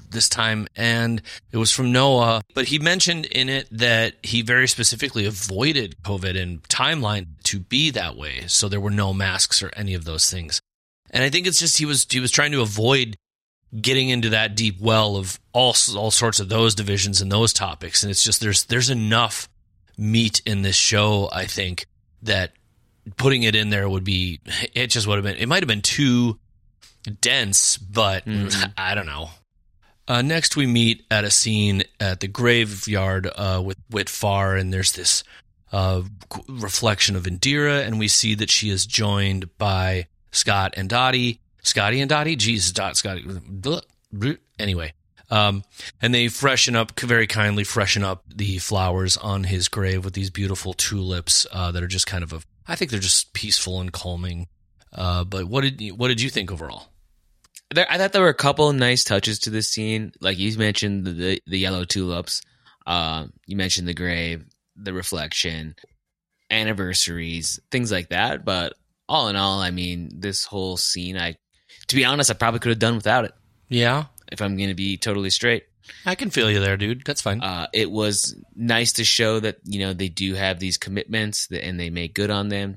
this 0.09 0.29
time. 0.29 0.67
And 0.75 1.21
it 1.51 1.57
was 1.57 1.71
from 1.71 1.91
Noah, 1.91 2.41
but 2.53 2.65
he 2.65 2.79
mentioned 2.79 3.25
in 3.25 3.49
it 3.49 3.67
that 3.71 4.15
he 4.23 4.41
very 4.41 4.67
specifically 4.67 5.25
avoided 5.25 5.95
COVID 6.03 6.39
and 6.41 6.63
timeline 6.63 7.27
to 7.43 7.59
be 7.59 7.91
that 7.91 8.15
way, 8.15 8.47
so 8.47 8.67
there 8.67 8.79
were 8.79 8.91
no 8.91 9.13
masks 9.13 9.61
or 9.61 9.71
any 9.75 9.93
of 9.93 10.05
those 10.05 10.29
things. 10.29 10.61
And 11.09 11.23
I 11.23 11.29
think 11.29 11.45
it's 11.45 11.59
just 11.59 11.77
he 11.77 11.85
was 11.85 12.07
he 12.09 12.19
was 12.19 12.31
trying 12.31 12.51
to 12.53 12.61
avoid 12.61 13.15
getting 13.79 14.09
into 14.09 14.29
that 14.29 14.55
deep 14.55 14.79
well 14.79 15.15
of 15.15 15.39
all 15.51 15.75
all 15.95 16.11
sorts 16.11 16.39
of 16.39 16.49
those 16.49 16.75
divisions 16.75 17.21
and 17.21 17.31
those 17.31 17.53
topics. 17.53 18.03
And 18.03 18.09
it's 18.09 18.23
just 18.23 18.41
there's 18.41 18.65
there's 18.65 18.89
enough 18.89 19.47
meat 19.97 20.41
in 20.45 20.63
this 20.63 20.75
show, 20.75 21.29
I 21.31 21.45
think, 21.45 21.85
that 22.23 22.53
putting 23.17 23.43
it 23.43 23.55
in 23.55 23.69
there 23.69 23.87
would 23.89 24.03
be 24.03 24.39
it 24.73 24.87
just 24.87 25.07
would 25.07 25.15
have 25.15 25.23
been 25.25 25.35
it 25.35 25.47
might 25.47 25.61
have 25.61 25.67
been 25.67 25.81
too 25.81 26.39
dense 27.21 27.77
but 27.77 28.25
Mhm. 28.25 28.73
i 28.77 28.95
don't 28.95 29.05
know 29.05 29.29
uh, 30.07 30.21
next 30.21 30.55
we 30.57 30.65
meet 30.67 31.05
at 31.09 31.23
a 31.23 31.31
scene 31.31 31.83
at 31.99 32.19
the 32.19 32.27
graveyard 32.27 33.25
uh, 33.25 33.61
with 33.63 33.77
Witt 33.89 34.09
Farr, 34.09 34.57
and 34.57 34.73
there's 34.73 34.91
this 34.91 35.23
uh, 35.71 36.01
reflection 36.49 37.15
of 37.15 37.23
Indira, 37.23 37.85
and 37.87 37.97
we 37.97 38.09
see 38.09 38.35
that 38.35 38.49
she 38.49 38.69
is 38.69 38.85
joined 38.85 39.57
by 39.57 40.07
Scott 40.31 40.73
and 40.75 40.89
Dottie. 40.89 41.39
Scotty 41.61 42.01
and 42.01 42.09
Dottie? 42.09 42.35
Jesus, 42.35 42.73
Dot, 42.73 42.97
Scotty. 42.97 43.25
Anyway, 44.59 44.93
um, 45.31 45.63
and 46.01 46.13
they 46.13 46.27
freshen 46.27 46.75
up, 46.75 46.99
very 46.99 47.25
kindly 47.25 47.63
freshen 47.63 48.03
up 48.03 48.23
the 48.27 48.57
flowers 48.59 49.15
on 49.17 49.45
his 49.45 49.67
grave 49.69 50.03
with 50.03 50.13
these 50.13 50.29
beautiful 50.29 50.73
tulips 50.73 51.47
uh, 51.51 51.71
that 51.71 51.81
are 51.81 51.87
just 51.87 52.05
kind 52.07 52.23
of 52.25 52.33
a, 52.33 52.41
I 52.67 52.75
think 52.75 52.91
they're 52.91 52.99
just 52.99 53.33
peaceful 53.33 53.79
and 53.79 53.91
calming. 53.91 54.47
Uh, 54.91 55.23
but 55.23 55.45
what 55.45 55.61
did 55.61 55.81
you, 55.81 55.95
what 55.95 56.09
did 56.09 56.21
you 56.21 56.29
think 56.29 56.51
overall? 56.51 56.93
there, 57.73 57.87
I 57.89 57.97
thought 57.97 58.13
there 58.13 58.21
were 58.21 58.29
a 58.29 58.33
couple 58.33 58.71
nice 58.73 59.03
touches 59.03 59.39
to 59.39 59.49
this 59.49 59.67
scene. 59.67 60.13
Like 60.21 60.37
you 60.37 60.55
mentioned 60.57 61.05
the 61.05 61.11
the, 61.11 61.41
the 61.45 61.59
yellow 61.59 61.83
tulips. 61.85 62.41
Uh, 62.85 63.27
you 63.45 63.55
mentioned 63.55 63.87
the 63.87 63.93
grave, 63.93 64.45
the 64.75 64.93
reflection, 64.93 65.75
anniversaries, 66.51 67.59
things 67.71 67.91
like 67.91 68.09
that. 68.09 68.45
But 68.45 68.73
all 69.07 69.29
in 69.29 69.35
all, 69.35 69.59
I 69.59 69.71
mean, 69.71 70.09
this 70.19 70.45
whole 70.45 70.77
scene, 70.77 71.17
I, 71.17 71.35
to 71.87 71.95
be 71.95 72.05
honest, 72.05 72.29
I 72.29 72.33
probably 72.33 72.59
could 72.59 72.69
have 72.69 72.79
done 72.79 72.95
without 72.95 73.25
it. 73.25 73.33
Yeah, 73.69 74.05
if 74.31 74.41
I'm 74.41 74.57
going 74.57 74.69
to 74.69 74.75
be 74.75 74.97
totally 74.97 75.29
straight. 75.29 75.63
I 76.05 76.15
can 76.15 76.29
feel 76.29 76.49
you 76.49 76.59
there, 76.59 76.77
dude. 76.77 77.03
That's 77.05 77.21
fine. 77.21 77.41
Uh, 77.41 77.67
it 77.73 77.91
was 77.91 78.35
nice 78.55 78.93
to 78.93 79.03
show 79.03 79.39
that 79.39 79.57
you 79.63 79.79
know 79.79 79.93
they 79.93 80.09
do 80.09 80.33
have 80.35 80.59
these 80.59 80.77
commitments 80.77 81.47
that, 81.47 81.65
and 81.65 81.79
they 81.79 81.89
make 81.89 82.13
good 82.13 82.31
on 82.31 82.49
them. 82.49 82.75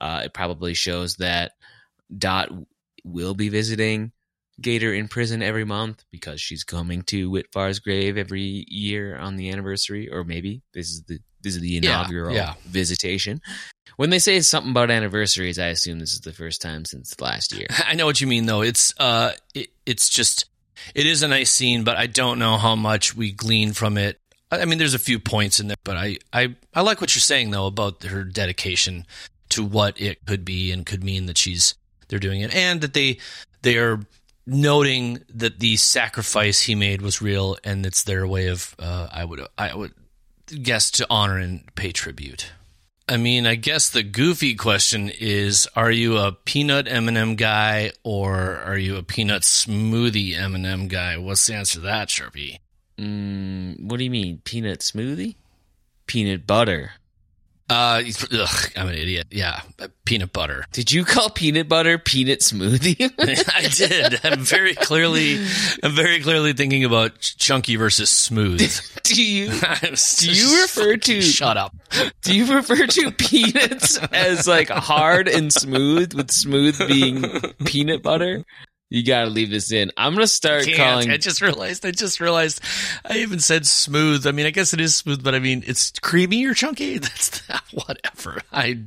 Uh, 0.00 0.22
it 0.24 0.34
probably 0.34 0.74
shows 0.74 1.16
that 1.16 1.52
Dot 2.16 2.50
will 3.04 3.34
be 3.34 3.48
visiting 3.48 4.12
Gator 4.60 4.92
in 4.92 5.08
prison 5.08 5.42
every 5.42 5.64
month 5.64 6.04
because 6.10 6.40
she's 6.40 6.64
coming 6.64 7.02
to 7.02 7.30
Witt 7.30 7.52
Farr's 7.52 7.78
grave 7.78 8.16
every 8.16 8.64
year 8.68 9.16
on 9.16 9.36
the 9.36 9.50
anniversary, 9.50 10.10
or 10.10 10.24
maybe 10.24 10.62
this 10.72 10.90
is 10.90 11.02
the 11.02 11.18
this 11.42 11.54
is 11.54 11.60
the 11.60 11.76
inaugural 11.76 12.34
yeah. 12.34 12.54
visitation. 12.64 13.40
When 13.96 14.10
they 14.10 14.18
say 14.18 14.40
something 14.40 14.70
about 14.70 14.90
anniversaries, 14.90 15.58
I 15.58 15.68
assume 15.68 16.00
this 16.00 16.12
is 16.12 16.20
the 16.20 16.32
first 16.32 16.60
time 16.60 16.84
since 16.84 17.18
last 17.20 17.52
year. 17.52 17.66
I 17.86 17.94
know 17.94 18.06
what 18.06 18.20
you 18.20 18.26
mean, 18.26 18.46
though. 18.46 18.62
It's 18.62 18.94
uh, 18.98 19.32
it, 19.54 19.68
it's 19.84 20.08
just 20.08 20.46
it 20.94 21.06
is 21.06 21.22
a 21.22 21.28
nice 21.28 21.50
scene, 21.50 21.84
but 21.84 21.96
I 21.96 22.06
don't 22.06 22.38
know 22.38 22.56
how 22.56 22.76
much 22.76 23.16
we 23.16 23.32
glean 23.32 23.72
from 23.72 23.98
it. 23.98 24.18
I 24.50 24.64
mean, 24.64 24.78
there's 24.78 24.94
a 24.94 24.98
few 24.98 25.18
points 25.18 25.58
in 25.60 25.68
there, 25.68 25.76
but 25.84 25.96
I 25.96 26.18
I 26.32 26.54
I 26.74 26.82
like 26.82 27.00
what 27.00 27.14
you're 27.14 27.20
saying 27.20 27.50
though 27.50 27.66
about 27.66 28.02
her 28.04 28.24
dedication 28.24 29.06
to 29.50 29.64
what 29.64 30.00
it 30.00 30.24
could 30.26 30.44
be 30.44 30.72
and 30.72 30.86
could 30.86 31.02
mean 31.02 31.26
that 31.26 31.38
she's 31.38 31.74
they're 32.08 32.18
doing 32.18 32.40
it, 32.40 32.54
and 32.54 32.80
that 32.80 32.94
they 32.94 33.18
they 33.62 33.76
are 33.78 34.00
noting 34.46 35.24
that 35.34 35.58
the 35.58 35.76
sacrifice 35.76 36.62
he 36.62 36.74
made 36.74 37.02
was 37.02 37.20
real, 37.20 37.56
and 37.64 37.84
it's 37.84 38.04
their 38.04 38.26
way 38.26 38.46
of 38.46 38.74
uh, 38.78 39.08
I 39.10 39.24
would 39.24 39.46
I 39.58 39.74
would 39.74 39.92
guess 40.62 40.90
to 40.92 41.06
honor 41.10 41.38
and 41.38 41.74
pay 41.74 41.92
tribute. 41.92 42.52
I 43.08 43.18
mean, 43.18 43.46
I 43.46 43.54
guess 43.54 43.88
the 43.88 44.02
goofy 44.02 44.56
question 44.56 45.10
is: 45.10 45.68
Are 45.76 45.92
you 45.92 46.16
a 46.18 46.32
peanut 46.32 46.88
M&M 46.88 47.36
guy 47.36 47.92
or 48.02 48.56
are 48.56 48.76
you 48.76 48.96
a 48.96 49.02
peanut 49.04 49.42
smoothie 49.42 50.36
M&M 50.36 50.88
guy? 50.88 51.16
What's 51.16 51.46
the 51.46 51.54
answer 51.54 51.74
to 51.74 51.80
that, 51.86 52.08
Charpie? 52.08 52.58
Mm, 52.98 53.84
what 53.84 53.98
do 53.98 54.04
you 54.04 54.10
mean, 54.10 54.40
peanut 54.44 54.80
smoothie? 54.80 55.36
Peanut 56.06 56.46
butter. 56.46 56.92
Uh, 57.68 58.02
ugh, 58.32 58.70
I'm 58.76 58.88
an 58.88 58.94
idiot. 58.94 59.26
Yeah, 59.30 59.60
peanut 60.04 60.32
butter. 60.32 60.64
Did 60.72 60.92
you 60.92 61.04
call 61.04 61.30
peanut 61.30 61.68
butter 61.68 61.98
peanut 61.98 62.40
smoothie? 62.40 63.12
I 63.54 63.68
did. 63.68 64.20
I'm 64.24 64.40
very 64.40 64.74
clearly, 64.74 65.44
I'm 65.82 65.92
very 65.92 66.20
clearly 66.20 66.52
thinking 66.52 66.84
about 66.84 67.18
chunky 67.20 67.74
versus 67.74 68.08
smooth. 68.08 68.60
do 69.02 69.20
you 69.20 69.48
do 70.18 70.30
you 70.30 70.62
refer 70.62 70.96
to 70.96 71.20
shut 71.20 71.56
up? 71.56 71.74
Do 72.22 72.36
you 72.36 72.54
refer 72.54 72.86
to 72.86 73.10
peanuts 73.10 73.98
as 74.12 74.46
like 74.46 74.68
hard 74.68 75.26
and 75.26 75.52
smooth, 75.52 76.14
with 76.14 76.30
smooth 76.30 76.78
being 76.86 77.24
peanut 77.64 78.02
butter? 78.02 78.44
You 78.88 79.04
gotta 79.04 79.30
leave 79.30 79.50
this 79.50 79.72
in. 79.72 79.90
I'm 79.96 80.14
gonna 80.14 80.28
start 80.28 80.64
Can't. 80.64 80.76
calling. 80.76 81.10
I 81.10 81.16
just 81.16 81.42
realized. 81.42 81.84
I 81.84 81.90
just 81.90 82.20
realized. 82.20 82.60
I 83.04 83.18
even 83.18 83.40
said 83.40 83.66
smooth. 83.66 84.26
I 84.26 84.32
mean, 84.32 84.46
I 84.46 84.50
guess 84.50 84.72
it 84.72 84.80
is 84.80 84.94
smooth, 84.94 85.24
but 85.24 85.34
I 85.34 85.40
mean, 85.40 85.64
it's 85.66 85.90
creamy 86.00 86.44
or 86.46 86.54
chunky. 86.54 86.98
That's 86.98 87.42
whatever. 87.72 88.40
I, 88.52 88.84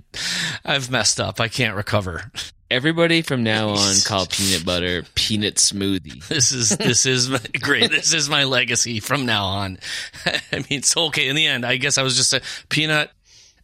I've 0.63 0.89
messed 0.89 1.19
up. 1.19 1.41
I 1.41 1.49
can't 1.49 1.75
recover. 1.75 2.31
Everybody 2.71 3.23
from 3.23 3.43
now 3.43 3.69
on 3.75 3.95
call 4.05 4.25
peanut 4.25 4.65
butter 4.65 5.03
peanut 5.15 5.55
smoothie. 5.55 6.23
This 6.29 6.53
is 6.53 6.69
this 6.69 7.05
is 7.05 7.29
my, 7.29 7.41
great. 7.59 7.91
This 7.91 8.13
is 8.13 8.29
my 8.29 8.45
legacy 8.45 9.01
from 9.01 9.25
now 9.25 9.45
on. 9.45 9.79
I 10.25 10.39
mean, 10.51 10.65
it's 10.69 10.95
okay. 10.95 11.27
In 11.27 11.35
the 11.35 11.45
end, 11.45 11.65
I 11.65 11.75
guess 11.75 11.97
I 11.97 12.03
was 12.03 12.15
just 12.15 12.31
a 12.31 12.41
peanut 12.69 13.11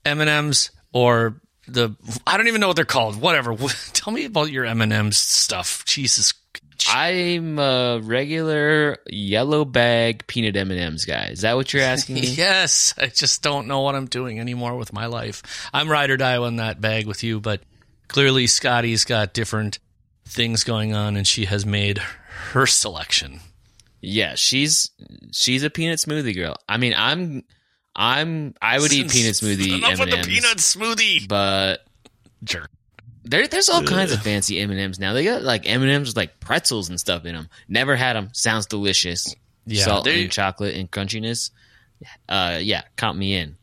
M 0.03 0.19
and 0.19 0.29
M's 0.29 0.71
or 0.91 1.39
the 1.67 1.95
I 2.25 2.37
don't 2.37 2.47
even 2.47 2.61
know 2.61 2.67
what 2.67 2.75
they're 2.75 2.85
called. 2.85 3.19
Whatever. 3.19 3.55
Tell 3.93 4.13
me 4.13 4.25
about 4.25 4.51
your 4.51 4.65
M 4.65 4.81
and 4.81 4.93
M's 4.93 5.17
stuff. 5.17 5.83
Jesus. 5.85 6.33
I'm 6.87 7.57
a 7.57 7.99
regular 8.03 8.97
yellow 9.07 9.65
bag 9.65 10.27
peanut 10.27 10.55
M 10.55 10.71
and 10.71 10.79
M's 10.79 11.05
guy. 11.05 11.27
Is 11.27 11.41
that 11.41 11.55
what 11.55 11.73
you're 11.73 11.81
asking 11.81 12.15
me? 12.15 12.21
yes. 12.27 12.93
I 12.97 13.07
just 13.07 13.41
don't 13.41 13.67
know 13.67 13.81
what 13.81 13.95
I'm 13.95 14.05
doing 14.05 14.39
anymore 14.39 14.75
with 14.75 14.93
my 14.93 15.07
life. 15.07 15.69
I'm 15.73 15.89
ride 15.89 16.11
or 16.11 16.17
die 16.17 16.37
on 16.37 16.57
that 16.57 16.81
bag 16.81 17.07
with 17.07 17.23
you, 17.23 17.39
but 17.39 17.61
clearly 18.07 18.45
Scotty's 18.45 19.03
got 19.03 19.33
different 19.33 19.79
things 20.27 20.63
going 20.63 20.93
on, 20.93 21.15
and 21.15 21.25
she 21.25 21.45
has 21.45 21.65
made 21.65 21.99
her 22.51 22.65
selection. 22.65 23.39
Yeah, 24.01 24.35
she's 24.35 24.91
she's 25.31 25.63
a 25.63 25.69
peanut 25.69 25.99
smoothie 25.99 26.35
girl. 26.35 26.55
I 26.69 26.77
mean, 26.77 26.93
I'm 26.95 27.43
I'm 27.95 28.53
I 28.61 28.79
would 28.79 28.91
eat 28.91 29.09
peanut 29.09 29.35
smoothie 29.35 29.77
Enough 29.77 29.91
M&Ms, 29.91 29.99
with 29.99 30.09
the 30.09 30.27
peanut 30.27 30.57
smoothie. 30.57 31.27
but 31.27 31.85
Jerk. 32.43 32.69
there 33.23 33.47
there's 33.47 33.69
all 33.69 33.83
kinds 33.83 34.11
of 34.11 34.21
fancy 34.21 34.59
M 34.59 34.69
and 34.71 34.79
M's 34.79 34.99
now. 34.99 35.13
They 35.13 35.23
got 35.23 35.41
like 35.43 35.67
M 35.69 35.81
and 35.81 35.89
M's 35.91 36.09
with 36.09 36.17
like 36.17 36.39
pretzels 36.39 36.89
and 36.89 36.99
stuff 36.99 37.25
in 37.25 37.35
them. 37.35 37.49
Never 37.69 37.95
had 37.95 38.15
them. 38.15 38.29
Sounds 38.33 38.65
delicious. 38.65 39.33
Yeah, 39.65 39.85
Salt 39.85 40.05
they- 40.05 40.23
and 40.23 40.31
chocolate 40.31 40.75
and 40.75 40.91
crunchiness. 40.91 41.51
Uh, 42.27 42.59
yeah, 42.61 42.81
count 42.97 43.17
me 43.17 43.35
in. 43.35 43.55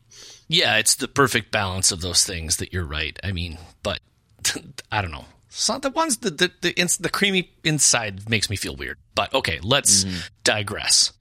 Yeah, 0.47 0.77
it's 0.77 0.95
the 0.95 1.07
perfect 1.07 1.51
balance 1.51 1.91
of 1.91 2.01
those 2.01 2.25
things 2.25 2.57
that 2.57 2.73
you're 2.73 2.83
right. 2.85 3.17
I 3.23 3.31
mean, 3.31 3.57
but 3.83 3.99
I 4.91 5.01
don't 5.01 5.11
know. 5.11 5.25
So 5.49 5.77
the 5.77 5.91
ones 5.91 6.17
the 6.17 6.31
the 6.31 6.51
the, 6.61 6.71
ins- 6.79 6.97
the 6.97 7.09
creamy 7.09 7.51
inside 7.63 8.27
makes 8.29 8.49
me 8.49 8.55
feel 8.55 8.75
weird. 8.75 8.97
But 9.15 9.33
okay, 9.35 9.59
let's 9.61 10.03
Mm-hmm. 10.03 10.17
digress. 10.43 11.13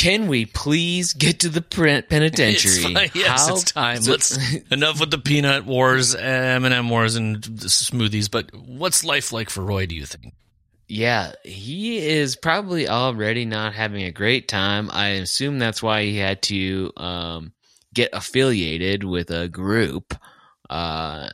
Can 0.00 0.28
we 0.28 0.46
please 0.46 1.12
get 1.12 1.40
to 1.40 1.50
the 1.50 1.60
penitentiary? 1.60 2.94
It's. 2.94 3.14
Yes, 3.14 3.48
How- 3.48 3.54
it's 3.54 3.70
time. 3.70 4.00
Let's 4.00 4.38
enough 4.70 4.98
with 4.98 5.10
the 5.10 5.18
peanut 5.18 5.66
wars, 5.66 6.14
M 6.14 6.64
and 6.64 6.72
M 6.72 6.88
wars, 6.88 7.16
and 7.16 7.44
the 7.44 7.66
smoothies. 7.66 8.30
But 8.30 8.50
what's 8.54 9.04
life 9.04 9.30
like 9.30 9.50
for 9.50 9.62
Roy? 9.62 9.84
Do 9.84 9.94
you 9.94 10.06
think? 10.06 10.32
Yeah, 10.88 11.32
he 11.44 11.98
is 11.98 12.34
probably 12.34 12.88
already 12.88 13.44
not 13.44 13.74
having 13.74 14.02
a 14.04 14.10
great 14.10 14.48
time. 14.48 14.88
I 14.90 15.08
assume 15.08 15.58
that's 15.58 15.82
why 15.82 16.04
he 16.04 16.16
had 16.16 16.40
to 16.44 16.92
um, 16.96 17.52
get 17.92 18.08
affiliated 18.14 19.04
with 19.04 19.30
a 19.30 19.48
group 19.48 20.14
uh, 20.70 21.28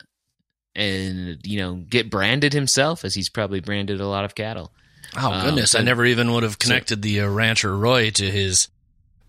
and, 0.74 1.38
you 1.44 1.60
know, 1.60 1.76
get 1.76 2.10
branded 2.10 2.52
himself, 2.52 3.04
as 3.04 3.14
he's 3.14 3.28
probably 3.28 3.60
branded 3.60 4.00
a 4.00 4.08
lot 4.08 4.24
of 4.24 4.34
cattle. 4.34 4.72
Oh 5.16 5.32
Um, 5.32 5.44
goodness, 5.46 5.74
I 5.74 5.82
never 5.82 6.04
even 6.04 6.32
would 6.32 6.42
have 6.42 6.58
connected 6.58 7.02
the 7.02 7.22
uh, 7.22 7.28
rancher 7.28 7.76
Roy 7.76 8.10
to 8.10 8.30
his 8.30 8.68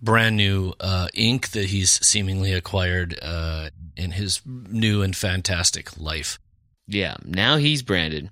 brand 0.01 0.37
new 0.37 0.73
uh, 0.79 1.07
ink 1.13 1.49
that 1.51 1.65
he's 1.65 2.05
seemingly 2.05 2.53
acquired 2.53 3.17
uh, 3.21 3.69
in 3.95 4.11
his 4.11 4.41
new 4.45 5.01
and 5.01 5.15
fantastic 5.15 5.97
life. 5.99 6.39
Yeah, 6.87 7.15
now 7.23 7.57
he's 7.57 7.81
branded. 7.81 8.29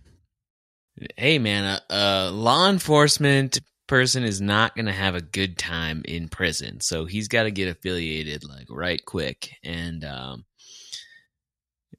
Hey, 1.18 1.40
man, 1.40 1.80
a, 1.90 1.94
a 1.94 2.32
law 2.32 2.70
enforcement 2.70 3.60
person 3.88 4.24
is 4.24 4.40
not 4.42 4.76
going 4.76 4.86
to 4.86 4.92
have 4.92 5.16
a 5.16 5.22
good 5.22 5.58
time 5.58 6.02
in 6.06 6.30
prison, 6.30 6.82
so 6.82 7.06
he's 7.06 7.28
got 7.28 7.44
to 7.44 7.52
get 7.52 7.68
affiliated 7.68 8.44
like 8.44 8.68
right 8.70 9.04
quick 9.06 9.50
and 9.64 10.04
um 10.04 10.46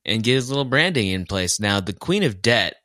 and 0.04 0.22
get 0.22 0.34
his 0.34 0.48
little 0.48 0.64
branding 0.64 1.08
in 1.08 1.26
place. 1.26 1.58
Now, 1.60 1.80
the 1.80 1.92
Queen 1.92 2.22
of 2.22 2.40
Debt, 2.40 2.76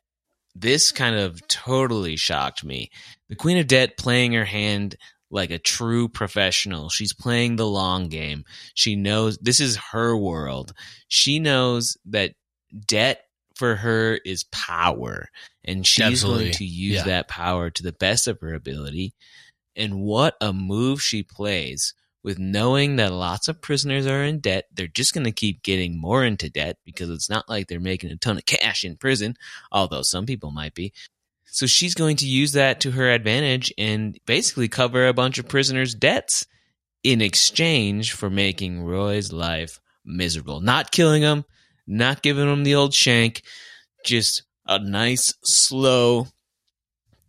this 0.54 0.92
kind 0.92 1.16
of 1.16 1.46
totally 1.48 2.16
shocked 2.16 2.64
me. 2.64 2.90
The 3.28 3.36
Queen 3.36 3.58
of 3.58 3.66
Debt 3.66 3.96
playing 3.96 4.32
her 4.32 4.44
hand 4.44 4.96
like 5.30 5.50
a 5.50 5.58
true 5.58 6.08
professional. 6.08 6.90
She's 6.90 7.14
playing 7.14 7.56
the 7.56 7.66
long 7.66 8.08
game. 8.08 8.44
She 8.74 8.96
knows 8.96 9.38
this 9.38 9.60
is 9.60 9.76
her 9.92 10.16
world. 10.16 10.72
She 11.08 11.38
knows 11.38 11.96
that 12.06 12.34
debt 12.86 13.22
for 13.56 13.76
her 13.76 14.18
is 14.24 14.44
power 14.44 15.28
and 15.64 15.86
she's 15.86 16.04
Absolutely. 16.04 16.44
going 16.44 16.54
to 16.54 16.64
use 16.64 16.96
Yeah. 16.96 17.04
that 17.04 17.28
power 17.28 17.70
to 17.70 17.82
the 17.82 17.92
best 17.92 18.26
of 18.28 18.40
her 18.40 18.54
ability 18.54 19.14
and 19.76 20.00
what 20.00 20.34
a 20.40 20.52
move 20.52 21.02
she 21.02 21.22
plays 21.22 21.94
with 22.22 22.38
knowing 22.38 22.96
that 22.96 23.12
lots 23.12 23.48
of 23.48 23.60
prisoners 23.60 24.06
are 24.06 24.22
in 24.22 24.38
debt 24.38 24.66
they're 24.72 24.86
just 24.86 25.14
going 25.14 25.24
to 25.24 25.32
keep 25.32 25.62
getting 25.62 26.00
more 26.00 26.24
into 26.24 26.48
debt 26.50 26.78
because 26.84 27.10
it's 27.10 27.30
not 27.30 27.48
like 27.48 27.66
they're 27.68 27.80
making 27.80 28.10
a 28.10 28.16
ton 28.16 28.38
of 28.38 28.46
cash 28.46 28.84
in 28.84 28.96
prison 28.96 29.36
although 29.70 30.02
some 30.02 30.26
people 30.26 30.50
might 30.50 30.74
be. 30.74 30.92
So 31.44 31.66
she's 31.66 31.94
going 31.94 32.16
to 32.16 32.26
use 32.26 32.52
that 32.52 32.80
to 32.80 32.92
her 32.92 33.10
advantage 33.10 33.74
and 33.76 34.18
basically 34.24 34.68
cover 34.68 35.06
a 35.06 35.12
bunch 35.12 35.38
of 35.38 35.48
prisoners 35.48 35.94
debts 35.94 36.46
in 37.02 37.20
exchange 37.20 38.12
for 38.12 38.30
making 38.30 38.82
roy's 38.82 39.32
life 39.32 39.78
miserable. 40.04 40.60
Not 40.60 40.90
killing 40.90 41.20
him 41.20 41.44
not 41.86 42.22
giving 42.22 42.50
him 42.50 42.64
the 42.64 42.74
old 42.74 42.94
shank, 42.94 43.42
just 44.04 44.42
a 44.66 44.78
nice, 44.78 45.34
slow 45.42 46.28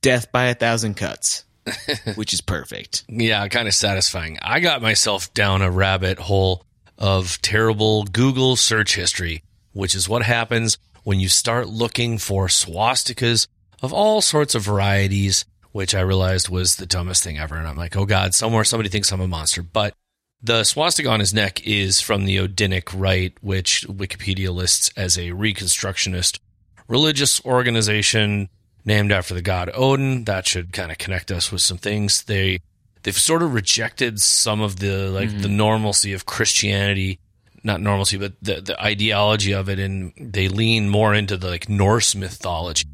death 0.02 0.32
by 0.32 0.46
a 0.46 0.56
thousand 0.56 0.96
cuts, 0.96 1.46
which 2.16 2.34
is 2.34 2.42
perfect. 2.42 3.04
Yeah, 3.08 3.48
kind 3.48 3.68
of 3.68 3.74
satisfying. 3.74 4.38
I 4.42 4.60
got 4.60 4.82
myself 4.82 5.34
down 5.34 5.62
a 5.62 5.72
rabbit 5.72 6.20
hole 6.20 6.66
of 6.98 7.42
terrible 7.42 8.04
Google 8.04 8.56
search 8.56 8.96
history, 8.96 9.44
which 9.72 9.96
is 9.96 10.10
what 10.10 10.24
happens 10.24 10.78
when 11.04 11.20
you 11.20 11.30
start 11.30 11.68
looking 11.68 12.18
for 12.18 12.48
swastikas 12.48 13.48
of 13.82 13.94
all 13.94 14.22
sorts 14.22 14.56
of 14.56 14.64
varieties, 14.64 15.46
which 15.72 15.94
I 15.96 16.02
realized 16.02 16.50
was 16.50 16.76
the 16.76 16.86
dumbest 16.86 17.24
thing 17.24 17.38
ever. 17.38 17.56
And 17.56 17.68
I'm 17.68 17.78
like, 17.78 17.96
oh 17.96 18.06
God, 18.06 18.34
somewhere 18.34 18.64
somebody 18.64 18.90
thinks 18.90 19.12
I'm 19.12 19.22
a 19.22 19.28
monster. 19.28 19.62
But 19.62 19.94
the 20.42 20.64
swastika 20.64 21.10
on 21.10 21.20
his 21.20 21.34
neck 21.34 21.66
is 21.66 22.02
from 22.02 22.26
the 22.26 22.38
Odinic 22.38 22.94
Rite, 22.94 23.38
which 23.42 23.86
Wikipedia 23.88 24.54
lists 24.54 24.92
as 24.96 25.18
a 25.18 25.30
Reconstructionist 25.30 26.40
religious 26.88 27.44
organization 27.46 28.50
named 28.86 29.12
after 29.12 29.34
the 29.34 29.42
god 29.42 29.70
Odin. 29.74 30.26
That 30.26 30.48
should 30.48 30.74
kind 30.74 30.92
of 30.92 30.98
connect 30.98 31.32
us 31.32 31.52
with 31.52 31.62
some 31.62 31.78
things. 31.78 32.24
They 32.24 32.60
they've 33.04 33.18
sort 33.18 33.44
of 33.44 33.54
rejected 33.54 34.20
some 34.20 34.62
of 34.62 34.78
the 34.80 35.10
like 35.10 35.30
mm-hmm. 35.30 35.42
the 35.42 35.50
normalcy 35.50 36.14
of 36.14 36.26
Christianity, 36.26 37.20
not 37.64 37.82
normalcy, 37.82 38.18
but 38.18 38.34
the 38.42 38.62
the 38.62 38.82
ideology 38.82 39.54
of 39.54 39.70
it, 39.70 39.80
and 39.80 40.14
they 40.18 40.48
lean 40.48 40.90
more 40.90 41.14
into 41.14 41.38
the 41.38 41.50
like 41.50 41.70
Norse 41.70 42.16
mythology. 42.16 42.88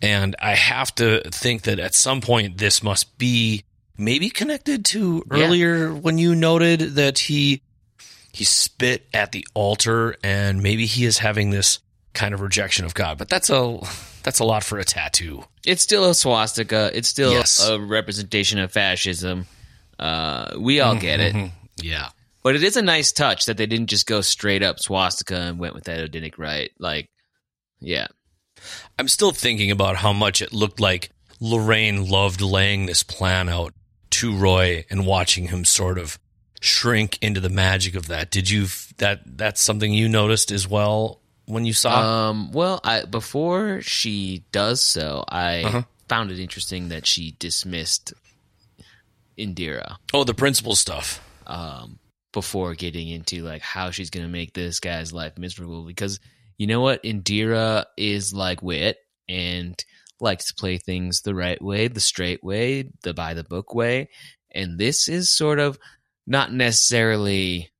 And 0.00 0.34
I 0.40 0.56
have 0.56 0.94
to 0.96 1.22
think 1.30 1.62
that 1.62 1.78
at 1.78 1.94
some 1.94 2.20
point 2.20 2.58
this 2.58 2.82
must 2.82 3.18
be 3.18 3.64
maybe 3.96 4.30
connected 4.30 4.84
to 4.86 5.22
earlier 5.30 5.88
yeah. 5.88 5.98
when 5.98 6.18
you 6.18 6.34
noted 6.34 6.80
that 6.96 7.18
he 7.18 7.62
he 8.32 8.44
spit 8.44 9.06
at 9.12 9.32
the 9.32 9.46
altar 9.54 10.16
and 10.24 10.62
maybe 10.62 10.86
he 10.86 11.04
is 11.04 11.18
having 11.18 11.50
this 11.50 11.78
kind 12.14 12.34
of 12.34 12.40
rejection 12.40 12.84
of 12.84 12.94
God. 12.94 13.18
But 13.18 13.28
that's 13.28 13.50
a 13.50 13.78
that's 14.22 14.38
a 14.38 14.44
lot 14.44 14.64
for 14.64 14.78
a 14.78 14.84
tattoo. 14.84 15.44
It's 15.66 15.82
still 15.82 16.08
a 16.08 16.14
swastika. 16.14 16.90
It's 16.94 17.08
still 17.08 17.32
yes. 17.32 17.66
a 17.66 17.78
representation 17.78 18.58
of 18.58 18.72
fascism. 18.72 19.46
Uh, 19.98 20.56
we 20.58 20.80
all 20.80 20.96
get 20.96 21.20
it. 21.20 21.50
Yeah. 21.82 22.10
But 22.42 22.54
it 22.54 22.62
is 22.62 22.76
a 22.76 22.82
nice 22.82 23.12
touch 23.12 23.46
that 23.46 23.56
they 23.56 23.66
didn't 23.66 23.88
just 23.88 24.06
go 24.06 24.20
straight 24.20 24.62
up 24.62 24.78
swastika 24.78 25.36
and 25.36 25.58
went 25.58 25.74
with 25.74 25.84
that 25.84 25.98
Odinic 25.98 26.38
rite. 26.38 26.72
Like, 26.78 27.08
yeah. 27.80 28.08
I'm 28.98 29.08
still 29.08 29.32
thinking 29.32 29.70
about 29.70 29.96
how 29.96 30.12
much 30.12 30.42
it 30.42 30.52
looked 30.52 30.78
like 30.78 31.10
Lorraine 31.40 32.08
loved 32.08 32.40
laying 32.40 32.86
this 32.86 33.02
plan 33.02 33.48
out 33.48 33.72
to 34.10 34.36
Roy 34.36 34.84
and 34.90 35.06
watching 35.06 35.48
him 35.48 35.64
sort 35.64 35.98
of 35.98 36.18
shrink 36.60 37.18
into 37.22 37.40
the 37.40 37.48
magic 37.48 37.94
of 37.96 38.06
that. 38.08 38.30
Did 38.30 38.50
you 38.50 38.66
that 38.98 39.22
that's 39.24 39.60
something 39.60 39.92
you 39.92 40.08
noticed 40.08 40.52
as 40.52 40.68
well 40.68 41.21
when 41.46 41.64
you 41.64 41.72
saw? 41.72 42.28
Um, 42.28 42.52
well, 42.52 42.80
I, 42.84 43.04
before 43.04 43.80
she 43.82 44.44
does 44.52 44.80
so, 44.80 45.24
I 45.28 45.62
uh-huh. 45.62 45.82
found 46.08 46.30
it 46.30 46.38
interesting 46.38 46.88
that 46.88 47.06
she 47.06 47.36
dismissed 47.38 48.12
Indira. 49.38 49.96
Oh, 50.12 50.24
the 50.24 50.34
principal 50.34 50.76
stuff. 50.76 51.26
Um, 51.46 51.98
before 52.32 52.74
getting 52.74 53.08
into 53.08 53.42
like 53.42 53.62
how 53.62 53.90
she's 53.90 54.10
going 54.10 54.24
to 54.24 54.32
make 54.32 54.54
this 54.54 54.80
guy's 54.80 55.12
life 55.12 55.36
miserable, 55.36 55.84
because 55.84 56.18
you 56.58 56.66
know 56.66 56.80
what, 56.80 57.02
Indira 57.02 57.84
is 57.96 58.32
like 58.32 58.62
Witt 58.62 58.98
and 59.28 59.82
likes 60.20 60.46
to 60.46 60.54
play 60.54 60.78
things 60.78 61.22
the 61.22 61.34
right 61.34 61.60
way, 61.60 61.88
the 61.88 62.00
straight 62.00 62.42
way, 62.42 62.90
the 63.02 63.12
by 63.12 63.34
the 63.34 63.44
book 63.44 63.74
way, 63.74 64.08
and 64.50 64.78
this 64.78 65.08
is 65.08 65.30
sort 65.30 65.58
of 65.58 65.78
not 66.26 66.52
necessarily 66.52 67.70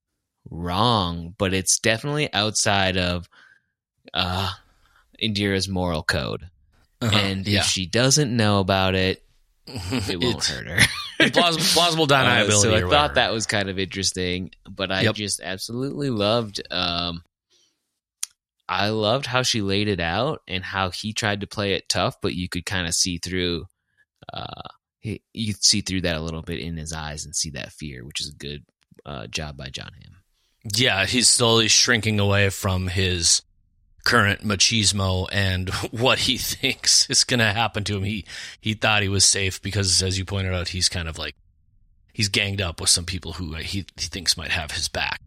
wrong, 0.51 1.35
but 1.39 1.55
it's 1.55 1.79
definitely 1.79 2.33
outside 2.33 2.97
of 2.97 3.29
uh, 4.15 4.51
Indira's 5.23 5.69
moral 5.69 6.03
code. 6.03 6.49
Uh-huh, 7.01 7.17
and 7.17 7.47
yeah. 7.47 7.61
if 7.61 7.67
she 7.67 7.87
doesn't 7.87 8.35
know 8.35 8.61
about 8.61 8.95
it, 8.95 9.23
it 9.67 10.21
won't 10.21 10.45
hurt 10.45 10.67
her. 10.67 11.29
plausible, 11.31 11.65
plausible 11.65 12.07
deniability. 12.07 12.49
Uh, 12.49 12.61
so 12.61 12.75
I 12.75 12.91
thought 12.91 13.15
that 13.15 13.33
was 13.33 13.47
kind 13.47 13.69
of 13.69 13.79
interesting, 13.79 14.51
but 14.69 14.91
I 14.93 15.03
yep. 15.03 15.15
just 15.15 15.41
absolutely 15.41 16.11
loved. 16.11 16.63
Um, 16.71 17.23
I 18.69 18.89
loved 18.91 19.27
how 19.27 19.43
she 19.43 19.61
laid 19.63 19.89
it 19.89 20.01
out 20.01 20.43
and 20.49 20.65
how 20.65 20.91
he 20.91 21.13
tried 21.13 21.41
to 21.41 21.47
play 21.47 21.75
it 21.75 21.89
tough, 21.89 22.21
but 22.21 22.35
you 22.35 22.49
could 22.49 22.65
kind 22.65 22.87
of 22.87 22.95
see 22.95 23.19
through. 23.19 23.67
Uh, 24.33 24.63
he, 25.01 25.21
you 25.33 25.55
could 25.55 25.65
see 25.65 25.81
through 25.81 26.03
that 26.03 26.17
a 26.17 26.21
little 26.21 26.43
bit 26.43 26.61
in 26.61 26.77
his 26.77 26.93
eyes 26.93 27.25
and 27.25 27.35
see 27.35 27.51
that 27.51 27.73
fear, 27.73 28.05
which 28.05 28.21
is 28.21 28.29
a 28.29 28.37
good 28.37 28.65
uh, 29.05 29.27
job 29.27 29.57
by 29.57 29.69
Jon 29.69 29.91
Hamm. 30.01 30.23
Yeah, 30.75 31.07
he's 31.07 31.29
slowly 31.29 31.67
shrinking 31.67 32.21
away 32.21 32.51
from 32.51 32.87
his 32.87 33.43
current 34.05 34.43
machismo 34.43 35.29
and 35.33 35.71
what 35.91 36.21
he 36.21 36.39
thinks 36.39 37.09
is 37.09 37.25
going 37.25 37.41
to 37.41 37.53
happen 37.53 37.85
to 37.85 37.97
him. 37.97 38.05
He 38.05 38.25
he 38.61 38.75
thought 38.75 39.03
he 39.03 39.09
was 39.09 39.25
safe 39.25 39.61
because, 39.63 40.03
as 40.03 40.19
you 40.19 40.25
pointed 40.25 40.55
out, 40.55 40.69
he's 40.69 40.89
kind 40.89 41.09
of 41.09 41.19
like 41.19 41.35
he's 42.13 42.29
ganged 42.29 42.61
up 42.61 42.81
with 42.81 42.91
some 42.91 43.05
people 43.05 43.35
who 43.35 43.55
he, 43.55 43.87
he 43.97 44.07
thinks 44.07 44.37
might 44.37 44.51
have 44.51 44.73
his 44.73 44.89
back. 44.89 45.21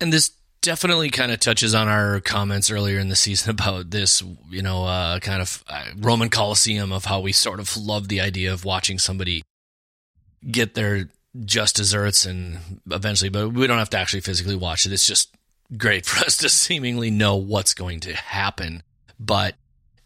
And 0.00 0.12
this 0.12 0.32
definitely 0.60 1.10
kind 1.10 1.32
of 1.32 1.40
touches 1.40 1.74
on 1.74 1.88
our 1.88 2.20
comments 2.20 2.70
earlier 2.70 2.98
in 2.98 3.08
the 3.08 3.16
season 3.16 3.50
about 3.58 3.90
this, 3.90 4.22
you 4.48 4.62
know, 4.62 4.84
uh, 4.84 5.18
kind 5.18 5.42
of 5.42 5.62
uh, 5.68 5.84
Roman 5.98 6.30
Colosseum 6.30 6.92
of 6.92 7.04
how 7.04 7.20
we 7.20 7.32
sort 7.32 7.60
of 7.60 7.76
love 7.76 8.08
the 8.08 8.20
idea 8.20 8.52
of 8.52 8.64
watching 8.64 8.98
somebody 8.98 9.42
get 10.50 10.74
their 10.74 11.08
just 11.44 11.76
desserts 11.76 12.26
and 12.26 12.80
eventually, 12.90 13.30
but 13.30 13.50
we 13.50 13.66
don't 13.66 13.78
have 13.78 13.90
to 13.90 13.98
actually 13.98 14.20
physically 14.20 14.56
watch 14.56 14.86
it. 14.86 14.92
It's 14.92 15.06
just 15.06 15.34
great 15.76 16.06
for 16.06 16.24
us 16.24 16.36
to 16.38 16.48
seemingly 16.48 17.10
know 17.10 17.36
what's 17.36 17.74
going 17.74 18.00
to 18.00 18.14
happen, 18.14 18.82
but 19.18 19.54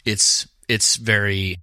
it's 0.04 0.48
it's 0.68 0.96
very 0.96 1.60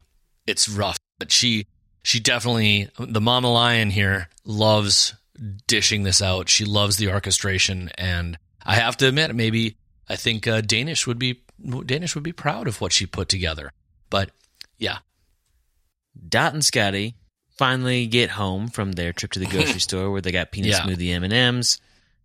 it's 0.48 0.70
rough. 0.70 0.98
But 1.20 1.32
she 1.32 1.68
she 2.04 2.20
definitely 2.20 2.90
the 3.00 3.22
mama 3.22 3.52
lion 3.52 3.90
here 3.90 4.30
loves 4.46 5.16
dishing 5.68 6.04
this 6.04 6.22
out. 6.22 6.50
She 6.50 6.66
loves 6.66 6.98
the 6.98 7.12
orchestration, 7.12 7.90
and 7.98 8.38
I 8.66 8.76
have 8.76 8.98
to 8.98 9.08
admit, 9.08 9.36
maybe 9.36 9.78
I 10.08 10.16
think 10.16 10.48
uh, 10.48 10.62
Danish 10.62 11.08
would 11.08 11.20
be 11.20 11.42
Danish 11.86 12.16
would 12.16 12.24
be 12.24 12.34
proud 12.34 12.68
of 12.68 12.82
what 12.82 12.92
she 12.92 13.06
put 13.06 13.30
together. 13.30 13.72
But 14.10 14.32
yeah, 14.78 15.00
Dot 16.30 16.54
and 16.54 16.64
Scotty 16.64 17.16
finally 17.50 18.08
get 18.08 18.32
home 18.32 18.68
from 18.68 18.94
their 18.94 19.14
trip 19.14 19.32
to 19.32 19.40
the 19.40 19.46
grocery 19.46 19.80
store 19.80 20.12
where 20.12 20.22
they 20.22 20.32
got 20.32 20.52
peanut 20.52 20.72
yeah. 20.72 20.82
smoothie 20.82 21.14
M 21.14 21.24
and 21.24 21.34
M's 21.34 21.80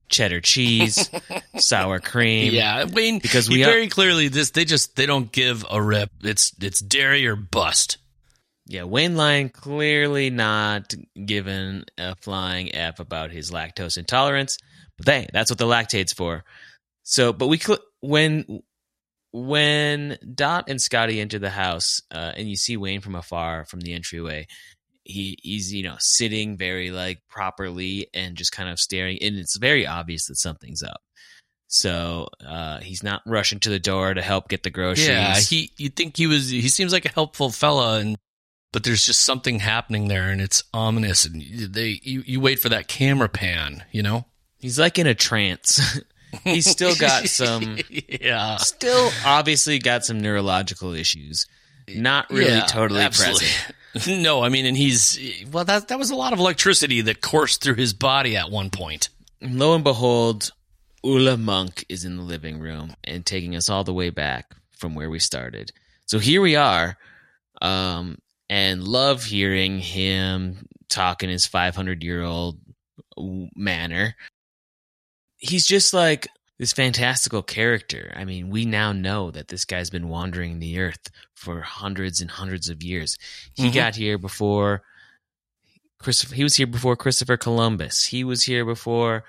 cheddar 0.08 0.40
cheese, 0.40 1.10
sour 1.56 1.98
cream. 2.00 2.52
Yeah, 2.52 2.84
Wayne. 2.84 3.18
Because 3.18 3.48
we 3.48 3.62
very 3.62 3.88
clearly 3.88 4.28
this 4.28 4.50
they 4.50 4.64
just 4.64 4.96
they 4.96 5.06
don't 5.06 5.30
give 5.30 5.64
a 5.70 5.80
rip. 5.80 6.10
It's 6.22 6.52
it's 6.60 6.80
dairy 6.80 7.26
or 7.26 7.36
bust. 7.36 7.98
Yeah, 8.66 8.84
Wayne 8.84 9.16
Lyon 9.16 9.48
clearly 9.48 10.28
not 10.28 10.92
given 11.24 11.84
a 11.96 12.14
flying 12.16 12.74
f 12.74 13.00
about 13.00 13.30
his 13.30 13.50
lactose 13.50 13.96
intolerance, 13.96 14.58
but 14.98 15.06
hey, 15.06 15.26
that's 15.32 15.50
what 15.50 15.58
the 15.58 15.64
Lactaid's 15.64 16.12
for. 16.12 16.44
So, 17.02 17.32
but 17.32 17.46
we 17.46 17.58
when 18.00 18.62
when 19.32 20.18
Dot 20.34 20.68
and 20.68 20.80
Scotty 20.80 21.20
enter 21.20 21.38
the 21.38 21.50
house, 21.50 22.02
uh, 22.10 22.32
and 22.36 22.48
you 22.48 22.56
see 22.56 22.76
Wayne 22.76 23.00
from 23.00 23.14
afar 23.14 23.64
from 23.64 23.80
the 23.80 23.94
entryway, 23.94 24.46
he 25.08 25.38
he's 25.42 25.72
you 25.72 25.82
know 25.82 25.96
sitting 25.98 26.56
very 26.56 26.90
like 26.90 27.20
properly 27.28 28.08
and 28.14 28.36
just 28.36 28.52
kind 28.52 28.68
of 28.68 28.78
staring 28.78 29.18
and 29.20 29.36
it's 29.36 29.56
very 29.56 29.86
obvious 29.86 30.26
that 30.26 30.36
something's 30.36 30.82
up. 30.82 31.00
So 31.70 32.28
uh, 32.46 32.80
he's 32.80 33.02
not 33.02 33.20
rushing 33.26 33.60
to 33.60 33.70
the 33.70 33.78
door 33.78 34.14
to 34.14 34.22
help 34.22 34.48
get 34.48 34.62
the 34.62 34.70
groceries. 34.70 35.08
yeah 35.08 35.38
he 35.40 35.72
you 35.78 35.88
think 35.88 36.16
he 36.16 36.26
was 36.26 36.50
he 36.50 36.68
seems 36.68 36.92
like 36.92 37.06
a 37.06 37.10
helpful 37.10 37.50
fella 37.50 37.98
and 37.98 38.16
but 38.70 38.84
there's 38.84 39.04
just 39.04 39.22
something 39.22 39.60
happening 39.60 40.08
there 40.08 40.30
and 40.30 40.42
it's 40.42 40.62
ominous 40.74 41.24
and 41.24 41.42
they 41.42 42.00
you, 42.02 42.22
you 42.26 42.38
wait 42.38 42.58
for 42.58 42.68
that 42.68 42.86
camera 42.86 43.28
pan 43.28 43.84
you 43.90 44.02
know? 44.02 44.26
He's 44.58 44.78
like 44.78 44.98
in 44.98 45.06
a 45.06 45.14
trance. 45.14 46.00
He's 46.44 46.68
still 46.68 46.94
got 46.96 47.26
some 47.28 47.78
yeah. 47.88 48.56
still 48.56 49.10
obviously 49.24 49.78
got 49.78 50.04
some 50.04 50.20
neurological 50.20 50.92
issues. 50.92 51.46
Not 51.88 52.28
really 52.28 52.50
yeah, 52.50 52.66
totally 52.66 53.00
absolutely. 53.00 53.46
present 53.46 53.74
no, 54.08 54.42
I 54.42 54.48
mean, 54.48 54.66
and 54.66 54.76
he's 54.76 55.18
well. 55.50 55.64
That 55.64 55.88
that 55.88 55.98
was 55.98 56.10
a 56.10 56.16
lot 56.16 56.32
of 56.32 56.38
electricity 56.38 57.00
that 57.02 57.20
coursed 57.20 57.62
through 57.62 57.74
his 57.74 57.92
body 57.92 58.36
at 58.36 58.50
one 58.50 58.70
point. 58.70 59.08
Lo 59.40 59.74
and 59.74 59.84
behold, 59.84 60.52
Ole 61.02 61.36
Monk 61.36 61.84
is 61.88 62.04
in 62.04 62.16
the 62.16 62.22
living 62.22 62.58
room 62.58 62.94
and 63.04 63.24
taking 63.24 63.56
us 63.56 63.68
all 63.68 63.84
the 63.84 63.94
way 63.94 64.10
back 64.10 64.54
from 64.76 64.94
where 64.94 65.10
we 65.10 65.18
started. 65.18 65.72
So 66.06 66.18
here 66.18 66.40
we 66.40 66.56
are, 66.56 66.96
um, 67.62 68.18
and 68.48 68.86
love 68.86 69.24
hearing 69.24 69.78
him 69.78 70.66
talk 70.88 71.22
in 71.22 71.30
his 71.30 71.46
500 71.46 72.02
year 72.02 72.22
old 72.22 72.58
manner. 73.56 74.14
He's 75.36 75.66
just 75.66 75.94
like 75.94 76.28
this 76.58 76.72
fantastical 76.72 77.42
character. 77.42 78.12
I 78.16 78.24
mean, 78.24 78.50
we 78.50 78.64
now 78.64 78.92
know 78.92 79.30
that 79.30 79.48
this 79.48 79.64
guy's 79.64 79.90
been 79.90 80.08
wandering 80.08 80.58
the 80.58 80.78
earth 80.80 81.10
for 81.34 81.60
hundreds 81.60 82.20
and 82.20 82.30
hundreds 82.30 82.68
of 82.68 82.82
years. 82.82 83.16
He 83.54 83.64
mm-hmm. 83.64 83.74
got 83.74 83.96
here 83.96 84.18
before 84.18 84.82
Christopher. 85.98 86.34
He 86.34 86.42
was 86.42 86.56
here 86.56 86.66
before 86.66 86.96
Christopher 86.96 87.36
Columbus. 87.36 88.06
He 88.06 88.24
was 88.24 88.44
here 88.44 88.64
before 88.64 89.24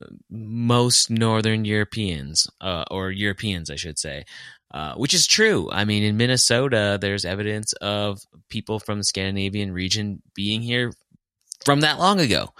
uh, 0.00 0.06
most 0.30 1.08
Northern 1.10 1.64
Europeans, 1.64 2.48
uh, 2.60 2.84
or 2.90 3.10
Europeans, 3.10 3.70
I 3.70 3.76
should 3.76 3.98
say. 3.98 4.24
Uh, 4.72 4.94
which 4.94 5.12
is 5.12 5.26
true. 5.26 5.68
I 5.70 5.84
mean, 5.84 6.02
in 6.02 6.16
Minnesota, 6.16 6.96
there's 6.98 7.26
evidence 7.26 7.74
of 7.74 8.22
people 8.48 8.80
from 8.80 8.96
the 8.96 9.04
Scandinavian 9.04 9.70
region 9.70 10.22
being 10.34 10.62
here 10.62 10.92
from 11.62 11.80
that 11.80 11.98
long 11.98 12.20
ago. 12.20 12.54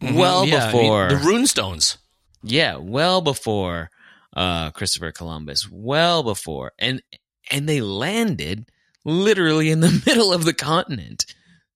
Mm-hmm. 0.00 0.16
Well 0.16 0.46
yeah, 0.46 0.66
before 0.66 1.08
I 1.08 1.08
mean, 1.10 1.18
the 1.18 1.24
runestones. 1.24 1.97
Yeah, 2.42 2.76
well 2.76 3.20
before 3.20 3.90
uh, 4.36 4.70
Christopher 4.70 5.12
Columbus, 5.12 5.68
well 5.70 6.22
before, 6.22 6.72
and 6.78 7.02
and 7.50 7.68
they 7.68 7.80
landed 7.80 8.66
literally 9.04 9.70
in 9.70 9.80
the 9.80 10.02
middle 10.06 10.32
of 10.32 10.44
the 10.44 10.54
continent. 10.54 11.24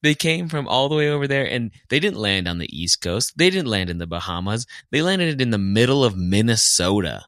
They 0.03 0.15
came 0.17 0.49
from 0.49 0.67
all 0.67 0.89
the 0.89 0.97
way 0.97 1.09
over 1.09 1.29
there 1.29 1.49
and 1.49 1.71
they 1.89 2.01
didn't 2.01 2.19
land 2.19 2.49
on 2.49 2.59
the 2.59 2.69
East 2.77 3.01
Coast. 3.01 3.35
They 3.39 3.51
didn't 3.51 3.69
land 3.71 3.89
in 3.89 3.99
the 3.99 4.07
Bahamas. 4.07 4.67
They 4.91 5.01
landed 5.01 5.41
in 5.41 5.51
the 5.51 5.59
middle 5.59 6.05
of 6.05 6.17
Minnesota, 6.17 7.25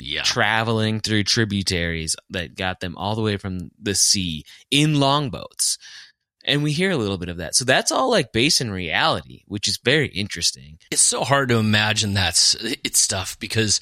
Yeah. 0.00 0.22
traveling 0.24 0.98
through 0.98 1.22
tributaries 1.22 2.16
that 2.30 2.56
got 2.56 2.80
them 2.80 2.96
all 2.96 3.14
the 3.14 3.22
way 3.22 3.36
from 3.36 3.70
the 3.80 3.94
sea 3.94 4.44
in 4.72 4.98
longboats. 4.98 5.78
And 6.46 6.62
we 6.62 6.72
hear 6.72 6.90
a 6.90 6.96
little 6.96 7.16
bit 7.18 7.28
of 7.30 7.38
that. 7.38 7.54
So 7.54 7.64
that's 7.64 7.90
all 7.90 8.10
like 8.10 8.32
based 8.32 8.60
in 8.60 8.70
reality, 8.70 9.42
which 9.46 9.66
is 9.68 9.78
very 9.82 10.08
interesting. 10.08 10.78
It's 10.90 11.00
so 11.02 11.24
hard 11.24 11.48
to 11.48 11.56
imagine 11.56 12.12
that's 12.14 12.54
it's 12.60 13.00
stuff 13.00 13.38
because 13.38 13.80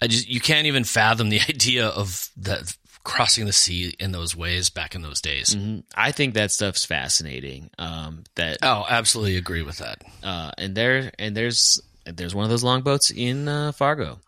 I 0.00 0.06
just 0.06 0.28
you 0.28 0.40
can't 0.40 0.66
even 0.66 0.84
fathom 0.84 1.28
the 1.28 1.40
idea 1.48 1.86
of 1.86 2.30
that 2.38 2.74
crossing 3.04 3.46
the 3.46 3.52
sea 3.52 3.94
in 3.98 4.12
those 4.12 4.36
ways 4.36 4.68
back 4.70 4.94
in 4.94 5.02
those 5.02 5.20
days. 5.20 5.54
Mhm. 5.54 5.82
I 5.94 6.12
think 6.12 6.34
that 6.34 6.50
stuff's 6.50 6.84
fascinating. 6.84 7.70
Um, 7.78 8.24
that 8.36 8.58
Oh, 8.62 8.84
absolutely 8.88 9.36
agree 9.36 9.62
with 9.62 9.78
that. 9.78 10.02
uh, 10.22 10.50
and 10.58 10.74
there 10.74 11.12
and 11.18 11.36
there's 11.36 11.80
there's 12.06 12.34
one 12.34 12.44
of 12.44 12.50
those 12.50 12.64
longboats 12.64 13.10
in 13.10 13.48
uh, 13.48 13.72
Fargo, 13.72 14.18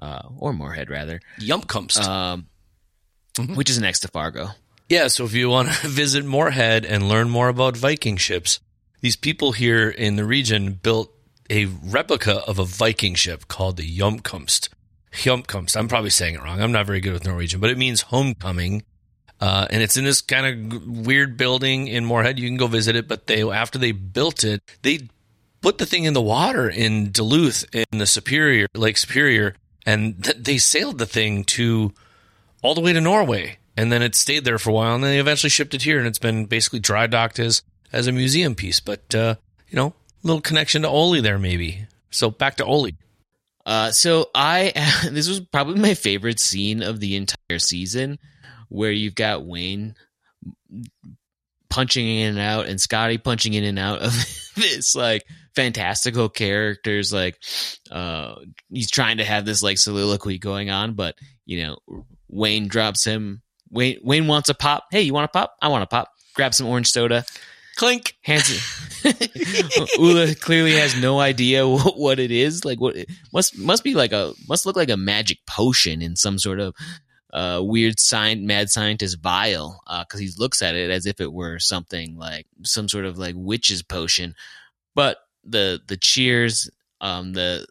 uh, 0.00 0.22
or 0.38 0.52
Moorhead 0.52 0.90
rather, 0.90 1.20
Hjemkomst. 1.40 2.00
um, 2.04 2.46
Mhm. 3.36 3.56
which 3.56 3.70
is 3.70 3.78
next 3.80 4.00
to 4.00 4.08
Fargo. 4.08 4.50
Yeah, 4.90 5.06
so 5.06 5.24
if 5.24 5.34
you 5.34 5.48
want 5.48 5.70
to 5.70 5.88
visit 5.88 6.24
Moorhead 6.24 6.84
and 6.84 7.08
learn 7.08 7.30
more 7.30 7.48
about 7.48 7.76
Viking 7.76 8.16
ships, 8.16 8.58
these 9.00 9.14
people 9.14 9.52
here 9.52 9.88
in 9.88 10.16
the 10.16 10.24
region 10.24 10.72
built 10.72 11.14
a 11.48 11.66
replica 11.66 12.38
of 12.38 12.58
a 12.58 12.64
Viking 12.64 13.14
ship 13.14 13.46
called 13.46 13.76
the 13.76 13.98
Hjemkomst. 13.98 14.68
Hjemkomst. 15.12 15.76
I'm 15.76 15.86
probably 15.86 16.10
saying 16.10 16.34
it 16.34 16.42
wrong. 16.42 16.60
I'm 16.60 16.72
not 16.72 16.86
very 16.86 17.00
good 17.00 17.12
with 17.12 17.24
Norwegian, 17.24 17.60
but 17.60 17.70
it 17.70 17.78
means 17.78 18.00
homecoming. 18.00 18.82
Uh, 19.40 19.68
and 19.70 19.80
it's 19.80 19.96
in 19.96 20.02
this 20.02 20.20
kind 20.22 20.72
of 20.74 21.06
weird 21.06 21.36
building 21.36 21.86
in 21.86 22.04
Moorhead. 22.04 22.40
You 22.40 22.48
can 22.48 22.56
go 22.56 22.66
visit 22.66 22.96
it, 22.96 23.06
but 23.06 23.28
they 23.28 23.48
after 23.48 23.78
they 23.78 23.92
built 23.92 24.42
it, 24.42 24.60
they 24.82 25.08
put 25.60 25.78
the 25.78 25.86
thing 25.86 26.02
in 26.02 26.14
the 26.14 26.20
water 26.20 26.68
in 26.68 27.12
Duluth 27.12 27.64
in 27.72 27.98
the 28.00 28.06
Superior 28.06 28.66
Lake 28.74 28.98
Superior, 28.98 29.54
and 29.86 30.22
th- 30.24 30.36
they 30.36 30.58
sailed 30.58 30.98
the 30.98 31.06
thing 31.06 31.44
to 31.44 31.92
all 32.60 32.74
the 32.74 32.80
way 32.80 32.92
to 32.92 33.00
Norway, 33.00 33.56
and 33.76 33.90
then 33.90 34.02
it 34.02 34.14
stayed 34.14 34.44
there 34.44 34.58
for 34.58 34.70
a 34.70 34.72
while, 34.72 34.94
and 34.94 35.04
then 35.04 35.12
they 35.12 35.20
eventually 35.20 35.50
shipped 35.50 35.74
it 35.74 35.82
here, 35.82 35.98
and 35.98 36.06
it's 36.06 36.18
been 36.18 36.46
basically 36.46 36.80
dry 36.80 37.06
docked 37.06 37.38
as 37.38 37.62
as 37.92 38.06
a 38.06 38.12
museum 38.12 38.54
piece. 38.54 38.80
But 38.80 39.14
uh, 39.14 39.36
you 39.68 39.76
know, 39.76 39.94
little 40.22 40.40
connection 40.40 40.82
to 40.82 40.88
Ole 40.88 41.20
there 41.22 41.38
maybe. 41.38 41.86
So 42.10 42.30
back 42.30 42.56
to 42.56 42.64
Ole. 42.64 42.90
Uh, 43.64 43.90
so 43.90 44.30
I 44.34 44.72
this 45.10 45.28
was 45.28 45.40
probably 45.40 45.80
my 45.80 45.94
favorite 45.94 46.40
scene 46.40 46.82
of 46.82 47.00
the 47.00 47.16
entire 47.16 47.58
season, 47.58 48.18
where 48.68 48.92
you've 48.92 49.14
got 49.14 49.44
Wayne 49.44 49.94
punching 51.68 52.06
in 52.06 52.30
and 52.30 52.38
out 52.38 52.66
and 52.66 52.80
Scotty 52.80 53.16
punching 53.16 53.54
in 53.54 53.64
and 53.64 53.78
out 53.78 54.00
of 54.00 54.12
this 54.56 54.94
like 54.94 55.24
fantastical 55.54 56.28
characters 56.28 57.12
like 57.12 57.36
uh 57.90 58.34
he's 58.70 58.90
trying 58.90 59.18
to 59.18 59.24
have 59.24 59.44
this 59.44 59.62
like 59.62 59.78
soliloquy 59.78 60.38
going 60.38 60.70
on 60.70 60.94
but 60.94 61.16
you 61.44 61.62
know 61.62 61.76
Wayne 62.28 62.68
drops 62.68 63.04
him 63.04 63.42
Wayne 63.70 63.98
Wayne 64.02 64.26
wants 64.26 64.48
a 64.48 64.54
pop 64.54 64.84
hey 64.90 65.02
you 65.02 65.14
want 65.14 65.24
a 65.24 65.28
pop 65.28 65.54
I 65.62 65.68
want 65.68 65.82
a 65.82 65.86
pop 65.86 66.10
grab 66.34 66.54
some 66.54 66.66
orange 66.66 66.88
soda 66.88 67.24
Clink. 67.76 68.14
hands 68.22 68.50
it. 69.04 69.98
Ole 69.98 70.34
clearly 70.34 70.72
has 70.72 71.00
no 71.00 71.18
idea 71.18 71.66
what, 71.68 71.98
what 71.98 72.18
it 72.18 72.30
is. 72.30 72.64
Like 72.64 72.78
what 72.78 72.94
must 73.32 73.56
must 73.56 73.82
be 73.84 73.94
like 73.94 74.12
a 74.12 74.34
must 74.48 74.66
look 74.66 74.76
like 74.76 74.90
a 74.90 74.96
magic 74.98 75.38
potion 75.46 76.02
in 76.02 76.14
some 76.14 76.38
sort 76.38 76.60
of 76.60 76.74
uh, 77.32 77.60
weird 77.62 77.98
science 77.98 78.42
mad 78.44 78.68
scientist 78.70 79.18
vial 79.22 79.80
because 80.00 80.20
he 80.20 80.30
looks 80.36 80.62
at 80.62 80.74
it 80.74 80.90
as 80.90 81.06
if 81.06 81.20
it 81.20 81.32
were 81.32 81.58
something 81.58 82.16
like 82.16 82.46
some 82.64 82.88
sort 82.88 83.04
of 83.04 83.16
like 83.16 83.34
witch's 83.36 83.82
potion. 83.82 84.34
But 84.94 85.16
the 85.44 85.80
the 85.86 85.96
cheers, 85.96 86.68
um, 87.00 87.32
the 87.32 87.66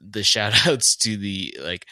the 0.00 0.24
shout 0.24 0.66
outs 0.66 0.96
to 0.96 1.16
the 1.16 1.56
like 1.62 1.86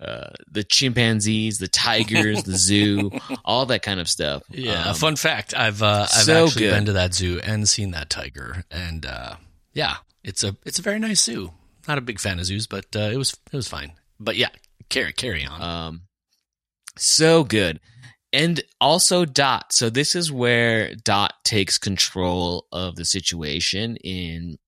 uh, 0.00 0.30
the 0.50 0.64
chimpanzees, 0.64 1.58
the 1.58 1.68
tigers, 1.68 2.42
the 2.42 2.56
zoo, 2.56 3.10
all 3.44 3.66
that 3.66 3.82
kind 3.82 4.00
of 4.00 4.08
stuff. 4.08 4.42
Yeah. 4.50 4.88
Um, 4.88 4.94
fun 4.94 5.16
fact: 5.16 5.54
I've 5.56 5.82
uh, 5.82 6.02
I've 6.02 6.24
so 6.24 6.46
actually 6.46 6.62
good. 6.66 6.70
been 6.72 6.84
to 6.86 6.92
that 6.94 7.14
zoo 7.14 7.40
and 7.42 7.68
seen 7.68 7.92
that 7.92 8.10
tiger, 8.10 8.64
and 8.70 9.06
uh, 9.06 9.36
yeah, 9.72 9.96
it's 10.22 10.44
a 10.44 10.56
it's 10.64 10.78
a 10.78 10.82
very 10.82 10.98
nice 10.98 11.22
zoo. 11.22 11.52
Not 11.86 11.98
a 11.98 12.02
big 12.02 12.18
fan 12.18 12.38
of 12.38 12.46
zoos, 12.46 12.66
but 12.66 12.86
uh, 12.96 13.10
it 13.12 13.16
was 13.16 13.36
it 13.52 13.56
was 13.56 13.68
fine. 13.68 13.92
But 14.18 14.36
yeah, 14.36 14.48
carry 14.88 15.12
carry 15.12 15.44
on. 15.44 15.62
Um, 15.62 16.02
so 16.96 17.44
good. 17.44 17.80
And 18.32 18.62
also 18.80 19.24
Dot. 19.24 19.72
So 19.72 19.90
this 19.90 20.16
is 20.16 20.32
where 20.32 20.94
Dot 20.96 21.34
takes 21.44 21.78
control 21.78 22.66
of 22.72 22.96
the 22.96 23.04
situation 23.04 23.96
in 23.96 24.58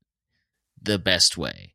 the 0.80 0.98
best 0.98 1.36
way. 1.36 1.74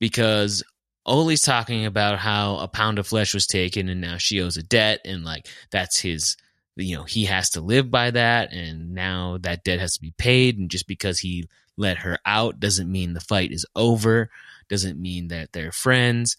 Because 0.00 0.64
Ole's 1.06 1.42
talking 1.42 1.86
about 1.86 2.18
how 2.18 2.56
a 2.56 2.68
pound 2.68 2.98
of 2.98 3.06
flesh 3.06 3.34
was 3.34 3.46
taken 3.46 3.88
and 3.88 4.00
now 4.00 4.18
she 4.18 4.40
owes 4.40 4.56
a 4.56 4.62
debt 4.62 5.00
and 5.04 5.24
like 5.24 5.46
that's 5.70 5.98
his 5.98 6.36
you 6.76 6.96
know, 6.96 7.04
he 7.04 7.24
has 7.26 7.50
to 7.50 7.60
live 7.60 7.90
by 7.90 8.10
that 8.10 8.52
and 8.52 8.94
now 8.94 9.38
that 9.40 9.64
debt 9.64 9.80
has 9.80 9.94
to 9.94 10.00
be 10.00 10.12
paid 10.16 10.58
and 10.58 10.70
just 10.70 10.86
because 10.86 11.18
he 11.18 11.46
let 11.76 11.98
her 11.98 12.18
out 12.26 12.60
doesn't 12.60 12.90
mean 12.90 13.12
the 13.12 13.20
fight 13.20 13.52
is 13.52 13.66
over, 13.74 14.30
doesn't 14.68 15.00
mean 15.00 15.28
that 15.28 15.52
they're 15.52 15.72
friends. 15.72 16.36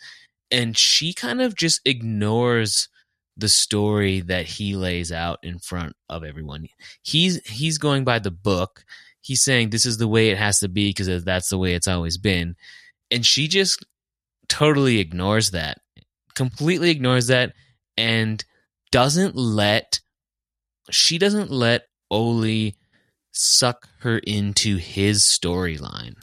And 0.49 0.77
she 0.77 1.13
kind 1.13 1.41
of 1.41 1.55
just 1.55 1.81
ignores 1.85 2.89
the 3.37 3.49
story 3.49 4.19
that 4.21 4.45
he 4.45 4.75
lays 4.75 5.11
out 5.11 5.39
in 5.41 5.57
front 5.59 5.95
of 6.09 6.23
everyone. 6.23 6.67
He's 7.01 7.45
he's 7.47 7.77
going 7.77 8.03
by 8.03 8.19
the 8.19 8.31
book. 8.31 8.83
He's 9.21 9.43
saying 9.43 9.69
this 9.69 9.85
is 9.85 9.97
the 9.97 10.07
way 10.07 10.29
it 10.29 10.37
has 10.37 10.59
to 10.59 10.69
be 10.69 10.89
because 10.89 11.23
that's 11.23 11.49
the 11.49 11.57
way 11.57 11.73
it's 11.73 11.87
always 11.87 12.17
been. 12.17 12.55
And 13.09 13.25
she 13.25 13.47
just 13.47 13.85
totally 14.51 14.99
ignores 14.99 15.51
that. 15.51 15.79
Completely 16.35 16.91
ignores 16.91 17.27
that 17.27 17.53
and 17.97 18.43
doesn't 18.91 19.35
let 19.35 20.01
she 20.89 21.17
doesn't 21.17 21.49
let 21.49 21.87
Ole 22.09 22.71
suck 23.31 23.87
her 23.99 24.17
into 24.17 24.75
his 24.75 25.23
storyline. 25.23 26.15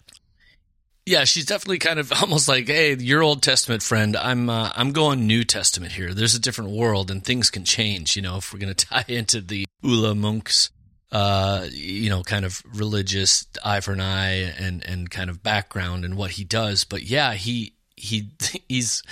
Yeah, 1.07 1.25
she's 1.25 1.47
definitely 1.47 1.79
kind 1.79 1.99
of 1.99 2.13
almost 2.21 2.49
like, 2.49 2.67
"Hey, 2.67 2.95
your 2.97 3.23
Old 3.23 3.43
Testament 3.43 3.83
friend, 3.83 4.15
I'm 4.15 4.51
uh, 4.51 4.73
I'm 4.77 4.93
going 4.93 5.27
New 5.27 5.43
Testament 5.43 5.93
here. 5.93 6.13
There's 6.13 6.35
a 6.35 6.41
different 6.41 6.71
world, 6.73 7.11
and 7.11 7.25
things 7.25 7.49
can 7.49 7.65
change. 7.65 8.15
You 8.15 8.21
know, 8.21 8.37
if 8.37 8.53
we're 8.53 8.59
going 8.59 8.75
to 8.75 8.87
tie 8.87 9.07
into 9.09 9.41
the 9.41 9.65
Ole 9.83 10.15
monks, 10.15 10.71
uh, 11.11 11.67
you 11.71 12.11
know, 12.11 12.23
kind 12.23 12.45
of 12.45 12.63
religious 12.75 13.47
eye 13.65 13.81
for 13.81 13.93
an 13.93 14.03
eye 14.03 14.53
and 14.59 14.85
and 14.85 15.11
kind 15.11 15.31
of 15.31 15.43
background 15.43 16.05
and 16.05 16.19
what 16.19 16.33
he 16.33 16.45
does. 16.45 16.85
But 16.85 17.05
yeah, 17.05 17.33
he 17.33 17.78
he 17.99 18.31
he's 18.69 19.03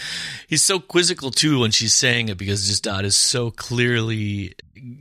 he's 0.47 0.63
so 0.63 0.79
quizzical 0.79 1.31
too 1.31 1.61
when 1.61 1.71
she's 1.71 1.95
saying 1.95 2.29
it 2.29 2.39
because 2.39 2.67
just 2.67 2.85
Dot 2.85 3.05
is 3.05 3.17
so 3.17 3.51
clearly 3.51 4.55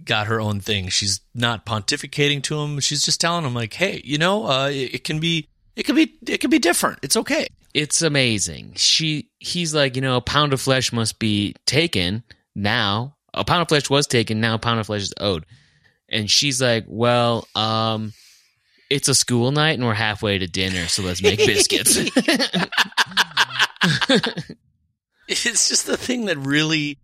got 0.03 0.27
her 0.27 0.39
own 0.41 0.59
thing. 0.59 0.89
She's 0.89 1.21
not 1.33 1.65
pontificating 1.65 2.41
to 2.43 2.59
him. 2.59 2.79
She's 2.79 3.03
just 3.03 3.21
telling 3.21 3.45
him 3.45 3.53
like, 3.53 3.73
"Hey, 3.73 4.01
you 4.03 4.17
know, 4.17 4.47
uh, 4.47 4.69
it, 4.69 4.95
it 4.95 5.03
can 5.03 5.19
be." 5.19 5.47
It 5.75 5.85
can 5.85 5.95
be 5.95 6.13
it 6.25 6.39
can 6.39 6.49
be 6.49 6.59
different. 6.59 6.99
It's 7.01 7.17
okay. 7.17 7.47
It's 7.73 8.01
amazing. 8.01 8.75
She 8.77 9.27
he's 9.39 9.75
like, 9.75 9.97
you 9.97 10.01
know, 10.01 10.15
a 10.15 10.21
pound 10.21 10.53
of 10.53 10.61
flesh 10.61 10.93
must 10.93 11.19
be 11.19 11.53
taken 11.65 12.23
now. 12.55 13.17
A 13.33 13.43
pound 13.43 13.63
of 13.63 13.67
flesh 13.67 13.89
was 13.89 14.07
taken, 14.07 14.39
now 14.39 14.55
a 14.55 14.57
pound 14.57 14.79
of 14.79 14.85
flesh 14.85 15.01
is 15.01 15.13
owed. 15.19 15.45
And 16.07 16.31
she's 16.31 16.61
like, 16.61 16.85
Well, 16.87 17.45
um, 17.55 18.13
it's 18.89 19.07
a 19.07 19.15
school 19.15 19.51
night 19.51 19.77
and 19.77 19.85
we're 19.85 19.93
halfway 19.93 20.37
to 20.37 20.47
dinner, 20.47 20.87
so 20.87 21.03
let's 21.03 21.21
make 21.21 21.39
biscuits. 21.39 21.97
It's 25.27 25.69
just 25.69 25.87
the 25.87 25.97
thing 25.97 26.25
that 26.25 26.37
really 26.37 26.99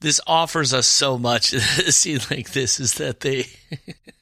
this 0.00 0.20
offers 0.26 0.74
us 0.74 0.86
so 0.86 1.18
much. 1.18 1.52
A 1.52 1.92
scene 1.92 2.20
like 2.30 2.52
this 2.52 2.80
is 2.80 2.94
that 2.94 3.20
they 3.20 3.46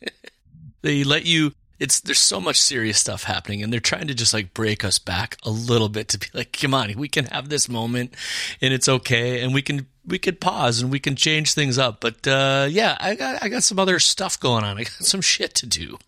they 0.82 1.04
let 1.04 1.26
you. 1.26 1.52
It's 1.82 2.00
there's 2.00 2.18
so 2.18 2.40
much 2.40 2.60
serious 2.60 2.98
stuff 2.98 3.24
happening, 3.24 3.62
and 3.62 3.72
they're 3.72 3.80
trying 3.80 4.06
to 4.06 4.14
just 4.14 4.32
like 4.32 4.54
break 4.54 4.84
us 4.84 4.98
back 4.98 5.36
a 5.42 5.50
little 5.50 5.88
bit 5.88 6.08
to 6.08 6.18
be 6.18 6.26
like, 6.32 6.52
come 6.52 6.74
on, 6.74 6.94
we 6.96 7.08
can 7.08 7.26
have 7.26 7.48
this 7.48 7.68
moment, 7.68 8.14
and 8.60 8.72
it's 8.72 8.88
okay, 8.88 9.40
and 9.42 9.52
we 9.52 9.62
can 9.62 9.86
we 10.06 10.18
could 10.18 10.40
pause 10.40 10.80
and 10.80 10.90
we 10.90 10.98
can 10.98 11.16
change 11.16 11.54
things 11.54 11.78
up. 11.78 12.00
But 12.00 12.26
uh, 12.26 12.68
yeah, 12.70 12.96
I 13.00 13.14
got 13.14 13.42
I 13.42 13.48
got 13.48 13.62
some 13.62 13.78
other 13.78 13.98
stuff 13.98 14.38
going 14.38 14.64
on. 14.64 14.78
I 14.78 14.84
got 14.84 14.92
some 14.92 15.20
shit 15.20 15.54
to 15.56 15.66
do. 15.66 15.98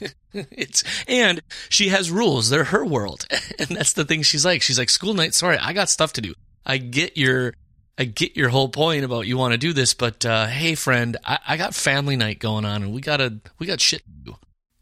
it's 0.32 0.84
and 1.08 1.40
she 1.68 1.88
has 1.88 2.10
rules. 2.10 2.50
They're 2.50 2.64
her 2.64 2.84
world, 2.84 3.26
and 3.58 3.68
that's 3.68 3.92
the 3.92 4.04
thing 4.04 4.22
she's 4.22 4.44
like. 4.44 4.62
She's 4.62 4.78
like 4.78 4.90
school 4.90 5.14
night. 5.14 5.34
Sorry, 5.34 5.58
I 5.58 5.72
got 5.72 5.88
stuff 5.88 6.12
to 6.14 6.20
do. 6.20 6.34
I 6.64 6.78
get 6.78 7.16
your 7.16 7.54
I 7.96 8.04
get 8.04 8.36
your 8.36 8.48
whole 8.48 8.68
point 8.68 9.04
about 9.04 9.26
you 9.26 9.38
want 9.38 9.52
to 9.52 9.58
do 9.58 9.72
this, 9.72 9.94
but 9.94 10.24
uh, 10.24 10.46
hey, 10.46 10.74
friend, 10.74 11.16
I, 11.24 11.38
I 11.46 11.56
got 11.56 11.74
family 11.74 12.16
night 12.16 12.40
going 12.40 12.64
on, 12.64 12.82
and 12.82 12.92
we 12.92 13.00
gotta 13.00 13.38
we 13.58 13.66
got 13.66 13.80
shit 13.80 14.02
to 14.04 14.10
do. 14.30 14.36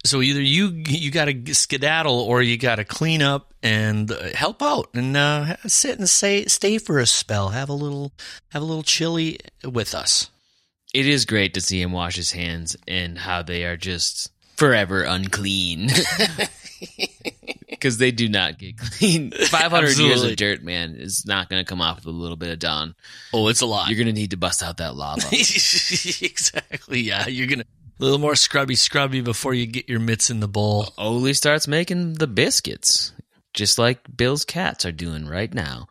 So 0.05 0.21
either 0.21 0.41
you 0.41 0.83
you 0.87 1.11
got 1.11 1.27
to 1.27 1.55
skedaddle, 1.55 2.21
or 2.21 2.43
you 2.43 2.59
got 2.59 2.77
to 2.77 2.85
clean 2.85 3.23
up 3.23 3.55
and 3.63 4.11
uh, 4.11 4.35
help 4.35 4.61
out, 4.63 4.89
and 4.95 5.17
uh, 5.17 5.57
sit 5.67 5.99
and 5.99 6.09
say 6.09 6.45
stay 6.47 6.79
for 6.79 6.99
a 6.99 7.07
spell, 7.07 7.51
have 7.51 7.69
a 7.69 7.75
little 7.75 8.13
have 8.51 8.63
a 8.63 8.65
little 8.65 8.83
chili 8.83 9.39
with 9.65 9.95
us. 9.95 10.29
It 10.93 11.07
is 11.07 11.25
great 11.25 11.55
to 11.55 11.61
see 11.61 11.81
him 11.81 11.93
wash 11.93 12.17
his 12.17 12.33
hands 12.33 12.77
and 12.87 13.17
how 13.17 13.43
they 13.43 13.65
are 13.65 13.77
just 13.77 14.31
forever 14.57 15.03
unclean. 15.03 15.91
Because 17.69 17.99
they 17.99 18.13
do 18.13 18.29
not 18.29 18.59
get 18.59 18.79
clean. 18.79 19.31
500 19.49 19.99
years 19.99 20.23
of 20.23 20.37
dirt, 20.37 20.63
man, 20.63 20.95
is 20.95 21.27
not 21.27 21.49
going 21.49 21.65
to 21.65 21.69
come 21.69 21.81
off 21.81 21.97
with 21.97 22.07
a 22.07 22.11
little 22.11 22.37
bit 22.37 22.51
of 22.51 22.61
dawn. 22.61 22.95
Oh, 23.33 23.49
it's 23.49 23.61
a 23.61 23.67
lot. 23.67 23.89
You're 23.89 23.97
going 23.97 24.07
to 24.07 24.13
need 24.13 24.31
to 24.31 24.37
bust 24.37 24.63
out 24.63 24.77
that 24.77 24.95
lava. 24.95 25.27
exactly. 25.33 27.01
Yeah, 27.01 27.27
you're 27.27 27.49
gonna 27.49 27.65
a 27.65 27.82
little 28.05 28.19
more 28.19 28.35
scrubby, 28.35 28.75
scrubby 28.75 29.21
before 29.21 29.55
you 29.55 29.67
get 29.67 29.89
your 29.89 30.01
mitts 30.01 30.31
in 30.31 30.41
the 30.41 30.49
bowl. 30.49 30.93
Ole 30.99 31.33
starts 31.35 31.69
making 31.69 32.15
the 32.15 32.27
biscuits, 32.27 33.13
just 33.55 33.79
like 33.79 34.01
Bill's 34.15 34.45
cats 34.45 34.85
are 34.85 34.93
doing 34.93 35.27
right 35.27 35.53
now. 35.53 35.87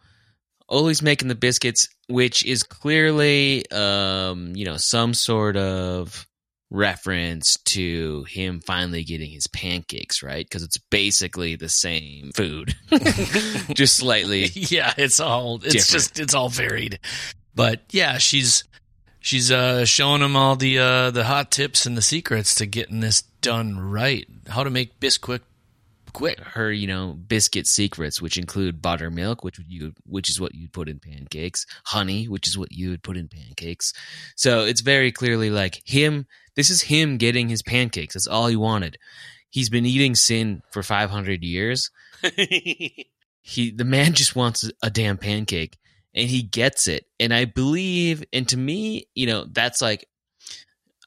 Ole's 0.69 1.01
making 1.01 1.27
the 1.27 1.35
biscuits, 1.35 1.87
which 2.07 2.45
is 2.45 2.63
clearly, 2.63 3.69
um, 3.71 4.55
you 4.55 4.65
know, 4.65 4.77
some 4.77 5.13
sort 5.13 5.57
of 5.57 6.25
reference 6.69 7.57
to 7.65 8.23
him 8.29 8.61
finally 8.61 9.03
getting 9.03 9.29
his 9.29 9.47
pancakes, 9.47 10.23
right? 10.23 10.45
Because 10.45 10.63
it's 10.63 10.77
basically 10.77 11.55
the 11.57 11.69
same 11.69 12.31
food, 12.33 12.73
just 13.73 13.97
slightly. 13.97 14.45
yeah, 14.53 14.93
it's 14.97 15.19
all 15.19 15.55
it's 15.55 15.73
Different. 15.73 15.89
just 15.89 16.19
it's 16.19 16.33
all 16.33 16.49
varied. 16.49 16.99
But 17.53 17.81
yeah, 17.91 18.17
she's 18.17 18.63
she's 19.21 19.51
uh 19.51 19.85
showing 19.85 20.21
him 20.21 20.35
all 20.35 20.55
the 20.55 20.77
uh 20.77 21.11
the 21.11 21.23
hot 21.23 21.51
tips 21.51 21.85
and 21.85 21.95
the 21.95 22.01
secrets 22.01 22.53
to 22.55 22.65
getting 22.65 22.99
this 22.99 23.21
done 23.41 23.79
right. 23.79 24.27
How 24.47 24.63
to 24.63 24.69
make 24.69 24.99
Bisquick 24.99 25.41
quick. 26.11 26.39
Her, 26.39 26.71
you 26.71 26.87
know, 26.87 27.13
biscuit 27.13 27.67
secrets, 27.67 28.21
which 28.21 28.37
include 28.37 28.81
buttermilk, 28.81 29.43
which 29.43 29.59
you, 29.67 29.93
which 30.05 30.29
is 30.29 30.39
what 30.39 30.53
you'd 30.53 30.73
put 30.73 30.89
in 30.89 30.99
pancakes, 30.99 31.65
honey, 31.85 32.27
which 32.27 32.47
is 32.47 32.57
what 32.57 32.71
you 32.71 32.89
would 32.89 33.03
put 33.03 33.17
in 33.17 33.27
pancakes. 33.27 33.93
So 34.35 34.61
it's 34.65 34.81
very 34.81 35.11
clearly 35.11 35.49
like 35.49 35.81
him. 35.85 36.27
This 36.55 36.69
is 36.69 36.81
him 36.83 37.17
getting 37.17 37.49
his 37.49 37.61
pancakes. 37.61 38.13
That's 38.13 38.27
all 38.27 38.47
he 38.47 38.55
wanted. 38.55 38.97
He's 39.49 39.69
been 39.69 39.85
eating 39.85 40.15
sin 40.15 40.61
for 40.71 40.83
500 40.83 41.43
years. 41.43 41.89
He, 43.43 43.71
the 43.71 43.85
man 43.85 44.13
just 44.13 44.35
wants 44.35 44.69
a 44.83 44.91
damn 44.91 45.17
pancake 45.17 45.77
and 46.13 46.29
he 46.29 46.41
gets 46.41 46.87
it. 46.87 47.05
And 47.19 47.33
I 47.33 47.45
believe, 47.45 48.23
and 48.33 48.47
to 48.49 48.57
me, 48.57 49.07
you 49.15 49.27
know, 49.27 49.45
that's 49.49 49.81
like, 49.81 50.07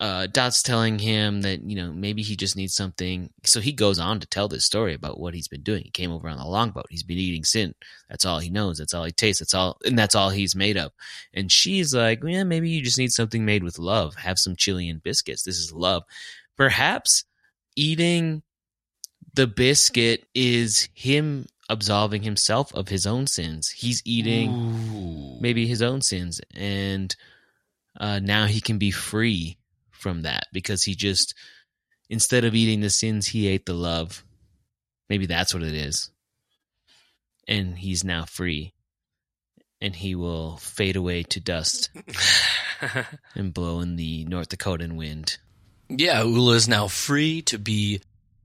uh, 0.00 0.26
Dot's 0.26 0.62
telling 0.62 0.98
him 0.98 1.42
that, 1.42 1.62
you 1.62 1.76
know, 1.76 1.92
maybe 1.92 2.22
he 2.22 2.34
just 2.34 2.57
needs 2.57 2.74
something. 2.74 3.30
So 3.44 3.61
he 3.61 3.72
goes 3.72 4.00
on 4.00 4.18
to 4.20 4.26
tell 4.26 4.48
this 4.48 4.64
story 4.64 4.92
about 4.92 5.20
what 5.20 5.34
he's 5.34 5.46
been 5.46 5.62
doing. 5.62 5.84
He 5.84 5.90
came 5.90 6.11
over 6.11 6.28
on 6.28 6.36
the 6.36 6.44
longboat. 6.44 6.86
He's 6.90 7.05
been 7.05 7.16
eating 7.16 7.44
sin. 7.44 7.74
That's 8.11 8.24
all 8.24 8.40
he 8.40 8.50
knows. 8.50 8.78
That's 8.78 8.92
all 8.92 9.05
he 9.05 9.12
tastes. 9.12 9.38
That's 9.38 9.55
all, 9.55 9.78
and 9.84 9.96
that's 9.96 10.16
all 10.16 10.30
he's 10.30 10.57
made 10.57 10.76
of. 10.76 10.90
And 11.32 11.50
she's 11.50 11.94
like, 11.94 12.20
yeah, 12.24 12.42
maybe 12.42 12.70
you 12.70 12.82
just 12.82 12.98
need 12.98 13.12
something 13.12 13.44
made 13.44 13.62
with 13.62 13.78
love. 13.78 14.16
Have 14.16 14.38
some 14.38 14.57
chili 14.57 14.88
and 14.88 15.02
biscuits. 15.02 15.44
This 15.44 15.59
is 15.59 15.72
love. 15.72 16.02
Perhaps 16.57 17.24
eating 17.76 18.42
the 19.32 19.46
biscuit 19.46 20.26
is 20.34 20.88
him 20.92 21.46
absolving 21.69 22.23
himself 22.23 22.75
of 22.75 22.89
his 22.89 23.07
own 23.07 23.27
sins. 23.27 23.71
He's 23.71 24.03
eating 24.05 24.51
Ooh. 24.51 25.41
maybe 25.41 25.67
his 25.67 25.83
own 25.83 26.03
sins 26.03 26.41
and 26.55 27.15
uh, 27.99 28.19
now 28.19 28.47
he 28.47 28.61
can 28.61 28.79
be 28.79 28.91
free 28.91 29.57
from 29.91 30.23
that 30.23 30.47
because 30.53 30.83
he 30.83 30.95
just 30.95 31.35
instead 32.11 32.45
of 32.45 32.55
eating 32.55 32.81
the 32.81 32.91
sins 32.91 33.29
he 33.29 33.47
ate 33.47 33.65
the 33.65 33.73
love 33.73 34.25
maybe 35.09 35.27
that's 35.27 35.55
what 35.55 35.62
it 35.62 35.75
is 35.75 36.11
and 37.49 37.79
he's 37.79 38.05
now 38.05 38.25
free 38.25 38.75
and 39.81 39.97
he 39.97 40.15
will 40.15 40.57
fade 40.59 40.97
away 40.97 41.23
to 41.23 41.41
dust 41.41 41.91
and 43.35 43.55
blow 43.55 43.81
in 43.81 43.97
the 43.97 44.25
north 44.27 44.51
dakotan 44.51 44.97
wind 44.97 45.39
yeah, 45.89 46.23
Ole 46.23 46.53
is 46.53 46.69
now 46.69 46.89
free 46.89 47.43
to 47.43 47.59
be 47.59 48.01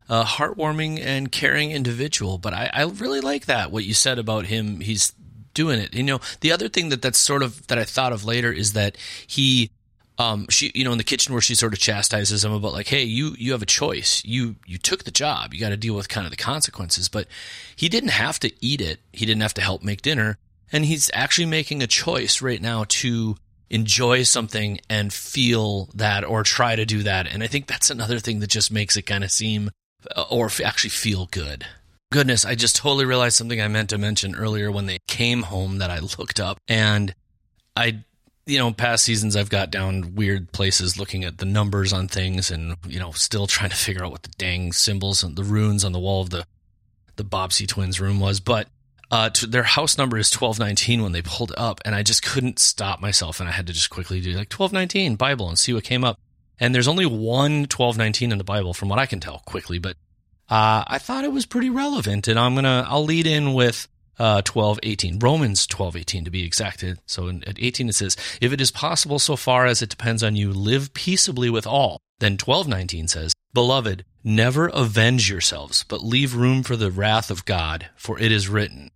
a 0.10 0.24
heartwarming 0.24 0.99
and 0.99 1.32
caring 1.32 1.72
individual. 1.72 2.38
But 2.38 2.53
I, 2.53 2.70
I 2.74 2.84
really 2.84 3.22
like 3.22 3.45
that 3.45 3.72
what 3.72 3.86
you 3.86 3.93
said 3.93 4.20
about 4.20 4.47
him. 4.47 4.82
He's 4.82 5.14
doing 5.53 5.80
it. 5.80 5.93
You 5.93 6.03
know, 6.03 6.20
the 6.41 6.51
other 6.51 6.68
thing 6.68 6.89
that 6.89 7.01
that's 7.01 7.20
sort 7.20 7.43
of 7.43 7.68
that 7.68 7.78
I 7.78 7.84
thought 7.84 8.12
of 8.12 8.26
later 8.26 8.51
is 8.51 8.74
that 8.74 8.97
he. 9.26 9.72
Um, 10.18 10.47
she, 10.49 10.70
you 10.76 10.84
know, 10.84 10.91
in 10.91 10.97
the 10.97 11.05
kitchen 11.05 11.32
where 11.32 11.41
she 11.41 11.55
sort 11.55 11.72
of 11.72 11.80
chastises 11.80 12.43
him 12.43 12.51
about 12.51 12.74
like, 12.74 12.88
hey, 12.88 13.03
you, 13.03 13.36
you 13.38 13.53
have 13.53 13.62
a 13.62 13.66
choice. 13.66 14.22
You, 14.26 14.57
you 14.66 14.78
took 14.78 15.05
the 15.05 15.12
job. 15.12 15.53
You 15.53 15.62
got 15.62 15.70
to 15.70 15.78
deal 15.78 15.95
with 15.95 16.10
kind 16.10 16.26
of 16.26 16.32
the 16.32 16.36
consequences. 16.36 17.07
But 17.07 17.28
he 17.74 17.88
didn't 17.88 18.10
have 18.10 18.38
to 18.41 18.51
eat 18.60 18.82
it. 18.82 18.99
He 19.14 19.26
didn't 19.26 19.43
have 19.43 19.53
to 19.53 19.62
help 19.62 19.82
make 19.82 20.01
dinner. 20.01 20.38
And 20.74 20.84
he's 20.84 21.10
actually 21.14 21.45
making 21.45 21.82
a 21.82 21.88
choice 21.88 22.41
right 22.41 22.62
now 22.62 22.84
to 22.89 23.38
enjoy 23.70 24.24
something 24.24 24.82
and 24.89 25.14
feel 25.14 25.89
that 25.93 26.26
or 26.26 26.43
try 26.43 26.76
to 26.76 26.86
do 26.86 27.03
that. 27.03 27.26
And 27.26 27.41
I 27.41 27.47
think 27.47 27.68
that's 27.68 27.89
another 27.89 28.20
thing 28.20 28.41
that 28.41 28.49
just 28.49 28.74
makes 28.74 28.97
it 28.97 29.03
kind 29.03 29.24
of 29.24 29.32
seem 29.32 29.72
or 30.30 30.45
f- 30.45 30.62
actually 30.62 30.91
feel 30.91 31.28
good. 31.32 31.66
Goodness, 32.12 32.45
I 32.45 32.56
just 32.56 32.76
totally 32.76 33.06
realized 33.06 33.38
something 33.38 33.62
I 33.62 33.68
meant 33.68 33.89
to 33.91 33.97
mention 33.97 34.36
earlier 34.36 34.72
when 34.72 34.88
they 34.88 35.00
came 35.08 35.43
home 35.43 35.78
that 35.78 35.91
I 35.91 36.00
looked 36.18 36.39
up. 36.39 36.60
And 36.68 37.14
I, 37.76 38.04
you 38.45 38.58
know, 38.58 38.72
past 38.72 39.04
seasons 39.04 39.36
I've 39.36 39.50
got 39.50 39.72
down 39.72 40.16
weird 40.16 40.52
places 40.52 40.97
looking 40.97 41.24
at 41.24 41.38
the 41.38 41.45
numbers 41.45 41.93
on 41.93 42.08
things 42.08 42.50
and, 42.50 42.78
you 42.88 43.00
know, 43.00 43.12
still 43.12 43.47
trying 43.47 43.70
to 43.70 43.76
figure 43.86 44.04
out 44.04 44.12
what 44.12 44.24
the 44.24 44.34
dang 44.38 44.72
symbols 44.72 45.24
and 45.24 45.36
the 45.36 45.43
runes 45.43 45.86
on 45.86 45.91
the 45.91 46.00
wall 46.00 46.22
of 46.22 46.32
the, 46.32 46.45
the 47.16 47.24
Bobbsey 47.24 47.68
twins 47.68 48.00
room 48.00 48.20
was. 48.20 48.39
But 48.39 48.68
uh, 49.12 49.30
to, 49.32 49.47
their 49.47 49.64
house 49.64 49.97
number 49.97 50.18
is 50.18 50.32
1219 50.32 51.02
when 51.02 51.12
they 51.12 51.22
pulled 51.22 51.52
up, 51.58 51.82
and 51.84 51.95
I 51.95 52.04
just 52.04 52.24
couldn't 52.24 52.60
stop 52.60 53.02
myself, 53.02 53.39
and 53.39 53.50
I 53.50 53.52
had 53.52 53.66
to 53.68 53.74
just 53.74 53.89
quickly 53.89 54.22
do 54.22 54.30
like 54.30 54.54
1219 54.54 55.16
Bible 55.16 55.50
and 55.50 55.58
see 55.58 55.74
what 55.74 55.84
came 55.84 56.04
up. 56.04 56.20
And 56.60 56.74
there's 56.74 56.88
only 56.88 57.05
one 57.05 57.62
1219 57.62 58.32
in 58.32 58.38
the 58.38 58.43
Bible, 58.43 58.74
from 58.74 58.89
what 58.89 58.99
I 58.99 59.05
can 59.05 59.20
tell 59.20 59.39
quickly, 59.45 59.80
but 59.80 59.95
uh, 60.49 60.84
I 60.88 60.97
thought 60.97 61.24
it 61.24 61.32
was 61.32 61.45
pretty 61.45 61.70
relevant, 61.70 62.28
and 62.28 62.39
I'm 62.39 62.55
gonna 62.55 62.86
I'll 62.88 63.03
lead 63.03 63.28
in 63.28 63.53
with 63.53 63.88
uh, 64.18 64.41
1218 64.45 65.20
Romans 65.20 65.68
1218 65.70 66.26
to 66.26 66.32
be 66.32 66.43
exact. 66.43 66.84
So 67.05 67.28
in, 67.28 67.43
at 67.47 67.60
18 67.60 67.89
it 67.89 67.95
says, 67.95 68.18
"If 68.41 68.51
it 68.51 68.60
is 68.60 68.72
possible, 68.72 69.20
so 69.20 69.36
far 69.36 69.66
as 69.66 69.82
it 69.82 69.89
depends 69.89 70.24
on 70.24 70.36
you, 70.36 70.51
live 70.51 70.93
peaceably 70.93 71.49
with 71.49 71.68
all." 71.68 72.01
Then 72.20 72.34
1219 72.34 73.07
says, 73.07 73.34
"Beloved, 73.53 74.03
never 74.24 74.68
avenge 74.68 75.30
yourselves, 75.30 75.86
but 75.88 76.03
leave 76.03 76.36
room 76.36 76.64
for 76.64 76.76
the 76.76 76.91
wrath 76.91 77.30
of 77.30 77.45
God, 77.45 77.89
for 77.95 78.20
it 78.20 78.32
is 78.32 78.49
written." 78.49 78.91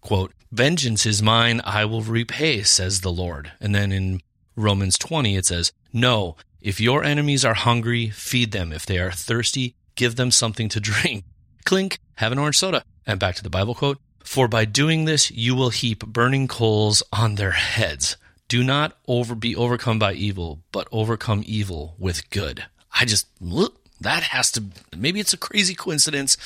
quote, 0.00 0.32
Vengeance 0.50 1.06
is 1.06 1.22
mine, 1.22 1.60
I 1.64 1.84
will 1.84 2.02
repay, 2.02 2.62
says 2.62 3.00
the 3.00 3.12
Lord. 3.12 3.52
And 3.60 3.74
then 3.74 3.92
in 3.92 4.20
Romans 4.56 4.98
20, 4.98 5.36
it 5.36 5.46
says, 5.46 5.72
No, 5.92 6.36
if 6.60 6.80
your 6.80 7.04
enemies 7.04 7.44
are 7.44 7.54
hungry, 7.54 8.10
feed 8.10 8.52
them. 8.52 8.72
If 8.72 8.86
they 8.86 8.98
are 8.98 9.10
thirsty, 9.10 9.74
give 9.94 10.16
them 10.16 10.30
something 10.30 10.68
to 10.70 10.80
drink. 10.90 11.24
Clink, 11.64 11.98
have 12.16 12.32
an 12.32 12.38
orange 12.38 12.58
soda. 12.58 12.84
And 13.06 13.20
back 13.20 13.34
to 13.36 13.42
the 13.42 13.50
Bible 13.50 13.74
quote, 13.74 13.98
For 14.24 14.48
by 14.48 14.64
doing 14.64 15.04
this, 15.04 15.30
you 15.30 15.54
will 15.54 15.70
heap 15.70 16.04
burning 16.06 16.48
coals 16.48 17.02
on 17.12 17.34
their 17.34 17.52
heads. 17.52 18.16
Do 18.48 18.64
not 18.64 18.98
over 19.06 19.34
be 19.34 19.54
overcome 19.54 19.98
by 19.98 20.14
evil, 20.14 20.60
but 20.72 20.88
overcome 20.90 21.42
evil 21.46 21.94
with 21.98 22.28
good. 22.30 22.64
I 22.92 23.04
just, 23.04 23.28
look, 23.40 23.76
that 24.00 24.24
has 24.24 24.50
to, 24.52 24.64
maybe 24.96 25.20
it's 25.20 25.32
a 25.32 25.38
crazy 25.38 25.74
coincidence, 25.74 26.36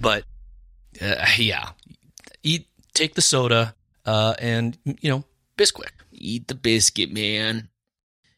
but 0.00 0.24
uh, 1.00 1.24
yeah, 1.38 1.70
eat 2.42 2.66
take 2.92 3.14
the 3.14 3.22
soda 3.22 3.74
uh, 4.06 4.34
and 4.38 4.78
you 4.84 5.10
know 5.10 5.24
Bisquick. 5.56 5.90
eat 6.12 6.48
the 6.48 6.54
biscuit, 6.54 7.12
man. 7.12 7.68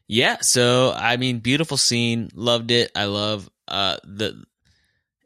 Yeah, 0.07 0.37
so 0.41 0.93
I 0.95 1.17
mean, 1.17 1.39
beautiful 1.39 1.77
scene, 1.77 2.29
loved 2.33 2.71
it. 2.71 2.91
I 2.95 3.05
love 3.05 3.49
uh 3.67 3.97
the 4.03 4.43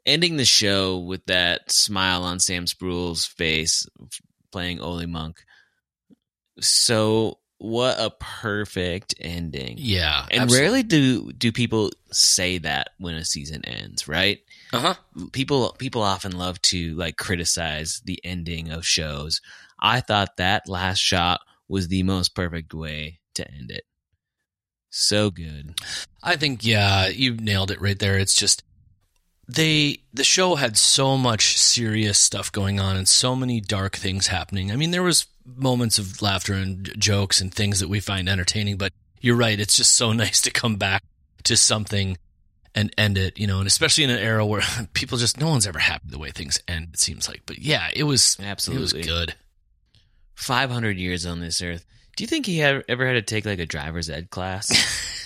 ending 0.04 0.36
the 0.36 0.44
show 0.44 0.98
with 0.98 1.24
that 1.26 1.70
smile 1.70 2.24
on 2.24 2.40
Sam 2.40 2.66
Spruell's 2.66 3.24
face 3.24 3.86
playing 4.50 4.80
Ole 4.80 5.06
Monk. 5.06 5.44
So 6.60 7.38
what 7.58 7.98
a 7.98 8.10
perfect 8.10 9.14
ending. 9.20 9.76
Yeah, 9.78 10.26
And 10.30 10.50
rarely 10.50 10.82
do 10.82 11.32
do 11.32 11.52
people 11.52 11.90
say 12.10 12.58
that 12.58 12.90
when 12.98 13.14
a 13.14 13.24
season 13.24 13.64
ends, 13.64 14.08
right? 14.08 14.40
Uh 14.72 14.80
huh. 14.80 14.94
people 15.32 15.74
people 15.78 16.02
often 16.02 16.32
love 16.32 16.60
to 16.62 16.94
like 16.96 17.16
criticize 17.16 18.02
the 18.04 18.20
ending 18.24 18.70
of 18.70 18.84
shows. 18.84 19.40
I 19.78 20.00
thought 20.00 20.36
that 20.38 20.68
last 20.68 20.98
shot 20.98 21.40
was 21.68 21.88
the 21.88 22.02
most 22.02 22.34
perfect 22.34 22.74
way 22.74 23.20
to 23.34 23.48
end 23.48 23.70
it. 23.70 23.84
So 24.94 25.30
good. 25.30 25.74
I 26.22 26.36
think 26.36 26.64
yeah, 26.64 27.08
you 27.08 27.34
nailed 27.34 27.70
it 27.70 27.80
right 27.80 27.98
there. 27.98 28.18
It's 28.18 28.34
just 28.34 28.62
they 29.48 30.00
the 30.12 30.22
show 30.22 30.54
had 30.54 30.76
so 30.76 31.16
much 31.16 31.56
serious 31.58 32.18
stuff 32.18 32.52
going 32.52 32.78
on 32.78 32.96
and 32.96 33.08
so 33.08 33.34
many 33.34 33.58
dark 33.60 33.96
things 33.96 34.26
happening. 34.26 34.70
I 34.70 34.76
mean, 34.76 34.90
there 34.90 35.02
was 35.02 35.26
moments 35.46 35.98
of 35.98 36.20
laughter 36.20 36.52
and 36.52 36.92
jokes 36.98 37.40
and 37.40 37.52
things 37.52 37.80
that 37.80 37.88
we 37.88 38.00
find 38.00 38.28
entertaining, 38.28 38.76
but 38.76 38.92
you're 39.22 39.34
right. 39.34 39.58
It's 39.58 39.78
just 39.78 39.94
so 39.94 40.12
nice 40.12 40.42
to 40.42 40.50
come 40.50 40.76
back 40.76 41.02
to 41.44 41.56
something 41.56 42.18
and 42.74 42.92
end 42.98 43.16
it, 43.16 43.38
you 43.38 43.46
know, 43.46 43.58
and 43.58 43.66
especially 43.66 44.04
in 44.04 44.10
an 44.10 44.18
era 44.18 44.44
where 44.44 44.62
people 44.92 45.16
just 45.16 45.40
no 45.40 45.48
one's 45.48 45.66
ever 45.66 45.78
happy 45.78 46.04
the 46.08 46.18
way 46.18 46.30
things 46.30 46.60
end. 46.68 46.90
It 46.92 47.00
seems 47.00 47.28
like, 47.28 47.42
but 47.46 47.58
yeah, 47.58 47.88
it 47.96 48.04
was 48.04 48.36
Absolutely. 48.42 49.00
it 49.00 49.06
was 49.06 49.06
good. 49.06 49.34
500 50.34 50.98
years 50.98 51.24
on 51.24 51.40
this 51.40 51.62
earth. 51.62 51.86
Do 52.16 52.24
you 52.24 52.28
think 52.28 52.46
he 52.46 52.58
had, 52.58 52.84
ever 52.88 53.06
had 53.06 53.14
to 53.14 53.22
take 53.22 53.46
like 53.46 53.58
a 53.58 53.66
driver's 53.66 54.10
ed 54.10 54.30
class? 54.30 54.70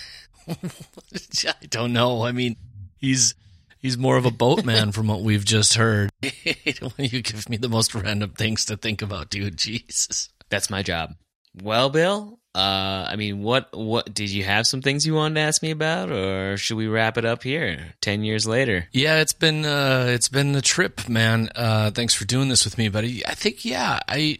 I 1.45 1.65
don't 1.69 1.93
know. 1.93 2.23
I 2.23 2.31
mean, 2.31 2.55
he's 2.97 3.35
he's 3.79 3.97
more 3.97 4.17
of 4.17 4.25
a 4.25 4.31
boatman 4.31 4.91
from 4.91 5.07
what 5.07 5.21
we've 5.21 5.45
just 5.45 5.75
heard. 5.75 6.09
you 6.21 7.21
give 7.21 7.49
me 7.49 7.57
the 7.57 7.69
most 7.69 7.93
random 7.93 8.31
things 8.31 8.65
to 8.65 8.77
think 8.77 9.01
about, 9.01 9.29
dude. 9.29 9.57
Jesus. 9.57 10.29
That's 10.49 10.69
my 10.69 10.83
job. 10.83 11.15
Well, 11.61 11.89
Bill, 11.89 12.39
uh, 12.55 13.07
I 13.09 13.15
mean, 13.15 13.41
what 13.41 13.69
what 13.75 14.13
did 14.13 14.29
you 14.29 14.43
have 14.43 14.67
some 14.67 14.81
things 14.81 15.05
you 15.05 15.15
wanted 15.15 15.35
to 15.35 15.41
ask 15.41 15.61
me 15.61 15.71
about, 15.71 16.11
or 16.11 16.55
should 16.57 16.77
we 16.77 16.87
wrap 16.87 17.17
it 17.17 17.25
up 17.25 17.43
here? 17.43 17.95
Ten 18.01 18.23
years 18.23 18.47
later. 18.47 18.87
Yeah, 18.91 19.19
it's 19.21 19.33
been 19.33 19.65
uh, 19.65 20.05
it's 20.09 20.29
been 20.29 20.55
a 20.55 20.61
trip, 20.61 21.09
man. 21.09 21.49
Uh, 21.55 21.91
thanks 21.91 22.13
for 22.13 22.25
doing 22.25 22.47
this 22.47 22.63
with 22.63 22.77
me, 22.77 22.89
buddy. 22.89 23.25
I 23.25 23.33
think 23.33 23.65
yeah, 23.65 23.99
I 24.07 24.39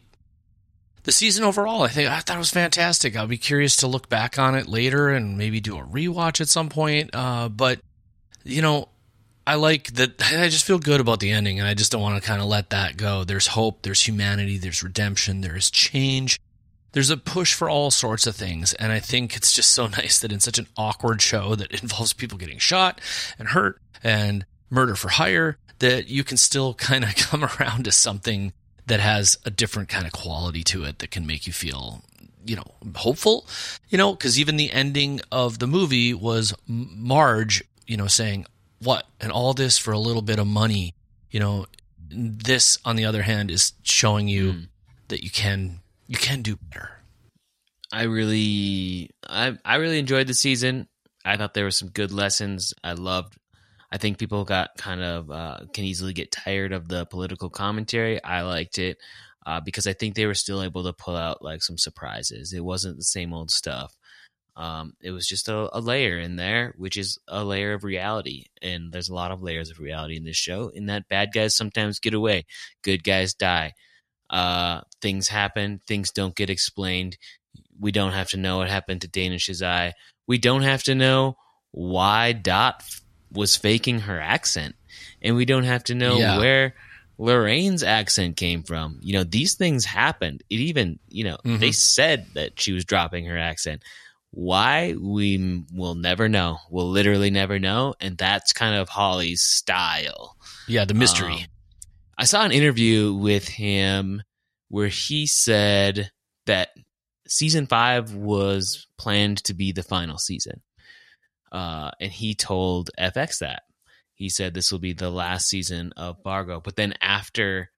the 1.08 1.14
season 1.14 1.46
overall, 1.46 1.84
I 1.84 1.88
think 1.88 2.10
I 2.10 2.20
thought 2.20 2.36
it 2.36 2.40
was 2.40 2.52
fantastic. 2.52 3.16
I'll 3.16 3.28
be 3.28 3.38
curious 3.38 3.78
to 3.78 3.88
look 3.88 4.10
back 4.10 4.38
on 4.38 4.56
it 4.56 4.68
later 4.68 5.08
and 5.08 5.38
maybe 5.38 5.62
do 5.62 5.78
a 5.78 5.82
rewatch 5.82 6.42
at 6.42 6.50
some 6.50 6.68
point. 6.68 7.12
Uh, 7.14 7.48
but 7.48 7.80
you 8.44 8.62
know, 8.62 8.90
I 9.48 9.56
like 9.56 9.94
that. 9.94 10.22
I 10.34 10.50
just 10.50 10.66
feel 10.66 10.80
good 10.80 11.00
about 11.00 11.22
the 11.22 11.32
ending, 11.32 11.60
and 11.60 11.68
I 11.68 11.76
just 11.76 11.94
don't 11.94 12.02
want 12.02 12.22
to 12.22 12.28
kind 12.28 12.42
of 12.42 12.48
let 12.48 12.72
that 12.72 12.98
go. 12.98 13.24
There's 13.24 13.48
hope, 13.48 13.84
there's 13.84 14.06
humanity, 14.06 14.58
there's 14.58 14.84
redemption, 14.84 15.40
there's 15.40 15.72
change, 15.72 16.42
there's 16.92 17.10
a 17.10 17.16
push 17.16 17.54
for 17.54 17.70
all 17.70 17.90
sorts 17.90 18.28
of 18.28 18.36
things. 18.36 18.74
And 18.74 18.92
I 18.92 19.00
think 19.00 19.38
it's 19.38 19.54
just 19.54 19.72
so 19.72 19.88
nice 19.88 20.20
that 20.20 20.34
in 20.34 20.42
such 20.42 20.60
an 20.60 20.68
awkward 20.76 21.22
show 21.22 21.56
that 21.56 21.72
involves 21.82 22.12
people 22.12 22.38
getting 22.38 22.60
shot 22.60 23.00
and 23.40 23.48
hurt 23.48 23.80
and 24.04 24.46
murder 24.70 24.96
for 24.96 25.08
hire, 25.08 25.58
that 25.80 26.10
you 26.10 26.26
can 26.26 26.36
still 26.36 26.74
kind 26.74 27.06
of 27.06 27.16
come 27.16 27.46
around 27.46 27.86
to 27.86 27.94
something 27.94 28.52
that 28.88 29.00
has 29.00 29.38
a 29.46 29.50
different 29.50 29.90
kind 29.90 30.06
of 30.06 30.12
quality 30.12 30.64
to 30.64 30.84
it 30.84 31.00
that 31.00 31.12
can 31.12 31.26
make 31.26 31.46
you 31.48 31.54
feel 31.54 32.02
you 32.46 32.56
know 32.56 32.76
hopeful 32.96 33.46
you 33.90 33.98
know 33.98 34.14
because 34.14 34.40
even 34.40 34.56
the 34.56 34.72
ending 34.72 35.20
of 35.32 35.60
the 35.60 35.68
movie 35.68 36.14
was 36.14 36.54
marge 36.68 37.64
you 37.86 37.98
know 37.98 38.08
saying 38.08 38.46
what? 38.80 39.08
And 39.20 39.32
all 39.32 39.54
this 39.54 39.80
for 39.80 39.92
a 39.92 39.98
little 39.98 40.22
bit 40.22 40.40
of 40.40 40.48
money 40.48 40.94
you 41.32 41.40
know? 41.40 41.66
This 42.10 42.78
on 42.86 42.96
the 42.96 43.04
other 43.04 43.22
hand 43.22 43.52
is 43.52 43.74
showing 43.84 44.30
you 44.30 44.54
mm. 44.54 44.68
that 45.10 45.24
you 45.24 45.30
can 45.30 45.82
you 46.08 46.16
can 46.18 46.42
do 46.42 46.56
better. 46.56 46.92
I 47.92 48.04
really 48.04 49.10
i 49.28 49.58
i 49.66 49.76
really 49.76 50.00
enjoyed 50.00 50.28
the 50.28 50.34
season. 50.34 50.88
I 51.26 51.36
thought 51.36 51.54
there 51.54 51.66
were 51.66 51.72
some 51.72 51.90
good 51.90 52.14
lessons. 52.14 52.74
I 52.82 52.94
loved 52.94 53.38
I 53.92 53.98
think 53.98 54.18
people 54.18 54.44
got 54.44 54.72
kind 54.78 55.02
of 55.02 55.32
uh, 55.32 55.60
can 55.74 55.86
easily 55.86 56.14
get 56.14 56.32
tired 56.32 56.74
of 56.74 56.88
the 56.88 57.06
political 57.06 57.50
commentary. 57.50 58.22
I 58.24 58.42
liked 58.42 58.80
it 58.80 58.98
uh, 59.46 59.62
because 59.62 59.88
I 59.88 59.94
think 59.94 60.16
they 60.16 60.26
were 60.26 60.34
still 60.34 60.62
able 60.62 60.84
to 60.84 60.94
pull 60.94 61.16
out 61.16 61.42
like 61.42 61.64
some 61.64 61.78
surprises. 61.78 62.52
It 62.52 62.64
wasn't 62.64 62.98
the 62.98 63.04
same 63.04 63.34
old 63.34 63.50
stuff. 63.50 63.96
Um, 64.58 64.94
it 65.02 65.12
was 65.12 65.28
just 65.28 65.50
a, 65.50 65.70
a, 65.72 65.80
layer 65.80 66.18
in 66.18 66.36
there, 66.36 66.74
which 66.78 66.98
is 66.98 67.20
a 67.28 67.44
layer 67.44 67.74
of 67.74 67.84
reality. 67.84 68.46
And 68.60 68.92
there's 68.92 69.08
a 69.08 69.14
lot 69.14 69.32
of 69.32 69.44
layers 69.44 69.70
of 69.70 69.80
reality 69.80 70.18
in 70.18 70.24
this 70.24 70.36
show. 70.36 70.70
In 70.70 70.88
that 70.88 71.08
bad 71.08 71.32
guys 71.32 71.56
sometimes 71.56 72.00
get 72.00 72.16
away, 72.16 72.48
good 72.82 73.04
guys 73.04 73.36
die. 73.36 73.74
Uh, 74.32 74.82
things 75.00 75.28
happen, 75.28 75.80
things 75.88 76.12
don't 76.12 76.36
get 76.36 76.50
explained. 76.50 77.18
We 77.80 77.92
don't 77.92 78.14
have 78.14 78.30
to 78.30 78.38
know 78.38 78.58
what 78.58 78.70
happened 78.70 79.02
to 79.02 79.08
Dana 79.08 79.36
Shizai. 79.36 79.94
We 80.28 80.40
don't 80.40 80.64
have 80.64 80.84
to 80.84 80.96
know 80.96 81.38
why 81.72 82.34
Dot 82.34 82.84
was 83.32 83.56
faking 83.56 84.02
her 84.02 84.20
accent, 84.20 84.76
and 85.22 85.36
we 85.36 85.46
don't 85.46 85.64
have 85.64 85.84
to 85.86 85.96
know 85.96 86.18
yeah. 86.18 86.38
where 86.38 86.76
Lorraine's 87.18 87.84
accent 87.84 88.38
came 88.38 88.64
from. 88.64 89.00
You 89.02 89.14
know, 89.14 89.24
these 89.24 89.56
things 89.56 89.86
happened. 89.86 90.44
It 90.50 90.60
even, 90.60 91.00
you 91.10 91.24
know, 91.24 91.38
mm-hmm. 91.44 91.58
they 91.58 91.72
said 91.72 92.28
that 92.34 92.60
she 92.60 92.74
was 92.74 92.86
dropping 92.86 93.26
her 93.26 93.38
accent. 93.38 93.84
Why 94.32 94.94
we 95.00 95.64
will 95.74 95.96
never 95.96 96.30
know. 96.30 96.58
We'll 96.70 96.90
literally 96.90 97.32
never 97.32 97.60
know, 97.60 97.96
and 98.00 98.18
that's 98.18 98.54
kind 98.54 98.76
of 98.76 98.90
Hawley's 98.90 99.42
style. 99.42 100.36
Yeah, 100.68 100.86
the 100.86 100.94
mystery. 100.94 101.34
Um, 101.34 101.46
I 102.18 102.26
saw 102.26 102.44
an 102.44 102.52
interview 102.52 103.14
with 103.14 103.48
him 103.48 104.24
where 104.70 104.88
he 104.88 105.28
said 105.28 106.12
that 106.46 106.70
season 107.28 107.68
five 107.68 108.14
was 108.14 108.88
planned 108.98 109.44
to 109.46 109.54
be 109.54 109.72
the 109.72 109.84
final 109.84 110.18
season. 110.18 110.62
Uh, 111.52 111.92
and 112.00 112.12
he 112.12 112.36
told 112.36 112.90
FX 113.00 113.40
that. 113.40 113.64
He 114.14 114.30
said 114.30 114.54
this 114.54 114.72
will 114.72 114.80
be 114.80 114.94
the 114.94 115.12
last 115.12 115.48
season 115.48 115.94
of 115.96 116.22
Fargo. 116.24 116.60
But 116.60 116.76
then 116.76 116.94
after 117.02 117.72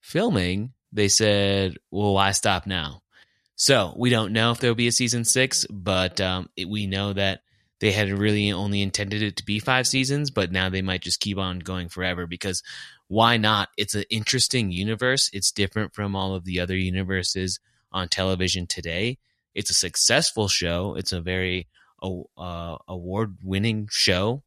filming, 0.00 0.72
they 0.92 1.08
said, 1.08 1.76
well, 1.90 2.14
why 2.14 2.32
stop 2.32 2.66
now? 2.66 3.02
So 3.56 3.94
we 3.96 4.10
don't 4.10 4.32
know 4.32 4.52
if 4.52 4.60
there'll 4.60 4.76
be 4.76 4.86
a 4.86 4.92
season 4.92 5.24
six, 5.24 5.66
but 5.68 6.20
um, 6.20 6.48
it, 6.56 6.68
we 6.68 6.86
know 6.86 7.12
that 7.12 7.40
they 7.80 7.92
had 7.92 8.10
really 8.10 8.52
only 8.52 8.82
intended 8.82 9.22
it 9.22 9.36
to 9.36 9.44
be 9.44 9.58
five 9.58 9.86
seasons, 9.86 10.30
but 10.30 10.52
now 10.52 10.68
they 10.68 10.82
might 10.82 11.02
just 11.02 11.20
keep 11.20 11.38
on 11.38 11.60
going 11.60 11.88
forever 11.88 12.26
because 12.26 12.62
why 13.08 13.36
not? 13.36 13.68
It's 13.76 13.94
an 13.94 14.04
interesting 14.10 14.70
universe. 14.70 15.30
It's 15.32 15.50
different 15.50 15.94
from 15.94 16.14
all 16.14 16.34
of 16.34 16.44
the 16.44 16.60
other 16.60 16.76
universes 16.76 17.58
on 17.90 18.08
television 18.08 18.66
today. 18.66 19.18
It's 19.54 19.70
a 19.70 19.74
successful 19.74 20.48
show. 20.48 20.94
It's 20.94 21.12
a 21.12 21.20
very 21.20 21.68
uh, 22.02 22.76
award 22.86 23.36
winning 23.42 23.88
show. 23.90 24.42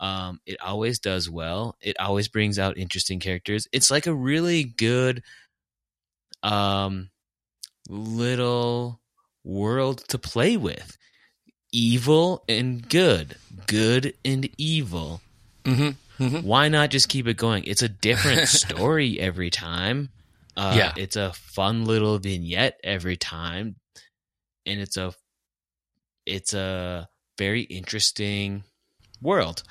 Um, 0.00 0.40
it 0.46 0.60
always 0.60 0.98
does 0.98 1.28
well. 1.28 1.76
It 1.80 1.98
always 1.98 2.28
brings 2.28 2.58
out 2.58 2.78
interesting 2.78 3.18
characters. 3.18 3.66
It's 3.72 3.90
like 3.90 4.06
a 4.06 4.14
really 4.14 4.62
good 4.64 5.22
um, 6.42 7.10
little 7.88 9.00
world 9.44 10.04
to 10.08 10.18
play 10.18 10.56
with. 10.56 10.96
Evil 11.72 12.44
and 12.48 12.88
good, 12.88 13.36
good 13.66 14.14
and 14.24 14.48
evil. 14.56 15.20
Mm-hmm, 15.64 16.22
mm-hmm. 16.24 16.46
Why 16.46 16.68
not 16.68 16.90
just 16.90 17.08
keep 17.08 17.26
it 17.26 17.36
going? 17.36 17.64
It's 17.64 17.82
a 17.82 17.88
different 17.88 18.48
story 18.48 19.20
every 19.20 19.50
time. 19.50 20.08
Uh, 20.56 20.74
yeah, 20.76 20.92
it's 20.96 21.16
a 21.16 21.32
fun 21.34 21.84
little 21.84 22.18
vignette 22.18 22.80
every 22.82 23.16
time, 23.16 23.76
and 24.64 24.80
it's 24.80 24.96
a 24.96 25.12
it's 26.28 26.54
a 26.54 27.08
very 27.38 27.62
interesting 27.62 28.64
world. 29.20 29.62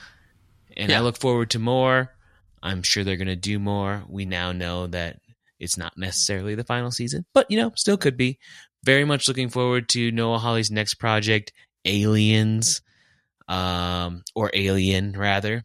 And 0.75 0.91
yeah. 0.91 0.99
I 0.99 1.01
look 1.01 1.17
forward 1.17 1.51
to 1.51 1.59
more. 1.59 2.13
I'm 2.61 2.83
sure 2.83 3.03
they're 3.03 3.17
going 3.17 3.27
to 3.27 3.35
do 3.35 3.59
more. 3.59 4.03
We 4.09 4.25
now 4.25 4.51
know 4.51 4.87
that 4.87 5.19
it's 5.59 5.77
not 5.77 5.97
necessarily 5.97 6.55
the 6.55 6.63
final 6.63 6.91
season, 6.91 7.25
but 7.33 7.49
you 7.49 7.57
know, 7.57 7.71
still 7.75 7.97
could 7.97 8.17
be. 8.17 8.39
Very 8.83 9.05
much 9.05 9.27
looking 9.27 9.49
forward 9.49 9.89
to 9.89 10.11
Noah 10.11 10.37
Hawley's 10.39 10.71
next 10.71 10.95
project, 10.95 11.51
Aliens, 11.83 12.81
um, 13.47 14.23
or 14.35 14.51
Alien 14.53 15.13
rather, 15.13 15.63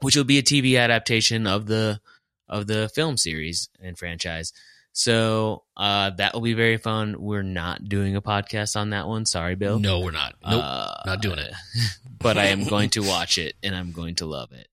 which 0.00 0.16
will 0.16 0.24
be 0.24 0.38
a 0.38 0.42
TV 0.42 0.78
adaptation 0.78 1.46
of 1.46 1.66
the 1.66 2.00
of 2.48 2.66
the 2.66 2.90
film 2.94 3.16
series 3.16 3.68
and 3.80 3.98
franchise. 3.98 4.52
So 4.94 5.64
uh, 5.76 6.10
that 6.10 6.34
will 6.34 6.40
be 6.40 6.54
very 6.54 6.76
fun. 6.76 7.16
We're 7.18 7.42
not 7.42 7.88
doing 7.88 8.14
a 8.14 8.22
podcast 8.22 8.76
on 8.76 8.90
that 8.90 9.08
one. 9.08 9.26
Sorry, 9.26 9.56
Bill. 9.56 9.80
No, 9.80 10.00
we're 10.00 10.12
not. 10.12 10.36
Nope, 10.48 10.62
uh, 10.64 10.94
not 11.04 11.20
doing 11.20 11.40
it. 11.40 11.52
but 12.20 12.38
I 12.38 12.46
am 12.46 12.62
going 12.64 12.90
to 12.90 13.02
watch 13.06 13.36
it 13.36 13.56
and 13.62 13.74
I'm 13.74 13.90
going 13.90 14.14
to 14.16 14.26
love 14.26 14.52
it. 14.52 14.68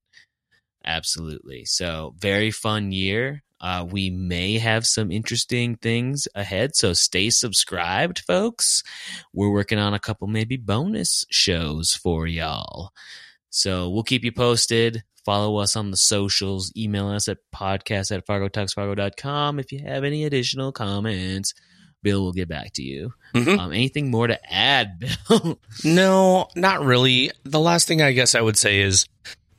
Absolutely. 0.85 1.65
So 1.65 2.13
very 2.19 2.51
fun 2.51 2.91
year. 2.91 3.43
Uh, 3.59 3.85
we 3.89 4.11
may 4.11 4.59
have 4.59 4.85
some 4.85 5.11
interesting 5.11 5.75
things 5.75 6.27
ahead, 6.33 6.75
so 6.75 6.93
stay 6.93 7.29
subscribed, 7.29 8.19
folks. 8.19 8.81
We're 9.33 9.51
working 9.51 9.77
on 9.77 9.93
a 9.93 9.99
couple 9.99 10.27
maybe 10.27 10.57
bonus 10.57 11.25
shows 11.29 11.93
for 11.93 12.25
y'all. 12.25 12.91
So 13.51 13.89
we'll 13.89 14.03
keep 14.03 14.23
you 14.23 14.31
posted. 14.31 15.03
Follow 15.25 15.57
us 15.57 15.75
on 15.75 15.91
the 15.91 15.97
socials. 15.97 16.71
Email 16.75 17.07
us 17.09 17.27
at 17.27 17.37
podcast 17.53 18.15
at 18.15 18.25
fargotalksfargo.com 18.25 19.59
if 19.59 19.71
you 19.71 19.79
have 19.79 20.03
any 20.03 20.25
additional 20.25 20.71
comments. 20.71 21.53
Bill 22.03 22.21
will 22.21 22.33
get 22.33 22.47
back 22.47 22.73
to 22.73 22.83
you. 22.83 23.13
Mm-hmm. 23.35 23.59
Um, 23.59 23.71
anything 23.71 24.09
more 24.09 24.27
to 24.27 24.39
add, 24.51 24.99
Bill? 25.29 25.59
no, 25.83 26.47
not 26.55 26.83
really. 26.83 27.31
The 27.43 27.59
last 27.59 27.87
thing 27.87 28.01
I 28.01 28.11
guess 28.11 28.33
I 28.33 28.41
would 28.41 28.57
say 28.57 28.81
is 28.81 29.05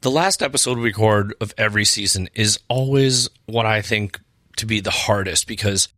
the 0.00 0.10
last 0.10 0.42
episode 0.42 0.78
we 0.78 0.84
record 0.84 1.34
of 1.40 1.54
every 1.56 1.84
season 1.84 2.28
is 2.34 2.58
always 2.68 3.28
what 3.46 3.66
I 3.66 3.82
think 3.82 4.20
to 4.56 4.66
be 4.66 4.80
the 4.80 4.90
hardest 4.90 5.46
because 5.46 5.88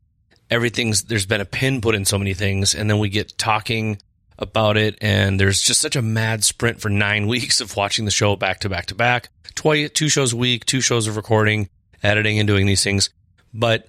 everything's 0.50 1.04
there's 1.04 1.26
been 1.26 1.40
a 1.40 1.46
pin 1.46 1.80
put 1.80 1.94
in 1.94 2.04
so 2.04 2.18
many 2.18 2.34
things, 2.34 2.74
and 2.74 2.88
then 2.90 2.98
we 2.98 3.08
get 3.08 3.36
talking 3.38 3.98
about 4.38 4.76
it, 4.76 4.98
and 5.00 5.38
there's 5.38 5.60
just 5.60 5.80
such 5.80 5.96
a 5.96 6.02
mad 6.02 6.44
sprint 6.44 6.80
for 6.80 6.88
nine 6.88 7.26
weeks 7.28 7.60
of 7.60 7.76
watching 7.76 8.04
the 8.04 8.10
show 8.10 8.36
back 8.36 8.60
to 8.60 8.68
back 8.68 8.86
to 8.86 8.94
back, 8.94 9.28
twice, 9.54 9.90
two 9.90 10.08
shows 10.08 10.32
a 10.32 10.36
week, 10.36 10.64
two 10.64 10.80
shows 10.80 11.06
of 11.06 11.16
recording, 11.16 11.68
editing, 12.02 12.38
and 12.38 12.46
doing 12.46 12.66
these 12.66 12.84
things. 12.84 13.10
But 13.52 13.88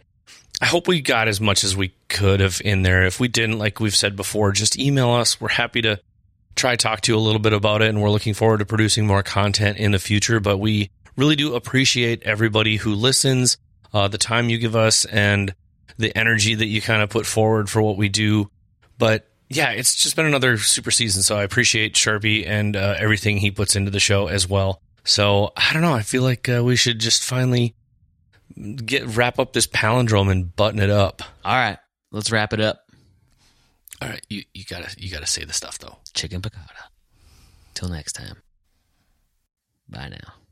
I 0.62 0.66
hope 0.66 0.88
we 0.88 1.02
got 1.02 1.28
as 1.28 1.42
much 1.42 1.64
as 1.64 1.76
we 1.76 1.94
could 2.08 2.40
have 2.40 2.62
in 2.64 2.84
there. 2.84 3.06
If 3.06 3.20
we 3.20 3.28
didn't, 3.28 3.60
like 3.60 3.80
we've 3.80 3.96
said 3.96 4.16
before, 4.16 4.52
just 4.52 4.80
email 4.80 5.12
us. 5.12 5.42
We're 5.42 5.50
happy 5.50 5.82
to 5.82 6.00
try 6.56 6.76
talk 6.76 7.02
to 7.02 7.12
you 7.12 7.18
a 7.18 7.20
little 7.20 7.42
bit 7.42 7.54
about 7.54 7.82
it, 7.82 7.90
and 7.90 8.02
we're 8.02 8.10
looking 8.10 8.34
forward 8.34 8.60
to 8.60 8.66
producing 8.66 9.06
more 9.06 9.24
content 9.24 9.78
in 9.78 9.92
the 9.92 10.00
future. 10.00 10.40
But 10.40 10.58
we 10.58 10.90
really 11.18 11.36
do 11.36 11.56
appreciate 11.56 12.24
everybody 12.24 12.78
who 12.78 12.96
listens, 12.96 13.58
uh, 13.94 14.08
the 14.08 14.18
time 14.18 14.50
you 14.50 14.58
give 14.58 14.76
us, 14.76 15.06
and 15.06 15.54
the 15.98 16.16
energy 16.16 16.56
that 16.56 16.66
you 16.68 16.82
kind 16.82 17.02
of 17.02 17.10
put 17.10 17.26
forward 17.26 17.70
for 17.70 17.82
what 17.82 17.98
we 17.98 18.10
do. 18.10 18.50
But 18.98 19.28
yeah, 19.50 19.72
it's 19.72 19.96
just 19.96 20.16
been 20.16 20.26
another 20.26 20.58
super 20.58 20.92
season. 20.92 21.22
So 21.22 21.38
I 21.38 21.44
appreciate 21.44 21.94
Charpie 21.94 22.46
and 22.46 22.76
uh, 22.76 22.96
everything 22.98 23.38
he 23.38 23.52
puts 23.52 23.76
into 23.76 23.92
the 23.92 24.00
show 24.00 24.28
as 24.28 24.50
well. 24.50 24.82
So 25.04 25.52
I 25.56 25.72
don't 25.74 25.82
know. 25.82 25.94
I 25.94 26.02
feel 26.02 26.24
like 26.24 26.50
uh, 26.50 26.64
we 26.64 26.76
should 26.76 27.00
just 27.00 27.24
finally 27.24 27.76
get 28.86 29.06
wrap 29.06 29.40
up 29.40 29.54
this 29.54 29.68
palindrome 29.68 30.32
and 30.32 30.56
button 30.56 30.80
it 30.80 30.90
up. 30.90 31.22
All 31.44 31.56
right, 31.56 31.78
let's 32.12 32.32
wrap 32.32 32.54
it 32.54 32.62
up. 32.62 32.82
All 34.02 34.10
right, 34.10 34.26
you, 34.30 34.44
you 34.54 34.66
gotta 34.66 34.94
you 34.98 35.12
gotta 35.12 35.28
say 35.28 35.46
the 35.46 35.54
stuff 35.54 35.78
though. 35.78 35.98
Chicken 36.14 36.42
piccata. 36.42 36.90
Till 37.74 37.90
next 37.90 38.14
time. 38.14 38.42
Bye 39.88 40.10
now. 40.10 40.34